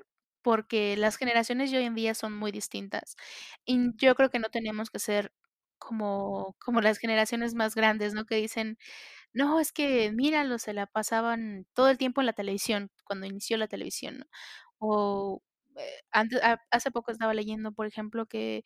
porque 0.43 0.97
las 0.97 1.17
generaciones 1.17 1.71
de 1.71 1.77
hoy 1.79 1.85
en 1.85 1.95
día 1.95 2.15
son 2.15 2.33
muy 2.37 2.51
distintas. 2.53 3.17
Y 3.65 3.91
yo 3.97 4.15
creo 4.15 4.29
que 4.31 4.39
no 4.39 4.49
tenemos 4.49 4.89
que 4.91 4.99
ser 4.99 5.33
como 5.79 6.55
como 6.63 6.81
las 6.81 6.97
generaciones 6.99 7.55
más 7.55 7.75
grandes, 7.75 8.13
¿no? 8.15 8.25
Que 8.25 8.35
dicen: 8.37 8.77
"No, 9.37 9.59
es 9.59 9.71
que 9.73 10.11
míralos, 10.13 10.63
se 10.63 10.73
la 10.73 10.87
pasaban 10.87 11.67
todo 11.75 11.89
el 11.89 11.97
tiempo 11.99 12.21
en 12.21 12.27
la 12.27 12.33
televisión", 12.33 12.91
cuando 13.05 13.27
inició 13.27 13.57
la 13.57 13.67
televisión. 13.67 14.25
O, 14.79 15.41
eh, 15.77 16.01
ante 16.11 16.37
ha 16.43 16.61
hace 16.71 16.91
poco 16.91 17.11
estaba 17.11 17.33
leyendo, 17.35 17.71
por 17.73 17.87
ejemplo, 17.87 18.25
que 18.27 18.63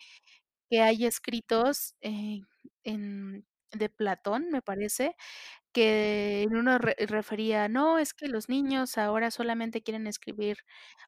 que 0.71 0.81
hay 0.81 1.05
escritos, 1.05 1.95
eh, 2.01 2.41
en 2.85 3.45
de 3.73 3.89
Platón, 3.89 4.49
me 4.51 4.61
parece, 4.61 5.15
que 5.73 6.47
uno 6.51 6.77
re 6.79 6.95
refería: 7.07 7.69
"No, 7.69 7.99
es 7.99 8.13
que 8.13 8.27
los 8.29 8.49
niños 8.49 8.97
ahora 8.97 9.31
solamente 9.31 9.83
quieren 9.83 10.07
escribir, 10.07 10.57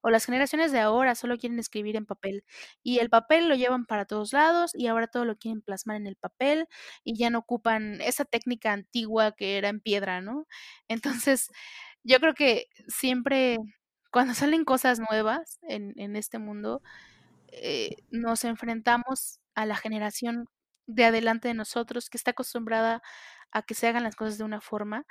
o 0.03 0.09
las 0.11 0.25
generaciones 0.25 0.71
de 0.73 0.79
ahora 0.81 1.15
solo 1.15 1.37
quieren 1.37 1.59
escribir 1.59 1.95
en 1.97 2.05
papel, 2.07 2.43
y 2.83 2.99
el 2.99 3.09
papel 3.09 3.49
lo 3.49 3.55
llevan 3.55 3.85
para 3.87 4.05
todos 4.05 4.33
lados, 4.33 4.71
y 4.75 4.87
ahora 4.87 5.07
todo 5.07 5.25
lo 5.25 5.37
quieren 5.37 5.61
plasmar 5.61 5.97
en 5.97 6.07
el 6.07 6.15
papel, 6.17 6.67
y 7.03 7.17
ya 7.17 7.29
no 7.31 7.39
ocupan 7.39 8.01
esa 8.01 8.25
técnica 8.25 8.73
antigua 8.73 9.33
que 9.33 9.57
era 9.57 9.69
en 9.69 9.81
piedra", 9.81 10.21
¿no? 10.21 10.47
Entonces, 10.89 11.49
yo 12.03 12.19
creo 12.19 12.33
que 12.35 12.67
siempre 12.89 13.57
cuando 14.11 14.33
salen 14.35 14.65
cosas 14.65 14.99
nuevas 14.99 15.59
en 15.63 15.93
en 15.99 16.15
este 16.17 16.39
mundo, 16.39 16.81
eh, 17.49 17.91
nos 18.11 18.43
enfrentamos 18.45 19.39
a 19.55 19.65
la 19.67 19.75
generación 19.77 20.47
de 20.87 21.05
adelante 21.05 21.49
de 21.49 21.53
nosotros, 21.55 22.09
que 22.09 22.17
está 22.17 22.31
acostumbrada 22.31 23.01
a 23.51 23.63
que 23.63 23.75
se 23.75 23.87
hagan 23.87 24.03
las 24.03 24.15
cosas 24.15 24.37
de 24.37 24.43
una 24.45 24.61
forma. 24.61 25.05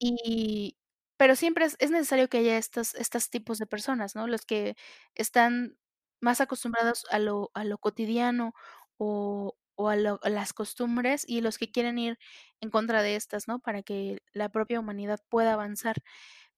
Y 0.00 0.76
pero 1.16 1.34
siempre 1.34 1.64
es 1.64 1.76
es 1.80 1.90
necesario 1.90 2.28
que 2.28 2.38
haya 2.38 2.56
estos 2.58 2.94
estos 2.94 3.30
tipos 3.30 3.58
de 3.58 3.66
personas, 3.66 4.14
¿no? 4.14 4.26
Los 4.28 4.44
que 4.46 4.76
están 5.16 5.76
más 6.20 6.40
acostumbrados 6.40 7.04
a 7.10 7.18
lo 7.18 7.50
a 7.54 7.64
lo 7.64 7.78
cotidiano, 7.78 8.54
o 8.98 9.56
o 9.74 9.88
a 9.88 9.96
lo 9.96 10.20
a 10.22 10.30
las 10.30 10.52
costumbres, 10.52 11.24
y 11.26 11.40
los 11.40 11.58
que 11.58 11.70
quieren 11.72 11.98
ir 11.98 12.18
en 12.60 12.70
contra 12.70 13.02
de 13.02 13.16
estas, 13.16 13.48
¿no? 13.48 13.58
Para 13.60 13.82
que 13.82 14.18
la 14.32 14.48
propia 14.50 14.78
humanidad 14.80 15.20
pueda 15.28 15.54
avanzar. 15.54 15.96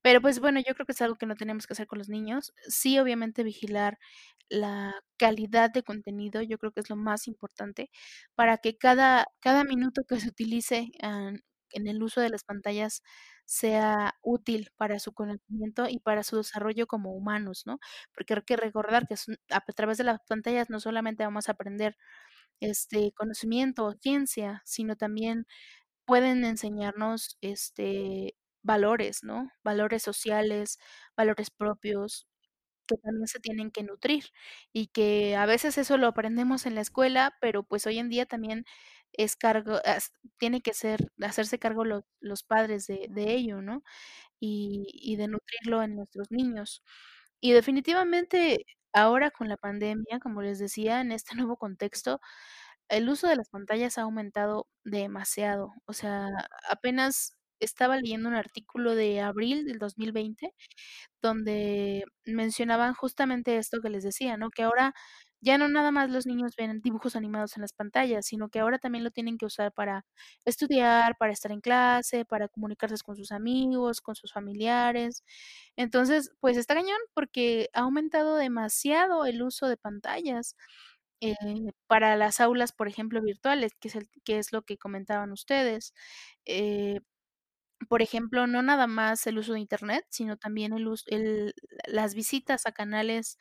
Pero, 0.05 0.21
pues, 0.23 0.41
bueno, 0.41 0.61
yo 0.67 0.75
creo 0.75 0.87
que 0.87 0.93
es 0.93 1.03
algo 1.03 1.17
que 1.17 1.27
no 1.27 1.37
tenemos 1.37 1.67
que 1.67 1.75
hacer 1.75 1.87
con 1.87 1.99
los 1.99 2.09
niños. 2.09 2.53
Sí, 2.69 2.99
obviamente, 2.99 3.43
vigilar 3.45 3.99
la 4.49 4.95
calidad 5.19 5.71
de 5.71 5.83
contenido, 5.85 6.43
yo 6.43 6.59
creo 6.59 6.73
que 6.73 6.81
es 6.81 6.91
lo 6.91 6.97
más 6.97 7.29
importante, 7.29 7.91
para 8.35 8.59
que 8.59 8.77
cada 8.79 9.27
cada 9.41 9.65
minuto 9.65 10.03
que 10.09 10.19
se 10.21 10.29
utilice, 10.29 10.91
en 11.73 11.87
el 11.89 12.03
uso 12.03 12.21
de 12.21 12.31
las 12.31 12.43
pantallas 12.45 13.03
sea 13.45 14.15
útil 14.23 14.71
para 14.77 14.99
su 14.99 15.13
conocimiento 15.13 15.89
y 15.89 16.01
para 16.01 16.23
su 16.25 16.37
desarrollo 16.39 16.87
como 16.89 17.13
humanos, 17.15 17.63
¿no? 17.67 17.79
Porque 18.15 18.35
hay 18.35 18.43
que 18.43 18.57
recordar 18.57 19.07
que 19.09 19.17
son 19.17 19.37
a 19.51 19.61
través 19.61 19.99
de 19.99 20.05
las 20.05 20.19
pantallas 20.29 20.71
no 20.71 20.81
solamente 20.81 21.25
vamos 21.25 21.49
a 21.49 21.53
aprender, 21.53 21.97
este, 22.61 23.13
conocimiento 23.15 23.87
o 23.87 23.95
ciencia, 23.95 24.63
sino 24.67 24.97
también 24.97 25.47
pueden 26.07 26.45
enseñarnos, 26.45 27.39
este, 27.43 28.37
valores, 28.63 29.23
¿no? 29.25 29.51
Valores 29.65 30.03
sociales, 30.03 30.79
valores 31.17 31.51
propios, 31.51 32.27
que 32.87 32.97
también 32.99 33.29
se 33.29 33.41
tienen 33.41 33.71
que 33.71 33.83
nutrir, 33.85 34.27
y 34.73 34.89
que 34.89 35.37
a 35.37 35.47
veces 35.47 35.79
eso 35.79 35.97
lo 35.99 36.09
aprendemos 36.09 36.67
en 36.67 36.75
la 36.77 36.83
escuela, 36.83 37.37
pero, 37.41 37.63
pues, 37.65 37.87
hoy 37.87 37.99
en 37.99 38.09
día 38.11 38.27
también 38.27 38.65
es 39.13 39.37
cargo, 39.37 39.79
tiene 40.39 40.61
que 40.63 40.75
ser, 40.75 41.11
hacerse 41.23 41.59
cargo 41.59 41.85
los 42.21 42.43
padres 42.45 42.87
de, 42.87 43.07
de 43.11 43.33
ello, 43.35 43.63
¿no? 43.63 43.83
Y, 44.41 44.87
y 44.95 45.17
de 45.17 45.29
nutrirlo 45.29 45.83
en 45.83 45.97
nuestros 45.97 46.31
niños. 46.33 46.83
Y 47.41 47.53
definitivamente 47.53 48.67
ahora 48.95 49.31
con 49.31 49.49
la 49.49 49.57
pandemia, 49.59 50.21
como 50.23 50.43
les 50.43 50.59
decía, 50.61 51.01
en 51.03 51.13
este 51.13 51.35
nuevo 51.47 51.57
contexto, 51.59 52.21
el 52.89 53.09
uso 53.09 53.29
de 53.29 53.37
las 53.37 53.49
pantallas 53.51 53.99
ha 53.99 54.03
aumentado 54.03 54.69
demasiado. 54.85 55.73
O 55.87 55.93
sea, 55.95 56.29
apenas 56.71 57.37
estaba 57.61 57.97
leyendo 57.97 58.29
un 58.29 58.35
artículo 58.35 58.95
de 58.95 59.21
abril 59.21 59.67
del 59.67 59.79
2020 59.79 60.55
donde 61.23 62.05
mencionaban 62.25 62.95
justamente 62.95 63.57
esto 63.59 63.81
que 63.83 63.91
les 63.91 64.05
decía, 64.05 64.37
¿no? 64.37 64.51
Que 64.51 64.63
ahora 64.65 64.95
ya 65.43 65.57
no 65.59 65.69
nada 65.69 65.91
más 65.91 66.11
los 66.11 66.27
niños 66.27 66.55
ven 66.57 66.81
dibujos 66.83 67.17
animados 67.17 67.57
en 67.57 67.63
las 67.63 67.73
pantallas, 67.73 68.27
sino 68.27 68.51
que 68.51 68.59
ahora 68.61 68.79
también 68.79 69.05
lo 69.05 69.11
tienen 69.11 69.39
que 69.39 69.47
usar 69.47 69.73
para 69.73 70.05
estudiar, 70.45 71.17
para 71.19 71.33
estar 71.33 71.51
en 71.53 71.61
clase, 71.63 72.25
para 72.27 72.49
comunicarse 72.49 72.97
con 73.05 73.17
sus 73.17 73.33
amigos, 73.33 74.01
con 74.03 74.15
sus 74.17 74.33
familiares. 74.33 75.25
Entonces, 75.77 76.31
pues 76.41 76.57
está 76.59 76.75
cañón 76.75 76.99
porque 77.15 77.69
ha 77.75 77.81
aumentado 77.83 78.37
demasiado 78.37 79.25
el 79.27 79.43
uso 79.43 79.67
de 79.69 79.77
pantallas. 79.79 80.57
Eh, 81.23 81.35
para 81.87 82.17
las 82.17 82.41
aulas, 82.41 82.73
por 82.73 82.89
ejemplo, 82.89 83.21
virtuales, 83.23 83.73
que 83.81 83.89
es, 83.89 83.97
el, 83.97 84.09
que 84.25 84.39
es 84.39 84.53
lo 84.53 84.63
que 84.63 84.79
comentaban 84.79 85.33
ustedes. 85.33 85.93
Eh, 86.47 87.01
por 87.89 88.03
ejemplo, 88.03 88.47
no 88.47 88.63
nada 88.63 88.87
más 88.87 89.27
el 89.27 89.39
uso 89.39 89.55
de 89.55 89.61
Internet, 89.61 90.05
sino 90.11 90.37
también 90.37 90.73
el, 90.73 90.89
el, 91.07 91.55
las 91.87 92.15
visitas 92.15 92.67
a 92.67 92.73
canales 92.73 93.39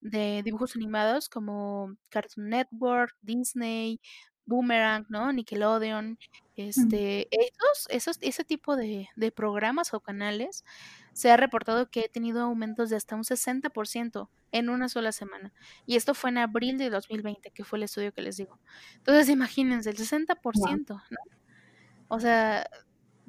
de 0.00 0.42
dibujos 0.44 0.76
animados 0.76 1.28
como 1.28 1.96
Cartoon 2.08 2.48
Network, 2.48 3.14
Disney, 3.20 4.00
Boomerang, 4.46 5.06
¿no? 5.08 5.32
Nickelodeon, 5.32 6.18
este, 6.56 7.28
esos, 7.30 7.86
esos, 7.88 8.18
ese 8.20 8.44
tipo 8.44 8.76
de, 8.76 9.08
de 9.16 9.32
programas 9.32 9.94
o 9.94 10.00
canales 10.00 10.64
se 11.12 11.30
ha 11.30 11.36
reportado 11.36 11.90
que 11.90 12.00
ha 12.00 12.08
tenido 12.08 12.42
aumentos 12.42 12.90
de 12.90 12.96
hasta 12.96 13.16
un 13.16 13.24
60% 13.24 14.28
en 14.52 14.68
una 14.68 14.88
sola 14.88 15.12
semana. 15.12 15.52
Y 15.86 15.96
esto 15.96 16.14
fue 16.14 16.30
en 16.30 16.38
abril 16.38 16.78
de 16.78 16.90
2020, 16.90 17.50
que 17.52 17.64
fue 17.64 17.78
el 17.78 17.84
estudio 17.84 18.12
que 18.12 18.22
les 18.22 18.36
digo. 18.36 18.58
Entonces, 18.96 19.28
imagínense, 19.28 19.90
el 19.90 19.96
60%, 19.96 20.88
¿no? 20.88 21.18
O 22.08 22.18
sea, 22.18 22.68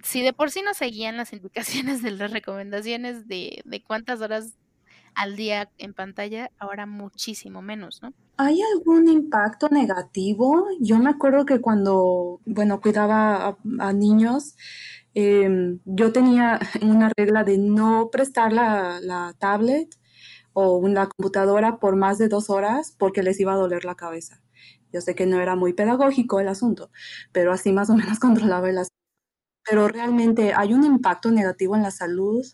si 0.04 0.22
de 0.22 0.34
por 0.34 0.52
sí 0.52 0.62
no 0.62 0.74
seguían 0.74 1.18
las 1.18 1.34
indicaciones 1.34 2.02
de 2.02 2.12
las 2.12 2.32
recomendaciones 2.32 3.28
de, 3.28 3.62
de 3.66 3.84
cuántas 3.84 4.22
horas 4.22 4.56
al 5.16 5.36
día 5.36 5.70
en 5.78 5.94
pantalla, 5.94 6.52
ahora 6.58 6.86
muchísimo 6.86 7.62
menos, 7.62 8.02
¿no? 8.02 8.14
¿Hay 8.38 8.60
algún 8.74 9.08
impacto 9.08 9.70
negativo? 9.70 10.66
Yo 10.80 10.98
me 11.00 11.10
acuerdo 11.10 11.46
que 11.46 11.60
cuando, 11.60 12.40
bueno, 12.46 12.82
cuidaba 12.82 13.58
a, 13.80 13.94
niños, 13.94 14.56
em, 15.14 15.80
yo 15.86 16.12
tenía 16.12 16.60
una 16.82 17.12
regla 17.16 17.44
de 17.44 17.58
no 17.58 18.10
prestar 18.12 18.54
la, 18.54 19.00
la 19.02 19.36
tablet 19.38 19.96
o 20.54 20.88
la 20.88 21.08
computadora 21.08 21.80
por 21.80 21.96
más 21.96 22.18
de 22.18 22.28
dos 22.30 22.50
horas 22.50 22.96
porque 22.98 23.24
les 23.24 23.40
iba 23.40 23.54
a 23.54 23.58
doler 23.58 23.86
la 23.86 23.96
cabeza. 23.96 24.42
Yo 24.92 25.02
sé 25.02 25.16
que 25.16 25.26
no 25.26 25.40
era 25.40 25.56
muy 25.56 25.74
pedagógico 25.74 26.40
el 26.40 26.48
asunto, 26.48 26.92
pero 27.32 27.54
así 27.54 27.72
más 27.72 27.90
o 27.90 27.96
menos 27.96 28.20
controlaba 28.20 28.70
el 28.70 28.78
asunto. 28.80 29.01
Pero 29.68 29.88
realmente 29.88 30.54
hay 30.56 30.74
un 30.74 30.84
impacto 30.84 31.32
negativo 31.32 31.76
en 31.76 31.84
la 31.84 31.92
salud. 31.92 32.46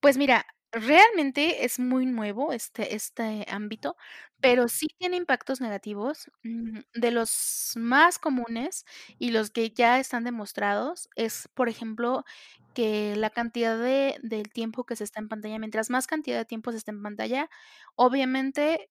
Pues 0.00 0.16
mira, 0.16 0.44
Realmente 0.72 1.64
es 1.64 1.80
muy 1.80 2.06
nuevo 2.06 2.52
este 2.52 2.94
este 2.94 3.44
ámbito, 3.50 3.96
pero 4.40 4.68
sí 4.68 4.86
tiene 4.98 5.16
impactos 5.16 5.60
negativos. 5.60 6.30
Mm, 6.44 6.80
de 6.94 7.10
los 7.10 7.72
más 7.74 8.20
comunes 8.20 8.84
y 9.18 9.32
los 9.32 9.50
que 9.50 9.70
ya 9.70 9.98
están 9.98 10.22
demostrados 10.22 11.08
es, 11.16 11.48
por 11.54 11.68
ejemplo, 11.68 12.24
que 12.72 13.16
la 13.16 13.30
cantidad 13.30 13.76
de 13.78 14.16
del 14.22 14.52
tiempo 14.52 14.84
que 14.84 14.94
se 14.94 15.02
está 15.04 15.18
en 15.20 15.28
pantalla, 15.28 15.58
mientras 15.58 15.90
más 15.90 16.06
cantidad 16.06 16.38
de 16.38 16.44
tiempo 16.44 16.70
se 16.70 16.78
está 16.78 16.92
en 16.92 17.02
pantalla, 17.02 17.50
obviamente 17.96 18.90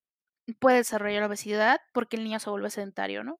puede 0.59 0.78
desarrollar 0.78 1.24
obesidad 1.24 1.80
porque 1.93 2.17
el 2.17 2.26
niño 2.26 2.39
se 2.39 2.49
vuelve 2.49 2.70
sedentario, 2.72 3.24
¿no? 3.24 3.39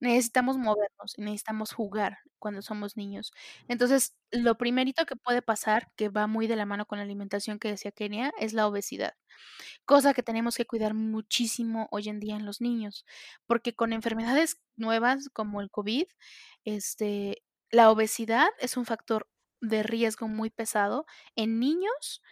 Necesitamos 0.00 0.56
movernos 0.58 1.14
y 1.16 1.22
necesitamos 1.22 1.72
jugar 1.72 2.18
cuando 2.38 2.62
somos 2.62 2.96
niños. 2.96 3.32
Entonces, 3.68 4.16
lo 4.30 4.56
primerito 4.56 5.04
que 5.06 5.16
puede 5.16 5.42
pasar, 5.42 5.92
que 5.96 6.08
va 6.08 6.26
muy 6.26 6.46
de 6.46 6.56
la 6.56 6.66
mano 6.66 6.86
con 6.86 6.98
la 6.98 7.04
alimentación 7.04 7.58
que 7.58 7.68
decía 7.68 7.92
Kenia, 7.92 8.32
es 8.38 8.54
la 8.54 8.66
obesidad. 8.66 9.14
Cosa 9.84 10.14
que 10.14 10.22
tenemos 10.22 10.56
que 10.56 10.66
cuidar 10.66 10.94
muchísimo 10.94 11.88
hoy 11.90 12.08
en 12.08 12.20
día 12.20 12.36
en 12.36 12.46
los 12.46 12.60
niños, 12.60 13.04
porque 13.46 13.74
con 13.74 13.92
enfermedades 13.92 14.60
nuevas 14.76 15.28
como 15.32 15.60
el 15.60 15.70
COVID, 15.70 16.06
este, 16.64 17.42
la 17.70 17.90
obesidad 17.90 18.48
es 18.58 18.76
un 18.76 18.86
factor 18.86 19.28
de 19.60 19.82
riesgo 19.82 20.28
muy 20.28 20.50
pesado 20.50 21.06
en 21.36 21.58
niños 21.60 22.22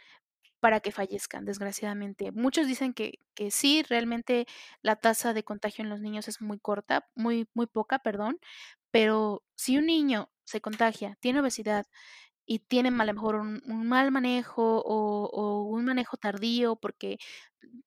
para 0.61 0.81
que 0.81 0.93
fallezcan, 0.93 1.45
desgraciadamente. 1.45 2.33
Muchos 2.33 2.67
dicen 2.67 2.95
que, 2.95 3.21
que 3.35 3.51
sí, 3.51 3.83
realmente 3.89 4.47
la 4.83 4.97
tasa 4.97 5.33
de 5.35 5.45
contagio 5.45 5.85
en 5.85 5.91
los 5.91 6.01
niños 6.01 6.29
es 6.29 6.41
muy 6.41 6.59
corta, 6.59 7.09
muy, 7.15 7.49
muy 7.55 7.67
poca, 7.67 7.99
perdón, 8.01 8.39
pero 8.91 9.45
si 9.57 9.79
un 9.79 9.87
niño 9.87 10.31
se 10.45 10.61
contagia, 10.61 11.17
tiene 11.21 11.41
obesidad 11.41 11.87
y 12.47 12.61
tiene 12.61 12.91
a 12.91 13.05
lo 13.07 13.15
mejor 13.15 13.37
un, 13.37 13.63
mal 13.89 14.11
manejo 14.13 14.81
o, 14.81 15.27
o, 15.27 15.65
un 15.65 15.85
manejo 15.87 16.17
tardío 16.17 16.77
porque, 16.77 17.19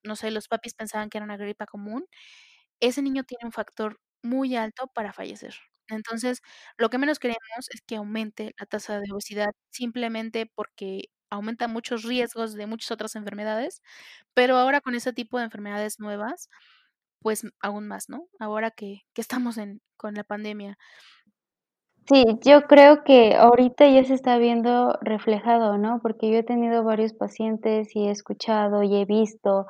no 0.03 0.15
sé, 0.15 0.31
los 0.31 0.47
papis 0.47 0.73
pensaban 0.75 1.09
que 1.09 1.17
era 1.17 1.25
una 1.25 1.37
gripa 1.37 1.65
común, 1.65 2.07
ese 2.81 3.01
niño 3.01 3.23
tiene 3.25 3.45
un 3.45 3.51
factor 3.53 3.99
muy 4.23 4.55
alto 4.55 4.87
para 4.93 5.13
fallecer. 5.13 5.55
Entonces, 5.89 6.41
lo 6.77 6.89
que 6.89 6.97
menos 6.97 7.19
queremos 7.19 7.39
es 7.73 7.81
que 7.81 7.97
aumente 7.97 8.53
la 8.59 8.65
tasa 8.65 8.99
de 8.99 9.11
obesidad 9.11 9.51
simplemente 9.71 10.45
porque 10.47 11.09
aumenta 11.31 11.67
muchos 11.67 12.03
riesgos 12.03 12.53
de 12.53 12.67
muchas 12.67 12.91
otras 12.91 13.15
enfermedades, 13.15 13.81
pero 14.35 14.57
ahora 14.57 14.81
con 14.81 14.93
ese 14.93 15.13
tipo 15.13 15.39
de 15.39 15.45
enfermedades 15.45 15.99
nuevas, 15.99 16.49
pues 17.21 17.47
aún 17.59 17.87
más, 17.87 18.09
¿no? 18.09 18.27
Ahora 18.39 18.71
que, 18.71 19.01
que 19.13 19.21
estamos 19.21 19.57
en, 19.57 19.81
con 19.97 20.13
la 20.13 20.23
pandemia. 20.23 20.77
Sí, 22.07 22.25
yo 22.43 22.63
creo 22.63 23.03
que 23.03 23.35
ahorita 23.35 23.87
ya 23.87 24.03
se 24.03 24.15
está 24.15 24.37
viendo 24.37 24.97
reflejado, 25.01 25.77
¿no? 25.77 25.99
Porque 26.01 26.31
yo 26.31 26.39
he 26.39 26.43
tenido 26.43 26.83
varios 26.83 27.13
pacientes 27.13 27.95
y 27.95 28.07
he 28.07 28.11
escuchado 28.11 28.83
y 28.83 28.95
he 28.95 29.05
visto 29.05 29.67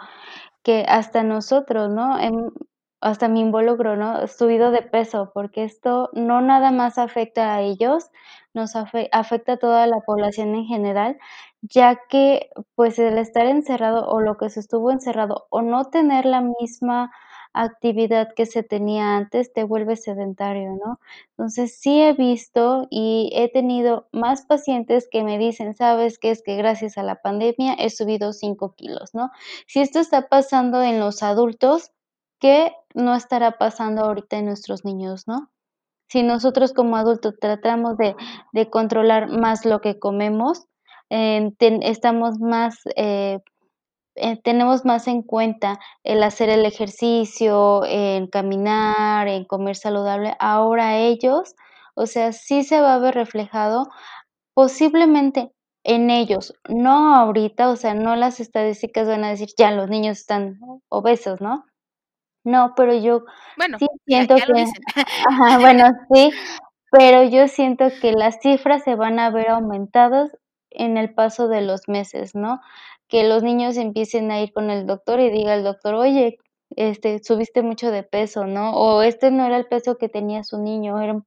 que 0.63 0.85
hasta 0.87 1.23
nosotros, 1.23 1.89
¿no? 1.89 2.17
hasta 3.01 3.27
mi 3.27 3.41
involucro, 3.41 3.97
¿no? 3.97 4.27
Subido 4.27 4.71
de 4.71 4.83
peso, 4.83 5.31
porque 5.33 5.63
esto 5.63 6.09
no 6.13 6.39
nada 6.41 6.71
más 6.71 6.99
afecta 6.99 7.55
a 7.55 7.61
ellos, 7.61 8.11
nos 8.53 8.75
afecta 8.75 9.53
a 9.53 9.57
toda 9.57 9.87
la 9.87 9.99
población 10.05 10.53
en 10.55 10.65
general, 10.65 11.17
ya 11.61 11.99
que 12.09 12.49
pues 12.75 12.99
el 12.99 13.17
estar 13.17 13.45
encerrado 13.47 14.07
o 14.07 14.21
lo 14.21 14.37
que 14.37 14.49
se 14.49 14.59
estuvo 14.59 14.91
encerrado 14.91 15.47
o 15.49 15.61
no 15.61 15.85
tener 15.85 16.25
la 16.25 16.41
misma 16.41 17.11
actividad 17.53 18.29
que 18.33 18.45
se 18.45 18.63
tenía 18.63 19.17
antes 19.17 19.53
te 19.53 19.63
vuelve 19.63 19.95
sedentario, 19.95 20.71
¿no? 20.83 20.99
Entonces 21.31 21.77
sí 21.79 22.01
he 22.01 22.13
visto 22.13 22.87
y 22.89 23.31
he 23.33 23.51
tenido 23.51 24.07
más 24.11 24.45
pacientes 24.45 25.07
que 25.11 25.23
me 25.23 25.37
dicen, 25.37 25.75
sabes 25.75 26.17
que 26.17 26.31
es 26.31 26.41
que 26.43 26.55
gracias 26.55 26.97
a 26.97 27.03
la 27.03 27.21
pandemia 27.21 27.73
he 27.73 27.89
subido 27.89 28.33
5 28.33 28.73
kilos, 28.75 29.13
¿no? 29.13 29.31
Si 29.67 29.81
esto 29.81 29.99
está 29.99 30.29
pasando 30.29 30.81
en 30.81 30.99
los 30.99 31.23
adultos, 31.23 31.91
¿qué 32.39 32.73
no 32.93 33.15
estará 33.15 33.57
pasando 33.57 34.03
ahorita 34.03 34.37
en 34.37 34.45
nuestros 34.45 34.85
niños, 34.85 35.27
no? 35.27 35.51
Si 36.07 36.23
nosotros 36.23 36.73
como 36.73 36.97
adultos 36.97 37.35
tratamos 37.39 37.97
de, 37.97 38.15
de 38.53 38.69
controlar 38.69 39.29
más 39.29 39.65
lo 39.65 39.81
que 39.81 39.99
comemos, 39.99 40.67
eh, 41.11 41.51
estamos 41.83 42.39
más, 42.39 42.79
eh, 42.95 43.39
eh, 44.15 44.41
tenemos 44.43 44.85
más 44.85 45.07
en 45.07 45.23
cuenta 45.23 45.79
el 46.03 46.23
hacer 46.23 46.49
el 46.49 46.65
ejercicio, 46.65 47.83
en 47.85 48.27
caminar, 48.27 49.27
en 49.27 49.45
comer 49.45 49.75
saludable. 49.75 50.35
Ahora 50.39 50.97
ellos, 50.97 51.55
o 51.95 52.07
sea, 52.07 52.33
sí 52.33 52.63
se 52.63 52.81
va 52.81 52.95
a 52.95 52.99
ver 52.99 53.15
reflejado 53.15 53.89
posiblemente 54.55 55.51
en 55.83 56.09
ellos, 56.11 56.53
no 56.69 57.15
ahorita, 57.15 57.69
o 57.69 57.75
sea, 57.75 57.93
no 57.93 58.15
las 58.15 58.39
estadísticas 58.39 59.07
van 59.07 59.23
a 59.25 59.29
decir, 59.31 59.49
ya 59.57 59.71
los 59.71 59.89
niños 59.89 60.19
están 60.19 60.59
obesos, 60.89 61.41
¿no? 61.41 61.65
No, 62.45 62.73
pero 62.75 62.93
yo 62.93 63.23
bueno, 63.57 63.77
sí 63.79 63.87
siento 64.05 64.35
que 64.35 64.65
ajá, 65.29 65.59
bueno, 65.59 65.87
sí, 66.13 66.31
pero 66.91 67.23
yo 67.23 67.47
siento 67.47 67.89
que 68.01 68.13
las 68.13 68.39
cifras 68.41 68.83
se 68.83 68.95
van 68.95 69.19
a 69.19 69.29
ver 69.31 69.49
aumentadas 69.49 70.31
en 70.71 70.97
el 70.97 71.13
paso 71.13 71.47
de 71.47 71.61
los 71.61 71.87
meses, 71.87 72.35
¿no? 72.35 72.61
Que 73.07 73.23
los 73.23 73.43
niños 73.43 73.77
empiecen 73.77 74.31
a 74.31 74.41
ir 74.41 74.53
con 74.53 74.69
el 74.71 74.85
doctor 74.87 75.19
y 75.19 75.29
diga 75.29 75.53
el 75.55 75.63
doctor: 75.63 75.95
"Oye, 75.95 76.37
este, 76.75 77.21
subiste 77.23 77.61
mucho 77.63 77.91
de 77.91 78.03
peso, 78.03 78.45
¿no? 78.45 78.73
O 78.75 79.01
este 79.01 79.31
no 79.31 79.45
era 79.45 79.57
el 79.57 79.67
peso 79.67 79.97
que 79.97 80.09
tenía 80.09 80.43
su 80.43 80.57
niño, 80.61 80.99
era 80.99 81.21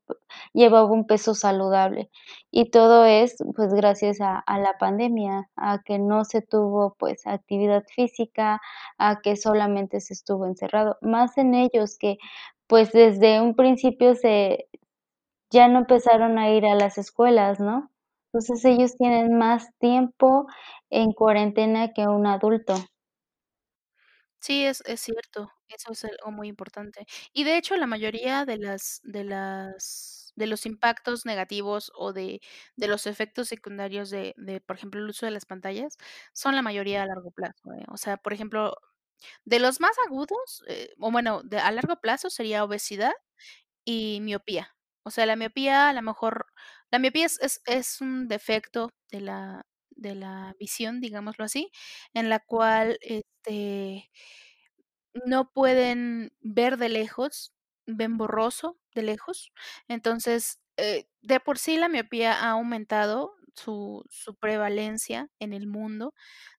llevaba 0.55 0.90
un 0.90 1.07
peso 1.07 1.34
saludable. 1.34 2.11
Y 2.51 2.70
todo 2.70 3.05
es, 3.05 3.36
pues, 3.57 3.74
gracias 3.74 4.20
a, 4.20 4.38
a, 4.38 4.59
la 4.59 4.78
pandemia, 4.78 5.51
a 5.57 5.82
que 5.84 5.99
no 5.99 6.24
se 6.24 6.42
tuvo, 6.42 6.95
pues, 6.99 7.26
actividad 7.26 7.84
física, 7.95 8.61
a 8.99 9.20
que 9.22 9.36
solamente 9.36 10.01
se 10.01 10.14
estuvo 10.14 10.47
encerrado. 10.47 10.97
Más 11.03 11.36
en 11.38 11.55
ellos 11.55 11.97
que, 11.99 12.18
pues, 12.66 12.92
desde 12.92 13.40
un 13.40 13.55
principio 13.57 14.14
se, 14.14 14.68
ya 15.51 15.68
no 15.68 15.80
empezaron 15.80 16.38
a 16.38 16.51
ir 16.51 16.66
a 16.66 16.74
las 16.74 16.99
escuelas, 16.99 17.61
¿no? 17.61 17.90
Entonces, 18.35 18.64
ellos 18.64 18.97
tienen 18.97 19.39
más 19.39 19.68
tiempo 19.78 20.49
en 20.91 21.12
cuarentena 21.12 21.93
que 21.93 22.09
un 22.09 22.26
adulto. 22.26 22.74
Sí, 24.43 24.64
es 24.66 24.82
es 24.87 25.01
cierto, 25.01 25.51
eso 25.68 25.93
es 25.93 26.05
algo 26.05 26.30
muy 26.30 26.49
importante. 26.49 27.07
Y 27.32 27.45
de 27.45 27.57
hecho, 27.57 27.76
la 27.76 27.87
mayoría 27.87 28.45
de 28.45 28.59
las 28.59 29.01
de 29.05 29.24
las 29.24 30.32
de 30.37 30.47
los 30.47 30.66
impactos 30.66 31.24
negativos 31.24 31.91
o 31.95 32.12
de 32.12 32.41
de 32.76 32.89
los 32.89 33.07
efectos 33.07 33.49
secundarios 33.49 34.11
de 34.11 34.35
de, 34.37 34.61
por 34.61 34.76
ejemplo, 34.76 35.01
el 35.01 35.09
uso 35.09 35.24
de 35.26 35.32
las 35.32 35.47
pantallas, 35.47 35.97
son 36.32 36.55
la 36.55 36.62
mayoría 36.62 37.03
a 37.03 37.07
largo 37.07 37.30
plazo, 37.30 37.72
¿eh? 37.72 37.85
O 37.89 37.97
sea, 37.97 38.16
por 38.18 38.32
ejemplo, 38.35 38.76
de 39.45 39.61
los 39.61 39.80
más 39.80 39.97
agudos, 40.07 40.64
eh, 40.68 40.91
o 41.01 41.11
bueno, 41.12 41.43
de 41.45 41.59
a 41.61 41.70
largo 41.72 41.97
plazo 42.01 42.30
sería 42.30 42.64
obesidad 42.64 43.12
y 43.85 44.20
miopía. 44.22 44.74
O 45.05 45.11
sea, 45.11 45.26
la 45.26 45.37
miopía, 45.37 45.89
a 45.91 45.93
la 45.95 46.03
mejor 46.03 46.47
la 46.95 47.01
miopía 47.01 47.26
es 47.26 47.61
es 47.66 48.01
un 48.01 48.28
defecto 48.28 48.90
de 49.11 49.20
la 49.22 49.66
de 49.97 50.14
la 50.16 50.55
visión, 50.59 51.01
digámoslo 51.01 51.45
así, 51.45 51.70
en 52.14 52.28
la 52.30 52.40
cual, 52.40 52.99
este 53.03 54.11
no 55.24 55.51
pueden 55.53 56.32
ver 56.40 56.76
de 56.76 56.88
lejos, 56.88 57.53
ven 57.86 58.16
borroso 58.16 58.78
de 58.95 59.03
lejos. 59.03 59.53
Entonces, 59.88 60.59
eh, 60.76 61.07
de 61.22 61.38
por 61.40 61.59
sí 61.59 61.76
la 61.78 61.88
miopía 61.88 62.32
ha 62.34 62.51
aumentado 62.51 63.34
su 63.55 64.05
su 64.11 64.34
prevalencia 64.36 65.28
en 65.38 65.53
el 65.53 65.66
mundo 65.68 66.12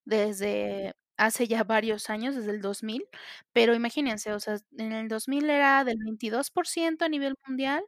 desde 0.06 0.94
hace 1.18 1.46
ya 1.48 1.64
varios 1.64 2.08
años, 2.10 2.34
desde 2.36 2.50
el 2.52 2.60
2000, 2.62 3.06
pero 3.52 3.74
imagínense, 3.74 4.32
o 4.34 4.40
sea, 4.40 4.56
en 4.78 4.92
el 4.92 5.08
2000 5.08 5.48
era 5.50 5.84
del 5.84 5.98
22% 5.98 7.04
a 7.06 7.08
nivel 7.08 7.34
mundial, 7.46 7.84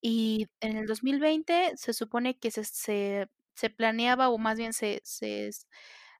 y 0.00 0.48
en 0.60 0.76
el 0.76 0.86
2020 0.86 1.72
se 1.76 1.92
supone 1.94 2.38
que 2.38 2.50
se 2.50 2.64
se 3.54 3.70
planeaba, 3.70 4.30
o 4.30 4.38
más 4.38 4.58
bien 4.58 4.72
se 4.72 5.00
se 5.04 5.50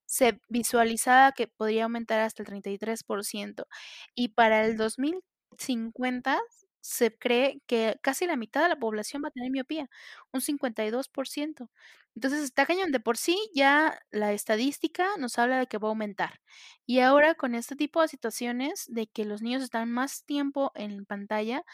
se 0.06 0.40
visualizaba 0.48 1.32
que 1.32 1.48
podría 1.48 1.84
aumentar 1.84 2.20
hasta 2.20 2.42
el 2.42 2.48
33%, 2.48 3.66
y 4.14 4.28
para 4.30 4.64
el 4.66 4.76
2050 4.76 6.40
se 6.80 7.16
cree 7.18 7.60
que 7.66 7.98
casi 8.02 8.26
la 8.26 8.36
mitad 8.36 8.62
de 8.62 8.68
la 8.70 8.76
población 8.78 9.22
va 9.24 9.28
a 9.28 9.30
tener 9.32 9.50
miopía, 9.52 9.88
un 10.32 10.40
52%. 10.42 11.70
Entonces, 12.16 12.42
está 12.42 12.66
cañón, 12.66 12.90
de 12.92 13.00
por 13.00 13.16
sí 13.18 13.38
ya 13.54 13.98
la 14.10 14.32
estadística 14.32 15.06
nos 15.18 15.38
habla 15.38 15.58
de 15.60 15.66
que 15.68 15.78
va 15.78 15.88
a 15.88 15.90
aumentar. 15.92 16.40
Y 16.86 17.00
ahora 17.00 17.34
con 17.36 17.54
este 17.54 17.76
tipo 17.76 18.02
de 18.02 18.08
situaciones 18.08 18.86
de 18.88 19.06
que 19.08 19.24
los 19.26 19.42
niños 19.42 19.62
están 19.62 19.90
más 19.92 20.24
tiempo 20.24 20.72
en 20.74 21.04
pantalla, 21.06 21.64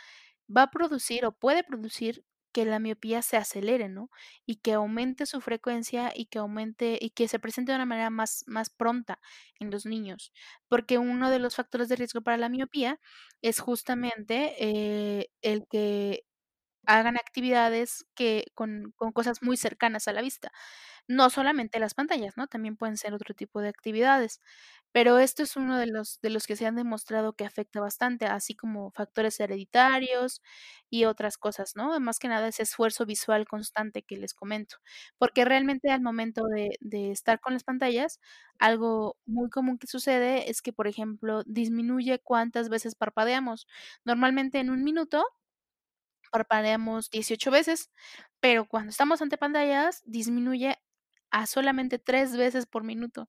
va 0.55 0.62
a 0.62 0.70
producir 0.70 1.24
o 1.26 1.32
puede 1.32 1.64
producir 1.64 2.24
que 2.53 2.64
la 2.64 2.78
miopía 2.78 3.20
se 3.22 3.36
acelere, 3.36 3.88
¿no? 3.90 4.11
Y 4.47 4.57
que 4.57 4.72
aumente 4.72 5.26
su 5.26 5.40
frecuencia 5.42 6.12
y 6.14 6.26
que 6.26 6.38
aumente 6.38 6.99
y 7.01 7.11
que 7.11 7.28
se 7.28 7.38
presente 7.38 7.72
de 7.72 7.76
una 7.76 7.84
manera 7.86 8.11
más 8.11 8.44
más 8.47 8.70
pronta 8.70 9.20
en 9.61 9.70
los 9.70 9.84
niños. 9.86 10.32
Porque 10.68 10.99
uno 10.99 11.30
de 11.30 11.38
los 11.38 11.57
factores 11.57 11.88
de 11.90 11.97
riesgo 11.97 12.22
para 12.22 12.38
la 12.38 12.49
miopía 12.49 12.99
es 13.42 13.61
justamente, 13.61 14.55
eh, 14.59 15.28
el 15.42 15.66
que 15.68 16.24
hagan 16.86 17.16
actividades 17.16 18.07
que 18.14 18.47
con 18.55 18.92
con 18.97 19.12
cosas 19.12 19.42
muy 19.42 19.57
cercanas 19.57 20.09
a 20.09 20.12
la 20.14 20.22
vista. 20.22 20.53
No 21.09 21.30
solamente 21.30 21.80
las 21.80 21.94
pantallas, 21.94 22.36
¿no? 22.36 22.49
También 22.49 22.76
pueden 22.76 22.97
ser 22.99 23.14
otro 23.14 23.34
tipo 23.34 23.61
de 23.62 23.68
actividades. 23.70 24.40
Pero 24.97 25.18
esto 25.18 25.42
es 25.42 25.57
uno 25.57 25.76
de 25.78 25.86
los 25.86 26.20
de 26.22 26.30
los 26.30 26.47
que 26.47 26.57
se 26.57 26.64
han 26.66 26.74
demostrado 26.74 27.34
que 27.34 27.44
afecta 27.44 27.80
bastante, 27.80 28.24
así 28.24 28.55
como 28.55 28.90
factores 28.92 29.38
hereditarios 29.40 30.40
y 30.88 31.05
otras 31.05 31.36
cosas, 31.36 31.76
¿no? 31.76 32.01
Más 32.01 32.18
que 32.18 32.28
nada 32.28 32.49
ese 32.49 32.62
esfuerzo 32.62 33.05
visual 33.05 33.47
constante 33.47 34.03
que 34.03 34.16
les 34.16 34.32
comento. 34.32 34.76
Porque 35.18 35.44
realmente 35.44 35.90
al 35.90 36.01
momento 36.01 36.44
de 36.47 36.70
de 36.80 37.11
estar 37.11 37.40
con 37.40 37.53
las 37.53 37.62
pantallas, 37.64 38.20
algo 38.59 39.18
muy 39.26 39.51
común 39.51 39.76
que 39.78 39.86
sucede 39.86 40.49
es 40.51 40.62
que, 40.62 40.72
por 40.72 40.86
ejemplo, 40.88 41.42
disminuye 41.44 42.18
cuántas 42.20 42.70
veces 42.70 42.94
parpadeamos. 42.94 43.66
Normalmente 44.07 44.61
en 44.61 44.70
un 44.70 44.82
minuto 44.82 45.22
parpadeamos 46.32 47.11
18 47.11 47.51
veces, 47.51 47.90
pero 48.40 48.66
cuando 48.66 48.90
estamos 48.90 49.22
ante 49.22 49.38
pantallas 49.38 50.03
disminuye 50.07 50.76
a 51.31 51.47
solamente 51.47 51.99
3 51.99 52.37
veces 52.37 52.66
por 52.66 52.85
minuto. 52.85 53.29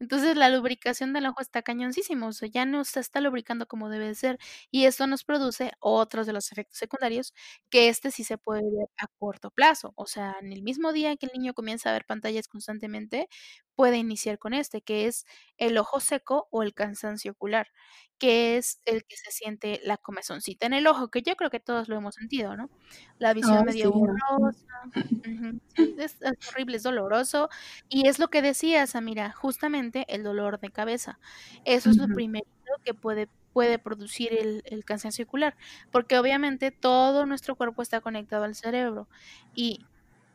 Entonces, 0.00 0.36
la 0.36 0.48
lubricación 0.50 1.12
del 1.12 1.26
ojo 1.26 1.40
está 1.40 1.62
cañoncísimo, 1.62 2.28
o 2.28 2.32
sea, 2.32 2.48
ya 2.48 2.66
no 2.66 2.84
se 2.84 3.00
está 3.00 3.20
lubricando 3.20 3.66
como 3.66 3.88
debe 3.90 4.06
de 4.08 4.14
ser, 4.14 4.38
y 4.70 4.84
esto 4.86 5.06
nos 5.06 5.24
produce 5.24 5.72
otros 5.80 6.26
de 6.26 6.32
los 6.34 6.52
efectos 6.52 6.78
secundarios, 6.78 7.34
que 7.70 7.88
este 7.88 8.10
sí 8.10 8.24
se 8.24 8.38
puede 8.38 8.62
ver 8.62 8.88
a 8.98 9.06
corto 9.18 9.50
plazo. 9.50 9.92
O 9.96 10.06
sea, 10.06 10.36
en 10.40 10.52
el 10.52 10.62
mismo 10.62 10.92
día 10.92 11.16
que 11.16 11.26
el 11.26 11.32
niño 11.32 11.54
comienza 11.54 11.90
a 11.90 11.92
ver 11.94 12.04
pantallas 12.06 12.48
constantemente, 12.48 13.28
puede 13.78 13.98
iniciar 13.98 14.38
con 14.40 14.54
este, 14.54 14.82
que 14.82 15.06
es 15.08 15.26
el 15.58 15.78
ojo 15.78 16.00
seco 16.00 16.48
o 16.52 16.64
el 16.64 16.74
cansancio 16.74 17.32
ocular, 17.32 17.68
que 18.18 18.58
es 18.58 18.82
el 18.86 19.04
que 19.06 19.16
se 19.18 19.32
siente 19.32 19.80
la 19.84 19.98
comezoncita 19.98 20.66
en 20.66 20.74
el 20.74 20.88
ojo, 20.88 21.10
que 21.10 21.22
yo 21.22 21.36
creo 21.36 21.50
que 21.50 21.60
todos 21.60 21.88
lo 21.88 21.96
hemos 21.96 22.16
sentido, 22.16 22.56
¿no? 22.58 22.70
La 23.18 23.34
visión 23.34 23.64
medio 23.64 23.92
sí, 25.68 25.92
es 25.96 26.16
es 26.22 26.32
horrible, 26.48 26.76
es 26.76 26.82
doloroso, 26.84 27.48
y 27.88 28.08
es 28.08 28.18
lo 28.18 28.28
que 28.28 28.42
decías, 28.42 28.90
Samira, 28.90 29.32
justamente 29.32 30.04
el 30.14 30.22
dolor 30.22 30.60
de 30.60 30.70
cabeza. 30.70 31.18
Eso 31.64 31.90
es 31.90 31.98
lo 31.98 32.08
Ujú. 32.08 32.14
primerito 32.14 32.48
que 32.84 32.94
puede 32.94 33.30
puede 33.52 33.78
producir 33.78 34.32
el 34.34 34.62
el 34.64 34.84
cansancio 34.84 35.24
ocular, 35.24 35.56
porque 35.90 36.18
obviamente 36.18 36.70
todo 36.72 37.26
nuestro 37.26 37.56
cuerpo 37.56 37.82
está 37.82 38.00
conectado 38.00 38.44
al 38.44 38.54
cerebro, 38.54 39.08
y, 39.52 39.88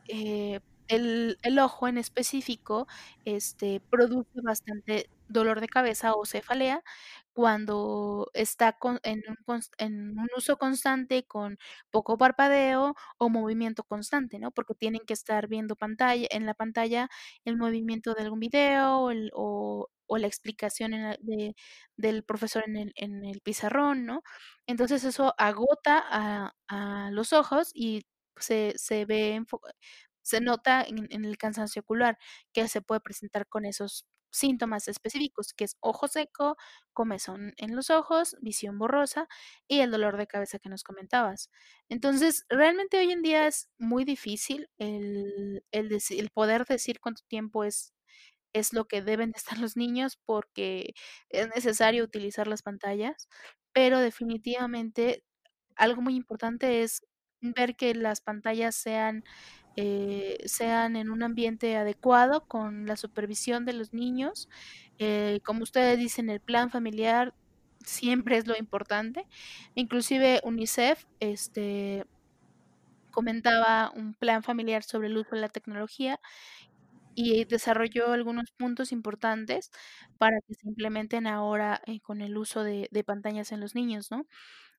eh, 0.08 0.60
el 0.88 1.38
el 1.42 1.58
ojo 1.58 1.88
en 1.88 1.98
específico, 1.98 2.86
este, 3.24 3.80
produce 3.90 4.30
bastante 4.42 5.10
dolor 5.28 5.60
de 5.60 5.68
cabeza 5.68 6.14
o 6.14 6.26
cefalea 6.26 6.82
cuando 7.32 8.30
está 8.34 8.72
con 8.78 9.00
en 9.04 9.22
un 9.28 9.60
en 9.78 10.18
un 10.18 10.28
uso 10.36 10.58
constante 10.58 11.24
con 11.26 11.58
poco 11.90 12.18
parpadeo 12.18 12.94
o 13.18 13.28
movimiento 13.30 13.84
constante, 13.84 14.38
¿no? 14.38 14.50
Porque 14.52 14.74
tienen 14.74 15.02
que 15.06 15.14
estar 15.14 15.48
viendo 15.48 15.76
pantalla 15.76 16.26
en 16.30 16.46
la 16.46 16.54
pantalla 16.54 17.08
el 17.44 17.56
movimiento 17.56 18.14
de 18.14 18.22
algún 18.22 18.40
video, 18.40 19.00
o 19.34 19.88
o 20.06 20.18
la 20.18 20.26
explicación 20.26 20.92
en 20.94 21.16
de 21.22 21.54
del 21.96 22.24
profesor 22.24 22.64
en 22.66 22.76
el 22.76 22.92
en 22.96 23.24
el 23.24 23.40
pizarrón, 23.40 24.04
¿no? 24.06 24.22
Entonces, 24.66 25.04
eso 25.04 25.34
agota 25.38 26.02
a 26.10 26.54
a 26.68 27.10
los 27.12 27.32
ojos 27.32 27.70
y 27.74 28.04
se 28.38 28.74
se 28.76 29.04
ve 29.06 29.34
se 30.24 30.40
nota 30.42 30.82
en 30.84 31.06
en 31.12 31.24
el 31.26 31.38
cansancio 31.38 31.82
ocular, 31.82 32.18
que 32.54 32.68
se 32.68 32.82
puede 32.82 33.00
presentar 33.02 33.48
con 33.48 33.66
esos 33.66 34.06
síntomas 34.32 34.88
específicos, 34.88 35.54
que 35.54 35.64
es 35.64 35.76
ojo 35.80 36.08
seco, 36.08 36.56
comezón 36.92 37.54
en 37.56 37.76
los 37.76 37.90
ojos, 37.90 38.36
visión 38.42 38.78
borrosa 38.78 39.28
y 39.68 39.80
el 39.80 39.92
dolor 39.92 40.16
de 40.16 40.26
cabeza 40.26 40.58
que 40.58 40.68
nos 40.70 40.82
comentabas. 40.84 41.50
Entonces, 41.88 42.44
realmente 42.48 42.98
hoy 42.98 43.12
en 43.12 43.22
día 43.22 43.46
es 43.46 43.68
muy 43.78 44.04
difícil 44.04 44.68
el 44.78 45.64
el 45.72 45.92
el 46.10 46.30
poder 46.30 46.64
decir 46.66 47.00
cuánto 47.00 47.22
tiempo 47.28 47.64
es 47.64 47.92
es 48.54 48.72
lo 48.72 48.86
que 48.86 49.02
deben 49.02 49.32
de 49.32 49.38
estar 49.38 49.58
los 49.58 49.76
niños, 49.76 50.18
porque 50.26 50.94
es 51.30 51.48
necesario 51.54 52.04
utilizar 52.04 52.48
las 52.48 52.62
pantallas, 52.62 53.28
pero 53.72 53.98
definitivamente 54.00 55.24
algo 55.76 56.02
muy 56.02 56.16
importante 56.16 56.82
es 56.82 57.04
ver 57.40 57.76
que 57.76 57.94
las 57.94 58.20
pantallas 58.22 58.76
sean, 58.76 59.24
eh, 59.76 60.38
sean 60.46 60.96
en 60.96 61.10
un 61.10 61.22
ambiente 61.22 61.76
adecuado 61.76 62.46
con 62.46 62.86
la 62.86 62.96
supervisión 62.96 63.64
de 63.66 63.72
los 63.74 63.92
niños. 63.94 64.48
Eh, 64.98 65.40
como 65.44 65.62
ustedes 65.64 65.98
dicen, 65.98 66.30
el 66.30 66.40
plan 66.40 66.70
familiar 66.70 67.34
siempre 67.84 68.36
es 68.38 68.46
lo 68.46 68.56
importante. 68.58 69.26
Inclusive 69.74 70.40
UNICEF, 70.44 71.04
este 71.20 72.06
comentaba 73.12 73.92
un 73.94 74.14
plan 74.14 74.42
familiar 74.42 74.82
sobre 74.82 75.06
el 75.08 75.16
uso 75.16 75.36
de 75.36 75.40
la 75.42 75.48
tecnología, 75.48 76.20
y 77.16 77.44
desarrolló 77.46 78.12
algunos 78.12 78.50
puntos 78.52 78.92
importantes 78.92 79.70
para 80.18 80.38
que 80.46 80.54
se 80.54 80.68
implementen 80.68 81.26
ahora, 81.28 81.80
eh, 81.86 82.00
con 82.00 82.20
el 82.22 82.36
uso 82.38 82.64
de 82.64 82.88
de 82.92 83.04
pantallas 83.04 83.52
en 83.52 83.60
los 83.60 83.74
niños, 83.76 84.10
¿no? 84.10 84.26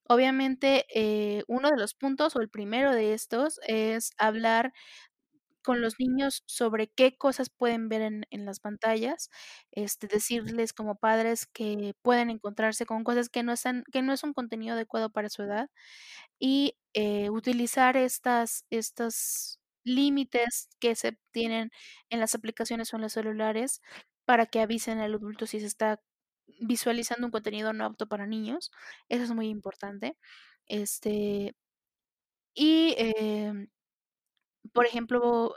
Obviamente, 0.08 0.86
eh, 0.94 1.44
uno 1.48 1.70
de 1.72 1.78
los 1.78 1.96
puntos, 1.96 2.36
o 2.36 2.42
el 2.42 2.50
primero 2.50 2.92
de 2.94 3.14
estos, 3.14 3.60
es 3.68 4.12
hablar 4.20 4.72
con 5.64 5.82
los 5.82 5.96
niños 6.00 6.44
sobre 6.48 6.90
qué 6.90 7.18
cosas 7.18 7.50
pueden 7.52 7.90
ver 7.90 8.02
en 8.04 8.26
en 8.32 8.46
las 8.46 8.60
pantallas, 8.62 9.30
este, 9.72 10.08
decirles 10.08 10.74
como 10.74 10.96
padres 10.98 11.48
que 11.48 11.96
pueden 12.04 12.30
encontrarse 12.32 12.86
con 12.88 13.04
cosas 13.04 13.30
que 13.30 13.44
no 13.44 13.54
están 13.54 13.84
que 13.94 14.02
no 14.04 14.14
es 14.14 14.24
un 14.24 14.34
contenido 14.34 14.76
adecuado 14.76 15.12
para 15.12 15.30
su 15.30 15.44
edad, 15.44 15.70
y, 16.40 16.78
eh, 16.94 17.30
utilizar 17.32 17.98
estas 17.98 18.66
estos 18.72 19.60
límites 19.86 20.70
que 20.80 20.96
se 20.96 21.20
tienen 21.32 21.72
en 22.10 22.20
las 22.22 22.36
aplicaciones 22.36 22.94
o 22.94 22.98
en 22.98 23.04
los 23.04 23.14
celulares 23.14 23.82
para 24.26 24.46
que 24.48 24.62
avisen 24.62 25.00
al 25.00 25.16
adulto 25.16 25.48
si 25.48 25.60
se 25.62 25.68
está 25.68 26.02
visualizando 26.62 27.28
un 27.28 27.32
contenido 27.32 27.74
no 27.74 27.86
apto 27.86 28.08
para 28.08 28.28
niños. 28.28 28.72
Eso 29.10 29.24
es 29.26 29.32
muy 29.34 29.50
importante. 29.50 30.18
Este 30.68 31.54
Y, 32.58 32.96
em 32.98 33.68
por 34.74 34.86
ejemplo, 34.86 35.56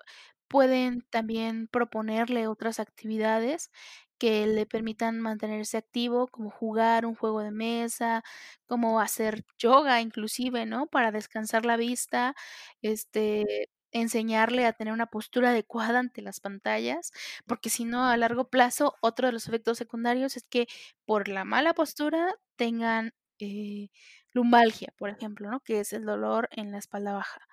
pueden 0.49 1.03
también 1.11 1.69
proponerle 1.69 2.47
otras 2.49 2.81
actividades 2.81 3.71
que 4.19 4.47
le 4.47 4.67
permitan 4.67 5.21
mantenerse 5.21 5.77
activo, 5.79 6.27
como 6.29 6.51
jugar 6.51 7.07
un 7.07 7.15
juego 7.15 7.41
de 7.43 7.51
mesa, 7.53 8.23
como 8.67 9.01
hacer 9.01 9.45
yoga 9.59 10.01
inclusive, 10.01 10.67
¿no? 10.67 10.87
Para 10.87 11.13
descansar 11.13 11.65
la 11.67 11.77
vista, 11.77 12.35
este, 12.83 13.69
enseñarle 13.93 14.67
a 14.67 14.73
tener 14.75 14.93
una 14.93 15.07
postura 15.07 15.51
adecuada 15.51 15.99
ante 16.01 16.23
las 16.23 16.41
pantallas, 16.41 17.13
porque 17.47 17.71
si 17.71 17.85
no, 17.85 18.05
a 18.07 18.17
largo 18.17 18.49
plazo, 18.51 18.95
otro 19.01 19.27
de 19.29 19.33
los 19.33 19.49
efectos 19.49 19.79
secundarios 19.79 20.37
es 20.37 20.45
que 20.45 20.67
por 21.07 21.29
la 21.29 21.45
mala 21.45 21.75
postura 21.75 22.35
tengan, 22.57 23.15
eh, 23.41 23.89
lumbalgia, 24.33 24.93
por 24.99 25.11
ejemplo, 25.11 25.51
¿no? 25.51 25.61
Que 25.61 25.81
es 25.81 25.93
el 25.93 26.05
dolor 26.05 26.49
en 26.53 26.73
la 26.73 26.79
espalda 26.79 27.15
baja. 27.15 27.47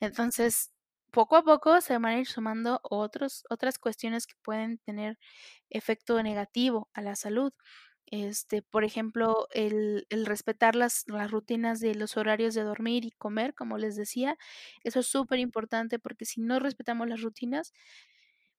Entonces, 0.00 0.72
poco 1.10 1.36
a 1.36 1.42
poco 1.44 1.80
se 1.80 1.94
van 1.94 2.06
a 2.06 2.18
ir 2.18 2.26
sumando 2.26 2.80
otros 2.84 3.44
otras 3.50 3.78
cuestiones 3.78 4.26
que 4.26 4.34
pueden 4.42 4.78
tener 4.78 5.18
efecto 5.70 6.22
negativo 6.22 6.90
a 6.94 7.02
la 7.02 7.16
salud. 7.16 7.52
Este, 8.14 8.60
por 8.60 8.84
ejemplo, 8.84 9.48
el 9.52 10.06
el 10.10 10.26
respetar 10.26 10.76
las 10.76 11.04
las 11.08 11.30
rutinas 11.30 11.80
de 11.80 11.94
los 11.94 12.18
horarios 12.18 12.52
de 12.54 12.62
dormir 12.62 13.06
y 13.06 13.10
comer, 13.12 13.54
como 13.54 13.78
les 13.78 13.96
decía, 13.96 14.36
eso 14.84 15.00
es 15.00 15.06
superimportante, 15.06 15.98
porque 15.98 16.26
si 16.26 16.42
no 16.42 16.58
respetamos 16.60 17.08
las 17.08 17.22
rutinas, 17.22 17.72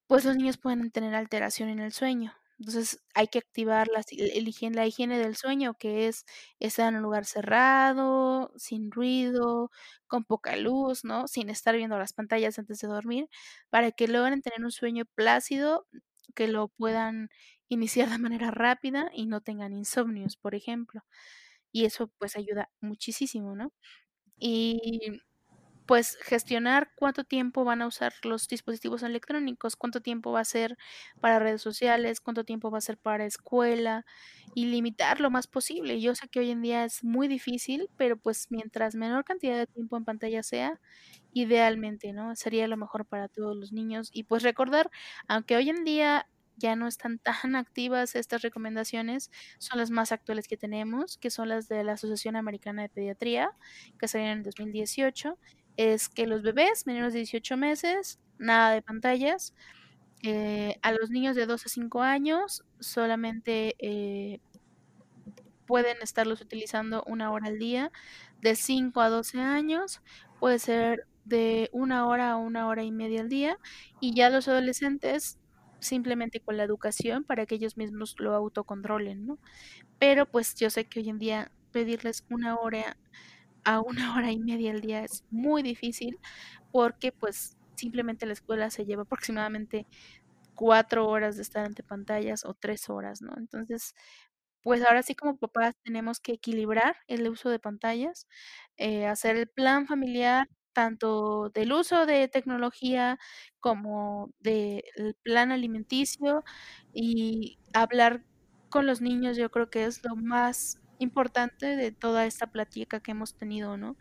pues 0.07 0.25
los 0.25 0.37
niños 0.37 0.57
pueden 0.57 0.91
tener 0.91 1.15
alteración 1.15 1.69
en 1.69 1.79
el 1.79 1.93
sueño. 1.93 2.33
Entonces, 2.59 3.01
hay 3.15 3.27
que 3.27 3.39
activar 3.39 3.87
las 3.89 4.11
el 4.11 4.31
el 4.31 4.47
higiene 4.47 4.75
la 4.77 4.87
higiene 4.87 5.19
del 5.19 5.35
sueño, 5.35 5.75
que 5.75 6.07
es 6.07 6.25
estar 6.59 6.89
en 6.89 6.97
un 6.97 7.03
lugar 7.03 7.25
cerrado, 7.25 8.51
sin 8.57 8.91
ruido, 8.91 9.71
con 10.07 10.25
poca 10.25 10.55
luz, 10.57 11.03
¿no? 11.05 11.27
Sin 11.27 11.49
estar 11.49 11.75
viendo 11.75 11.97
las 11.99 12.13
pantallas 12.13 12.59
antes 12.59 12.79
de 12.79 12.87
dormir, 12.89 13.29
para 13.69 13.91
que 13.91 14.07
logren 14.07 14.41
tener 14.41 14.63
un 14.65 14.71
sueño 14.71 15.05
plácido, 15.15 15.87
que 16.35 16.47
lo 16.47 16.69
puedan 16.69 17.29
iniciar 17.73 18.09
de 18.09 18.19
manera 18.19 18.51
rápida 18.51 19.11
y 19.13 19.27
no 19.27 19.41
tengan 19.41 19.73
insomnios, 19.73 20.37
por 20.37 20.55
ejemplo. 20.55 21.03
Y 21.71 21.85
eso, 21.85 22.09
pues, 22.19 22.35
ayuda 22.37 22.69
muchisísimo, 22.81 23.55
¿no? 23.55 23.73
Y, 24.39 25.21
pues, 25.87 26.17
gestionar 26.23 26.91
cuánto 26.97 27.25
tiempo 27.25 27.65
van 27.65 27.81
a 27.81 27.87
usar 27.87 28.13
los 28.23 28.47
dispositivos 28.47 29.03
electrónicos, 29.03 29.75
cuánto 29.75 30.01
tiempo 30.01 30.31
va 30.31 30.41
a 30.41 30.45
ser 30.45 30.77
para 31.21 31.39
redes 31.39 31.61
sociales, 31.61 32.21
cuánto 32.21 32.45
tiempo 32.45 32.71
va 32.71 32.77
a 32.79 32.81
ser 32.81 32.97
para 32.99 33.25
escuela, 33.25 34.05
y 34.55 34.65
limitar 34.67 35.19
lo 35.21 35.31
más 35.31 35.47
posible. 35.47 36.01
Yo 36.01 36.15
sé 36.15 36.29
que 36.29 36.39
hoy 36.41 36.51
en 36.51 36.61
día 36.63 36.85
es 36.85 37.03
muy 37.03 37.27
difícil, 37.27 37.89
pero, 37.97 38.17
pues, 38.17 38.47
mientras 38.51 38.95
menor 38.95 39.25
cantidad 39.25 39.57
de 39.57 39.67
tiempo 39.67 39.97
en 39.97 40.05
pantalla 40.05 40.43
sea, 40.43 40.79
idealmente, 41.33 42.13
¿no? 42.13 42.35
Sería 42.35 42.67
lo 42.67 42.77
mejor 42.77 43.05
para 43.07 43.27
todos 43.29 43.55
los 43.57 43.71
niños. 43.73 44.09
Y, 44.13 44.23
pues, 44.25 44.43
recordar, 44.43 44.91
aunque 45.27 45.55
hoy 45.57 45.69
en 45.69 45.83
día 45.85 46.27
ya 46.57 46.75
no 46.75 46.87
están 46.87 47.19
tan 47.19 47.35
activas 47.57 48.15
estas 48.15 48.41
recomendaciones, 48.43 49.31
son 49.59 49.79
las 49.79 49.91
más 49.91 50.11
actuales 50.11 50.47
que 50.47 50.57
tenemos, 50.57 51.17
que 51.17 51.29
son 51.31 51.49
las 51.49 51.67
de 51.69 51.83
la 51.83 51.93
Asociación 51.93 52.35
Americana 52.35 52.83
de 52.83 52.89
Pediatría, 52.89 53.51
que 53.99 54.07
salieron 54.07 54.37
en 54.39 54.43
2018, 54.43 55.37
es 55.77 56.09
que 56.09 56.27
los 56.27 56.43
bebés 56.43 56.85
menores 56.87 57.13
de 57.13 57.19
18 57.19 57.57
meses, 57.57 58.19
nada 58.37 58.71
de 58.73 58.81
pantallas, 58.83 59.53
eh, 60.23 60.77
a 60.83 60.91
los 60.93 61.09
niños 61.11 61.35
de 61.37 61.45
2 61.47 61.65
a 61.65 61.69
5 61.69 62.01
años 62.03 62.63
solamente, 62.79 63.75
eh 63.79 64.39
pueden 65.67 65.97
estarlos 66.01 66.41
utilizando 66.41 67.03
1 67.07 67.31
hora 67.31 67.47
al 67.47 67.57
día, 67.59 67.91
de 68.41 68.55
5 68.55 69.01
a 69.01 69.09
12 69.09 69.39
años 69.39 70.01
puede 70.39 70.59
ser 70.59 71.07
de 71.25 71.69
1 71.71 72.07
hora 72.07 72.31
a 72.31 72.37
1 72.37 72.67
hora 72.67 72.83
y 72.83 72.91
media 72.91 73.21
al 73.21 73.29
día, 73.29 73.57
y 74.01 74.13
ya 74.13 74.29
los 74.29 74.47
adolescentes 74.47 75.39
simplemente 75.83 76.39
con 76.41 76.57
la 76.57 76.63
educación 76.63 77.23
para 77.25 77.45
que 77.45 77.55
ellos 77.55 77.77
mismos 77.77 78.15
lo 78.19 78.33
autocontrolen, 78.35 79.25
¿no? 79.27 79.39
Pero, 79.99 80.25
pues, 80.29 80.55
yo 80.55 80.69
sé 80.69 80.85
que 80.87 81.01
hoy 81.01 81.09
en 81.09 81.19
día 81.19 81.51
pedirles 81.71 82.25
1 82.29 82.57
hora 82.61 82.97
a 83.65 83.81
1 83.81 83.95
hora 84.17 84.31
y 84.31 84.39
media 84.39 84.71
al 84.71 84.81
día 84.81 85.03
es 85.05 85.25
muy 85.31 85.63
difícil, 85.63 86.19
porque, 86.71 87.11
pues, 87.13 87.57
simplemente 87.77 88.25
la 88.27 88.33
escuela 88.33 88.69
se 88.71 88.85
lleva 88.85 89.03
aproximadamente 89.03 89.87
4 90.55 91.07
horas 91.09 91.35
de 91.37 91.43
estar 91.43 91.65
ante 91.65 91.83
pantallas 91.83 92.45
o 92.45 92.53
3 92.55 92.89
horas, 92.89 93.21
¿no? 93.21 93.33
Entonces, 93.37 93.95
pues, 94.63 94.83
ahora 94.85 95.03
sí 95.03 95.15
como 95.15 95.37
papás 95.37 95.75
tenemos 95.83 96.19
que 96.21 96.33
equilibrar 96.33 96.97
el 97.07 97.27
uso 97.29 97.49
de 97.49 97.59
pantallas, 97.59 98.27
eh, 98.77 99.07
hacer 99.07 99.37
el 99.37 99.47
plan 99.49 99.87
familiar, 99.87 100.49
tanto 100.73 101.49
del 101.51 101.73
uso 101.73 102.05
de 102.05 102.27
tecnología 102.27 103.19
como 103.59 104.31
del 104.41 104.83
plan 105.23 105.51
alimenticio, 105.51 106.43
y 106.93 107.59
hablar 107.73 108.23
con 108.69 108.85
los 108.87 109.01
niños, 109.01 109.37
yo 109.37 109.51
creo 109.51 109.69
que 109.69 109.85
es 109.85 110.03
lo 110.03 110.15
más 110.15 110.79
importante 110.99 111.75
de 111.77 111.91
toda 111.91 112.25
esta 112.25 112.47
plática 112.51 112.99
que 113.01 113.11
hemos 113.11 113.35
tenido, 113.35 113.77
¿no? 113.77 113.97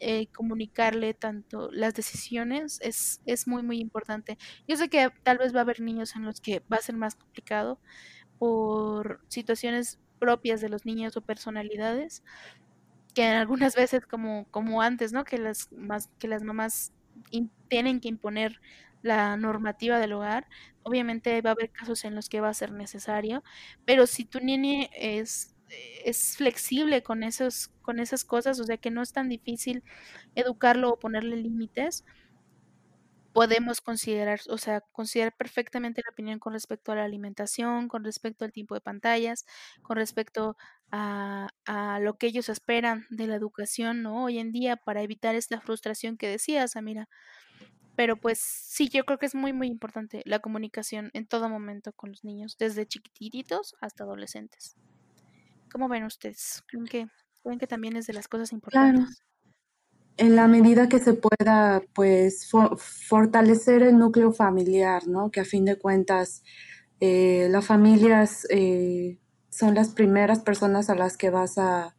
Eh, 0.00 0.28
comunicarle 0.32 1.14
tanto 1.14 1.70
las 1.72 1.94
decisiones 1.94 2.78
es 2.82 3.22
es 3.26 3.48
muy, 3.48 3.62
muy 3.62 3.80
importante. 3.80 4.38
Yo 4.68 4.76
sé 4.76 4.88
que 4.90 5.10
tal 5.24 5.38
vez 5.38 5.54
va 5.54 5.60
a 5.60 5.62
haber 5.62 5.80
niños 5.80 6.16
en 6.16 6.24
los 6.24 6.40
que 6.42 6.60
va 6.72 6.78
a 6.78 6.82
ser 6.82 6.96
más 6.96 7.14
complicado 7.16 7.80
por 8.38 9.22
situaciones 9.28 10.00
propias 10.20 10.60
de 10.62 10.68
los 10.70 10.86
niños 10.86 11.16
o 11.16 11.22
personalidades, 11.22 12.24
que 13.16 13.24
algunas 13.26 13.74
veces 13.76 14.06
como 14.06 14.46
como 14.52 14.82
antes, 14.82 15.12
¿no? 15.14 15.24
Que 15.24 15.38
las 15.38 15.72
más 15.72 16.10
que 16.20 16.28
las 16.28 16.44
mamás 16.44 16.92
tienen 17.68 18.00
que 18.00 18.08
imponer 18.08 18.60
la 19.02 19.36
normativa 19.38 19.98
del 20.00 20.12
hogar. 20.14 20.48
Obviamente, 20.84 21.40
va 21.42 21.50
a 21.50 21.54
haber 21.54 21.70
casos 21.72 22.04
en 22.04 22.14
los 22.14 22.28
que 22.28 22.40
va 22.42 22.50
a 22.50 22.54
ser 22.54 22.72
necesario, 22.72 23.42
pero 23.86 24.06
si 24.06 24.24
tu 24.26 24.40
nene 24.40 24.90
es 24.94 25.54
es 26.04 26.36
flexible 26.36 27.02
con 27.02 27.24
esos 27.24 27.68
con 27.82 27.98
esas 28.00 28.24
cosas, 28.24 28.60
o 28.60 28.64
sea, 28.64 28.78
que 28.78 28.90
no 28.92 29.02
es 29.02 29.12
tan 29.12 29.28
difícil 29.28 29.82
educarlo 30.36 30.90
o 30.92 30.98
ponerle 31.00 31.36
límites 31.36 32.04
podemos 33.36 33.82
considerar, 33.82 34.40
o 34.50 34.58
sea, 34.58 34.80
considerar 34.92 35.36
perfectamente 35.36 36.02
la 36.04 36.10
opinión 36.12 36.38
con 36.40 36.54
respecto 36.54 36.92
a 36.92 36.96
la 36.96 37.04
alimentación, 37.04 37.88
con 37.88 38.04
respecto 38.04 38.44
al 38.46 38.52
tiempo 38.52 38.74
de 38.74 38.80
pantallas, 38.82 39.44
con 39.82 39.96
respecto 39.98 40.56
a 40.92 41.48
a 41.66 42.00
lo 42.00 42.16
que 42.18 42.28
ellos 42.28 42.48
esperan 42.48 43.06
de 43.10 43.26
la 43.26 43.36
educación, 43.36 44.02
¿no? 44.02 44.24
Hoy 44.24 44.38
en 44.38 44.52
día 44.52 44.76
para 44.76 45.02
evitar 45.02 45.34
esta 45.34 45.60
frustración 45.60 46.16
que 46.16 46.28
decías, 46.28 46.72
Samira. 46.72 47.08
Pero, 47.96 48.16
pues, 48.18 48.40
sí, 48.40 48.88
yo 48.90 49.04
creo 49.06 49.18
que 49.18 49.26
es 49.26 49.34
muy, 49.34 49.52
muy 49.54 49.68
importante 49.68 50.22
la 50.26 50.40
comunicación 50.40 51.10
en 51.14 51.26
todo 51.26 51.48
momento 51.48 51.92
con 51.94 52.10
los 52.10 52.24
niños, 52.24 52.56
desde 52.58 52.86
chiquitititos 52.86 53.74
hasta 53.80 54.04
adolescentes. 54.04 54.76
¿Cómo 55.72 55.88
ven 55.88 56.04
ustedes? 56.04 56.62
¿Creen 56.68 56.86
que 56.86 57.08
creen 57.42 57.58
que 57.60 57.66
también 57.68 57.96
es 57.96 58.06
de 58.06 58.14
las 58.14 58.28
cosas 58.28 58.52
Claro. 58.70 59.06
En 60.18 60.34
la 60.34 60.48
medida 60.48 60.88
que 60.88 60.98
se 60.98 61.12
pueda, 61.14 61.82
pues, 61.94 62.48
fo 62.50 62.74
fortalecer 62.78 63.82
el 63.82 63.98
núcleo 63.98 64.32
familiar, 64.32 65.06
¿no? 65.06 65.30
Que 65.30 65.40
a 65.40 65.44
fin 65.44 65.64
de 65.66 65.76
cuentas, 65.78 66.42
eh, 67.00 67.48
las 67.50 67.66
familias, 67.66 68.46
eh, 68.50 69.18
son 69.50 69.74
las 69.74 69.90
primeras 69.90 70.40
personas 70.40 70.88
a 70.90 70.94
las 70.94 71.16
que 71.18 71.28
vas 71.30 71.58
a 71.58 71.94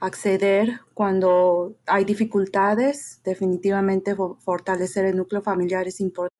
acceder 0.00 0.80
cuando 0.94 1.76
hay 1.86 2.04
dificultades. 2.06 3.20
Definitivamente 3.24 4.14
fo 4.16 4.36
fortalecer 4.40 5.04
el 5.06 5.16
núcleo 5.18 5.42
familiar 5.42 5.88
es 5.88 6.00
impor 6.00 6.30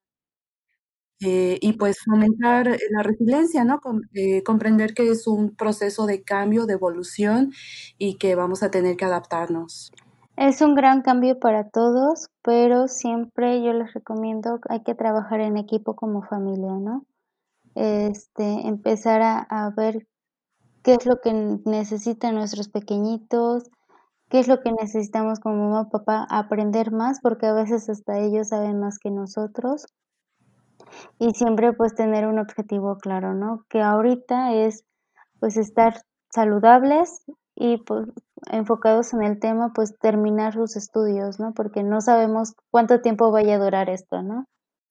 eh, 1.20 1.58
y 1.60 1.74
pues 1.74 1.98
fomentar, 2.04 2.66
la 2.90 3.02
resiliencia, 3.02 3.64
¿no? 3.64 3.80
Com 3.80 4.00
comprender 4.44 4.94
que 4.94 5.08
es 5.10 5.26
un 5.26 5.54
proceso 5.54 6.06
de 6.06 6.22
cambio, 6.22 6.66
de 6.66 6.74
evolución 6.74 7.52
y 7.98 8.16
que 8.18 8.34
vamos 8.34 8.62
a 8.62 8.70
tener 8.70 8.96
que 8.96 9.04
adaptarnos. 9.04 9.92
Es 10.36 10.62
un 10.62 10.74
gran 10.74 11.02
cambio 11.02 11.38
para 11.38 11.68
todos, 11.68 12.30
pero 12.42 12.88
siempre 12.88 13.62
yo 13.62 13.74
les 13.74 13.92
recomiendo, 13.92 14.60
hay 14.70 14.82
que 14.82 14.94
trabajar 14.94 15.40
en 15.40 15.58
equipo 15.58 15.94
como 15.94 16.22
familia, 16.22 16.72
¿no? 16.72 17.04
Este, 17.74 18.66
empezar 18.66 19.22
a 19.22 19.38
a 19.40 19.70
ver 19.70 20.06
qué 20.82 20.94
es 20.94 21.06
lo 21.06 21.20
que 21.20 21.32
necesitan 21.66 22.34
nuestros 22.34 22.68
pequeñitos, 22.68 23.70
qué 24.30 24.40
es 24.40 24.48
lo 24.48 24.60
que 24.60 24.72
necesitamos 24.72 25.40
como 25.40 25.56
mamá 25.68 25.82
o 25.82 25.90
papá, 25.90 26.26
aprender 26.30 26.92
más, 26.92 27.20
porque 27.20 27.46
a 27.46 27.54
veces 27.54 27.88
hasta 27.90 28.18
ellos 28.18 28.48
saben 28.48 28.80
más 28.80 28.98
que 28.98 29.10
nosotros. 29.10 29.86
Y 31.18 31.30
siempre, 31.34 31.72
pues, 31.72 31.94
tener 31.94 32.26
un 32.26 32.38
objetivo 32.38 32.96
claro, 32.98 33.34
¿no? 33.34 33.64
Que 33.68 33.82
ahorita 33.82 34.54
es, 34.54 34.84
pues, 35.40 35.56
estar 35.56 36.02
saludables 36.30 37.24
y, 37.55 37.78
pues, 37.78 38.09
enfocados 38.50 39.12
en 39.14 39.22
el 39.22 39.38
tema, 39.40 39.72
pues, 39.74 39.98
terminar 39.98 40.55
sus 40.55 40.76
estudios, 40.76 41.40
¿no? 41.40 41.55
Porque 41.55 41.82
no 41.82 42.00
sabemos 42.00 42.55
cuánto 42.70 43.00
tiempo 43.00 43.30
vaya 43.32 43.57
a 43.57 43.59
durar 43.59 43.90
esto, 43.90 44.22
¿no? 44.22 44.46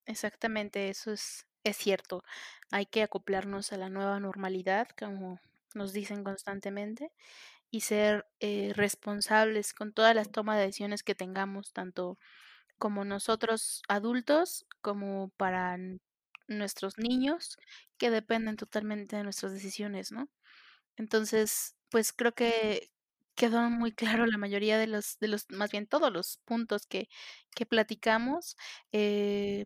Exactamente, 0.05 0.89
eso 0.89 1.12
es 1.12 1.45
es 1.64 1.78
cierto. 1.78 2.24
Hay 2.72 2.88
que 2.88 3.03
acoplarnos 3.03 3.72
a 3.72 3.78
la 3.78 3.89
nueva 3.89 4.20
normalidad, 4.20 4.88
como 4.97 5.39
nos 5.76 5.93
dicen 5.93 6.24
constantemente, 6.24 7.12
y 7.72 7.82
ser 7.82 8.26
eh, 8.39 8.74
responsables 8.76 9.74
con 9.74 9.93
todas 9.93 10.16
las 10.16 10.32
tomas 10.32 10.57
de 10.57 10.64
decisiones 10.66 11.03
que 11.03 11.16
tengamos, 11.16 11.74
tanto 11.74 12.18
como 12.80 13.05
nosotros 13.05 13.84
adultos 13.89 14.66
como 14.82 15.30
para 15.38 15.78
nuestros 16.47 16.97
niños, 16.97 17.57
que 17.97 18.12
dependen 18.12 18.57
totalmente 18.57 19.18
de 19.18 19.24
nuestras 19.24 19.53
decisiones, 19.53 20.12
¿no? 20.12 20.30
Entonces, 20.97 21.76
pues 21.91 22.13
creo 22.13 22.33
que 22.33 22.91
quedó 23.35 23.61
muy 23.69 23.93
claro 23.93 24.25
la 24.27 24.37
mayoría 24.39 24.77
de 24.79 24.87
los, 24.87 25.19
de 25.19 25.27
los, 25.29 25.47
más 25.51 25.71
bien 25.71 25.87
todos 25.87 26.11
los 26.13 26.39
puntos 26.45 26.87
que, 26.87 27.09
que 27.55 27.65
platicamos. 27.67 28.57
Eh, 28.93 29.65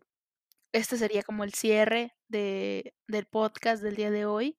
este 0.72 0.96
sería 0.98 1.22
como 1.22 1.44
el 1.44 1.54
cierre 1.54 2.14
de, 2.28 2.94
del 3.08 3.26
podcast 3.26 3.82
del 3.82 3.96
día 3.96 4.10
de 4.10 4.26
hoy. 4.26 4.58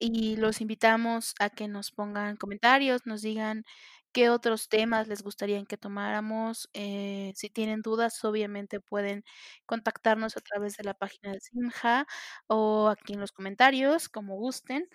Y 0.00 0.36
los 0.36 0.60
invitamos 0.60 1.34
a 1.40 1.50
que 1.50 1.66
nos 1.68 1.90
pongan 1.92 2.36
comentarios, 2.36 3.04
nos 3.06 3.22
digan 3.22 3.64
qué 4.12 4.30
otros 4.30 4.68
temas 4.68 5.08
les 5.08 5.22
gustaría 5.22 5.62
que 5.64 5.76
tomáramos. 5.76 6.68
Eh, 6.72 7.32
si 7.36 7.50
tienen 7.50 7.82
dudas, 7.82 8.24
obviamente 8.24 8.80
pueden 8.80 9.24
contactarnos 9.66 10.36
a 10.36 10.40
través 10.40 10.76
de 10.76 10.84
la 10.84 10.94
página 10.94 11.32
de 11.32 11.40
Simja 11.40 12.06
o 12.48 12.88
aquí 12.88 13.14
en 13.14 13.20
los 13.20 13.32
comentarios, 13.32 14.08
como 14.08 14.36
gusten. 14.36 14.88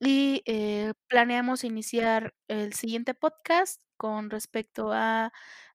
Y 0.00 0.42
eh, 0.46 0.94
planeamos 1.08 1.62
iniciar 1.62 2.34
el 2.48 2.72
siguiente 2.72 3.12
podcast 3.14 3.82
con 3.98 4.30
respecto 4.30 4.92
a 4.92 5.30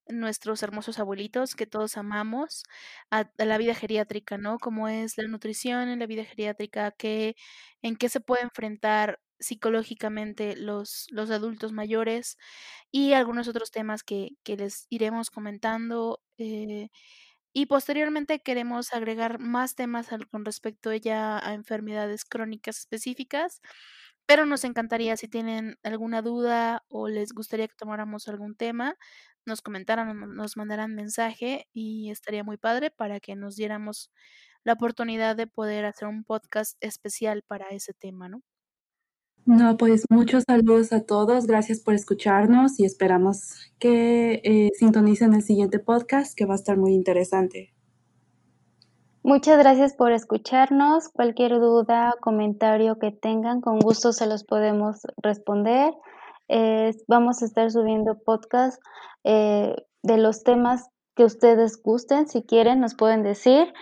nuestros 0.07 0.63
hermosos 0.63 0.97
abuelitos 0.99 1.55
que 1.55 1.67
todos 1.67 1.95
amamos, 1.97 2.63
a, 3.11 3.29
la 3.37 3.57
vida 3.59 3.75
geriátrica, 3.75 4.37
¿no? 4.39 4.57
Cómo 4.59 4.87
es 4.87 5.17
la 5.17 5.27
nutrición 5.27 5.89
en 5.89 5.99
la 5.99 6.07
vida 6.07 6.25
geriátrica, 6.25 6.91
qué, 6.91 7.35
en 7.83 7.95
qué 7.97 8.09
se 8.09 8.19
puede 8.19 8.43
enfrentar 8.43 9.19
psicológicamente 9.39 10.55
los, 10.55 11.05
los 11.11 11.29
adultos 11.29 11.71
mayores 11.71 12.37
y 12.91 13.13
algunos 13.13 13.47
otros 13.47 13.69
temas 13.71 14.03
que, 14.03 14.31
que 14.43 14.57
les 14.57 14.87
iremos 14.89 15.29
comentando. 15.29 16.21
Eh, 16.39 16.89
y 17.53 17.67
posteriormente 17.67 18.41
queremos 18.41 18.93
agregar 18.93 19.39
más 19.39 19.75
temas 19.75 20.07
con 20.31 20.45
respecto 20.45 20.93
ya 20.93 21.39
a 21.39 21.53
enfermedades 21.53 22.25
crónicas 22.25 22.79
específicas 22.79 23.61
pero 24.25 24.45
nos 24.45 24.63
encantaría 24.63 25.17
si 25.17 25.27
tienen 25.27 25.77
alguna 25.83 26.21
duda 26.21 26.83
o 26.87 27.07
les 27.07 27.33
gustaría 27.33 27.67
que 27.67 27.75
tomáramos 27.77 28.27
algún 28.27 28.55
tema, 28.55 28.95
nos 29.45 29.61
comentaran, 29.61 30.35
nos 30.35 30.57
mandaran 30.57 30.95
mensaje 30.95 31.67
y 31.73 32.09
estaría 32.09 32.43
muy 32.43 32.57
padre 32.57 32.91
para 32.91 33.19
que 33.19 33.35
nos 33.35 33.55
diéramos 33.55 34.11
la 34.63 34.73
oportunidad 34.73 35.35
de 35.35 35.47
poder 35.47 35.85
hacer 35.85 36.07
un 36.07 36.23
podcast 36.23 36.75
especial 36.81 37.43
para 37.47 37.69
ese 37.69 37.93
tema, 37.93 38.29
¿no? 38.29 38.41
No, 39.45 39.77
pues 39.77 40.05
muchos 40.09 40.43
saludos 40.47 40.91
a 40.91 41.01
todos, 41.05 41.45
gracias 41.45 41.79
por 41.79 41.93
escucharnos 41.93 42.79
y 42.79 42.85
esperamos 42.85 43.71
que 43.77 44.41
eh, 44.43 44.71
sintonicen 44.73 45.35
el 45.35 45.43
siguiente 45.43 45.77
podcast 45.77 46.35
que 46.35 46.47
va 46.47 46.53
a 46.53 46.57
estar 46.57 46.77
muy 46.77 46.93
interesante. 46.95 47.74
Muchas 49.25 49.57
gracias 49.57 49.95
por 49.95 50.11
escucharnos. 50.11 51.09
Cualquier 51.09 51.53
duda, 51.53 52.13
comentario 52.21 52.99
que 52.99 53.11
tengan, 53.11 53.59
con 53.59 53.79
gusto 53.79 54.13
se 54.13 54.27
los 54.27 54.43
podemos 54.43 54.99
responder. 55.17 55.95
vamos 57.07 57.41
a 57.41 57.45
estar 57.45 57.71
subiendo 57.71 58.19
podcast 58.23 58.79
eh, 59.23 59.75
de 60.03 60.17
los 60.17 60.43
temas 60.43 60.89
que 61.15 61.23
ustedes 61.23 61.81
gusten. 61.81 62.27
Si 62.27 62.43
quieren, 62.43 62.79
nos 62.79 62.93
pueden 62.93 63.23
decir. 63.23 63.73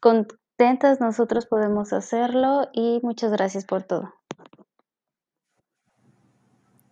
Contentas 0.00 1.00
nosotros 1.00 1.46
podemos 1.46 1.94
hacerlo 1.94 2.68
y 2.74 3.00
muchas 3.02 3.32
gracias 3.32 3.64
por 3.64 3.84
todo. 3.84 4.12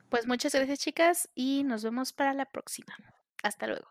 Pues 0.09 0.27
muchas 0.27 0.55
gracias 0.55 0.79
chicas 0.79 1.29
y 1.35 1.63
nos 1.63 1.85
vemos 1.85 2.15
para 2.15 2.33
la 2.33 2.47
próxima. 2.47 2.95
Hasta 3.43 3.67
luego. 3.67 3.87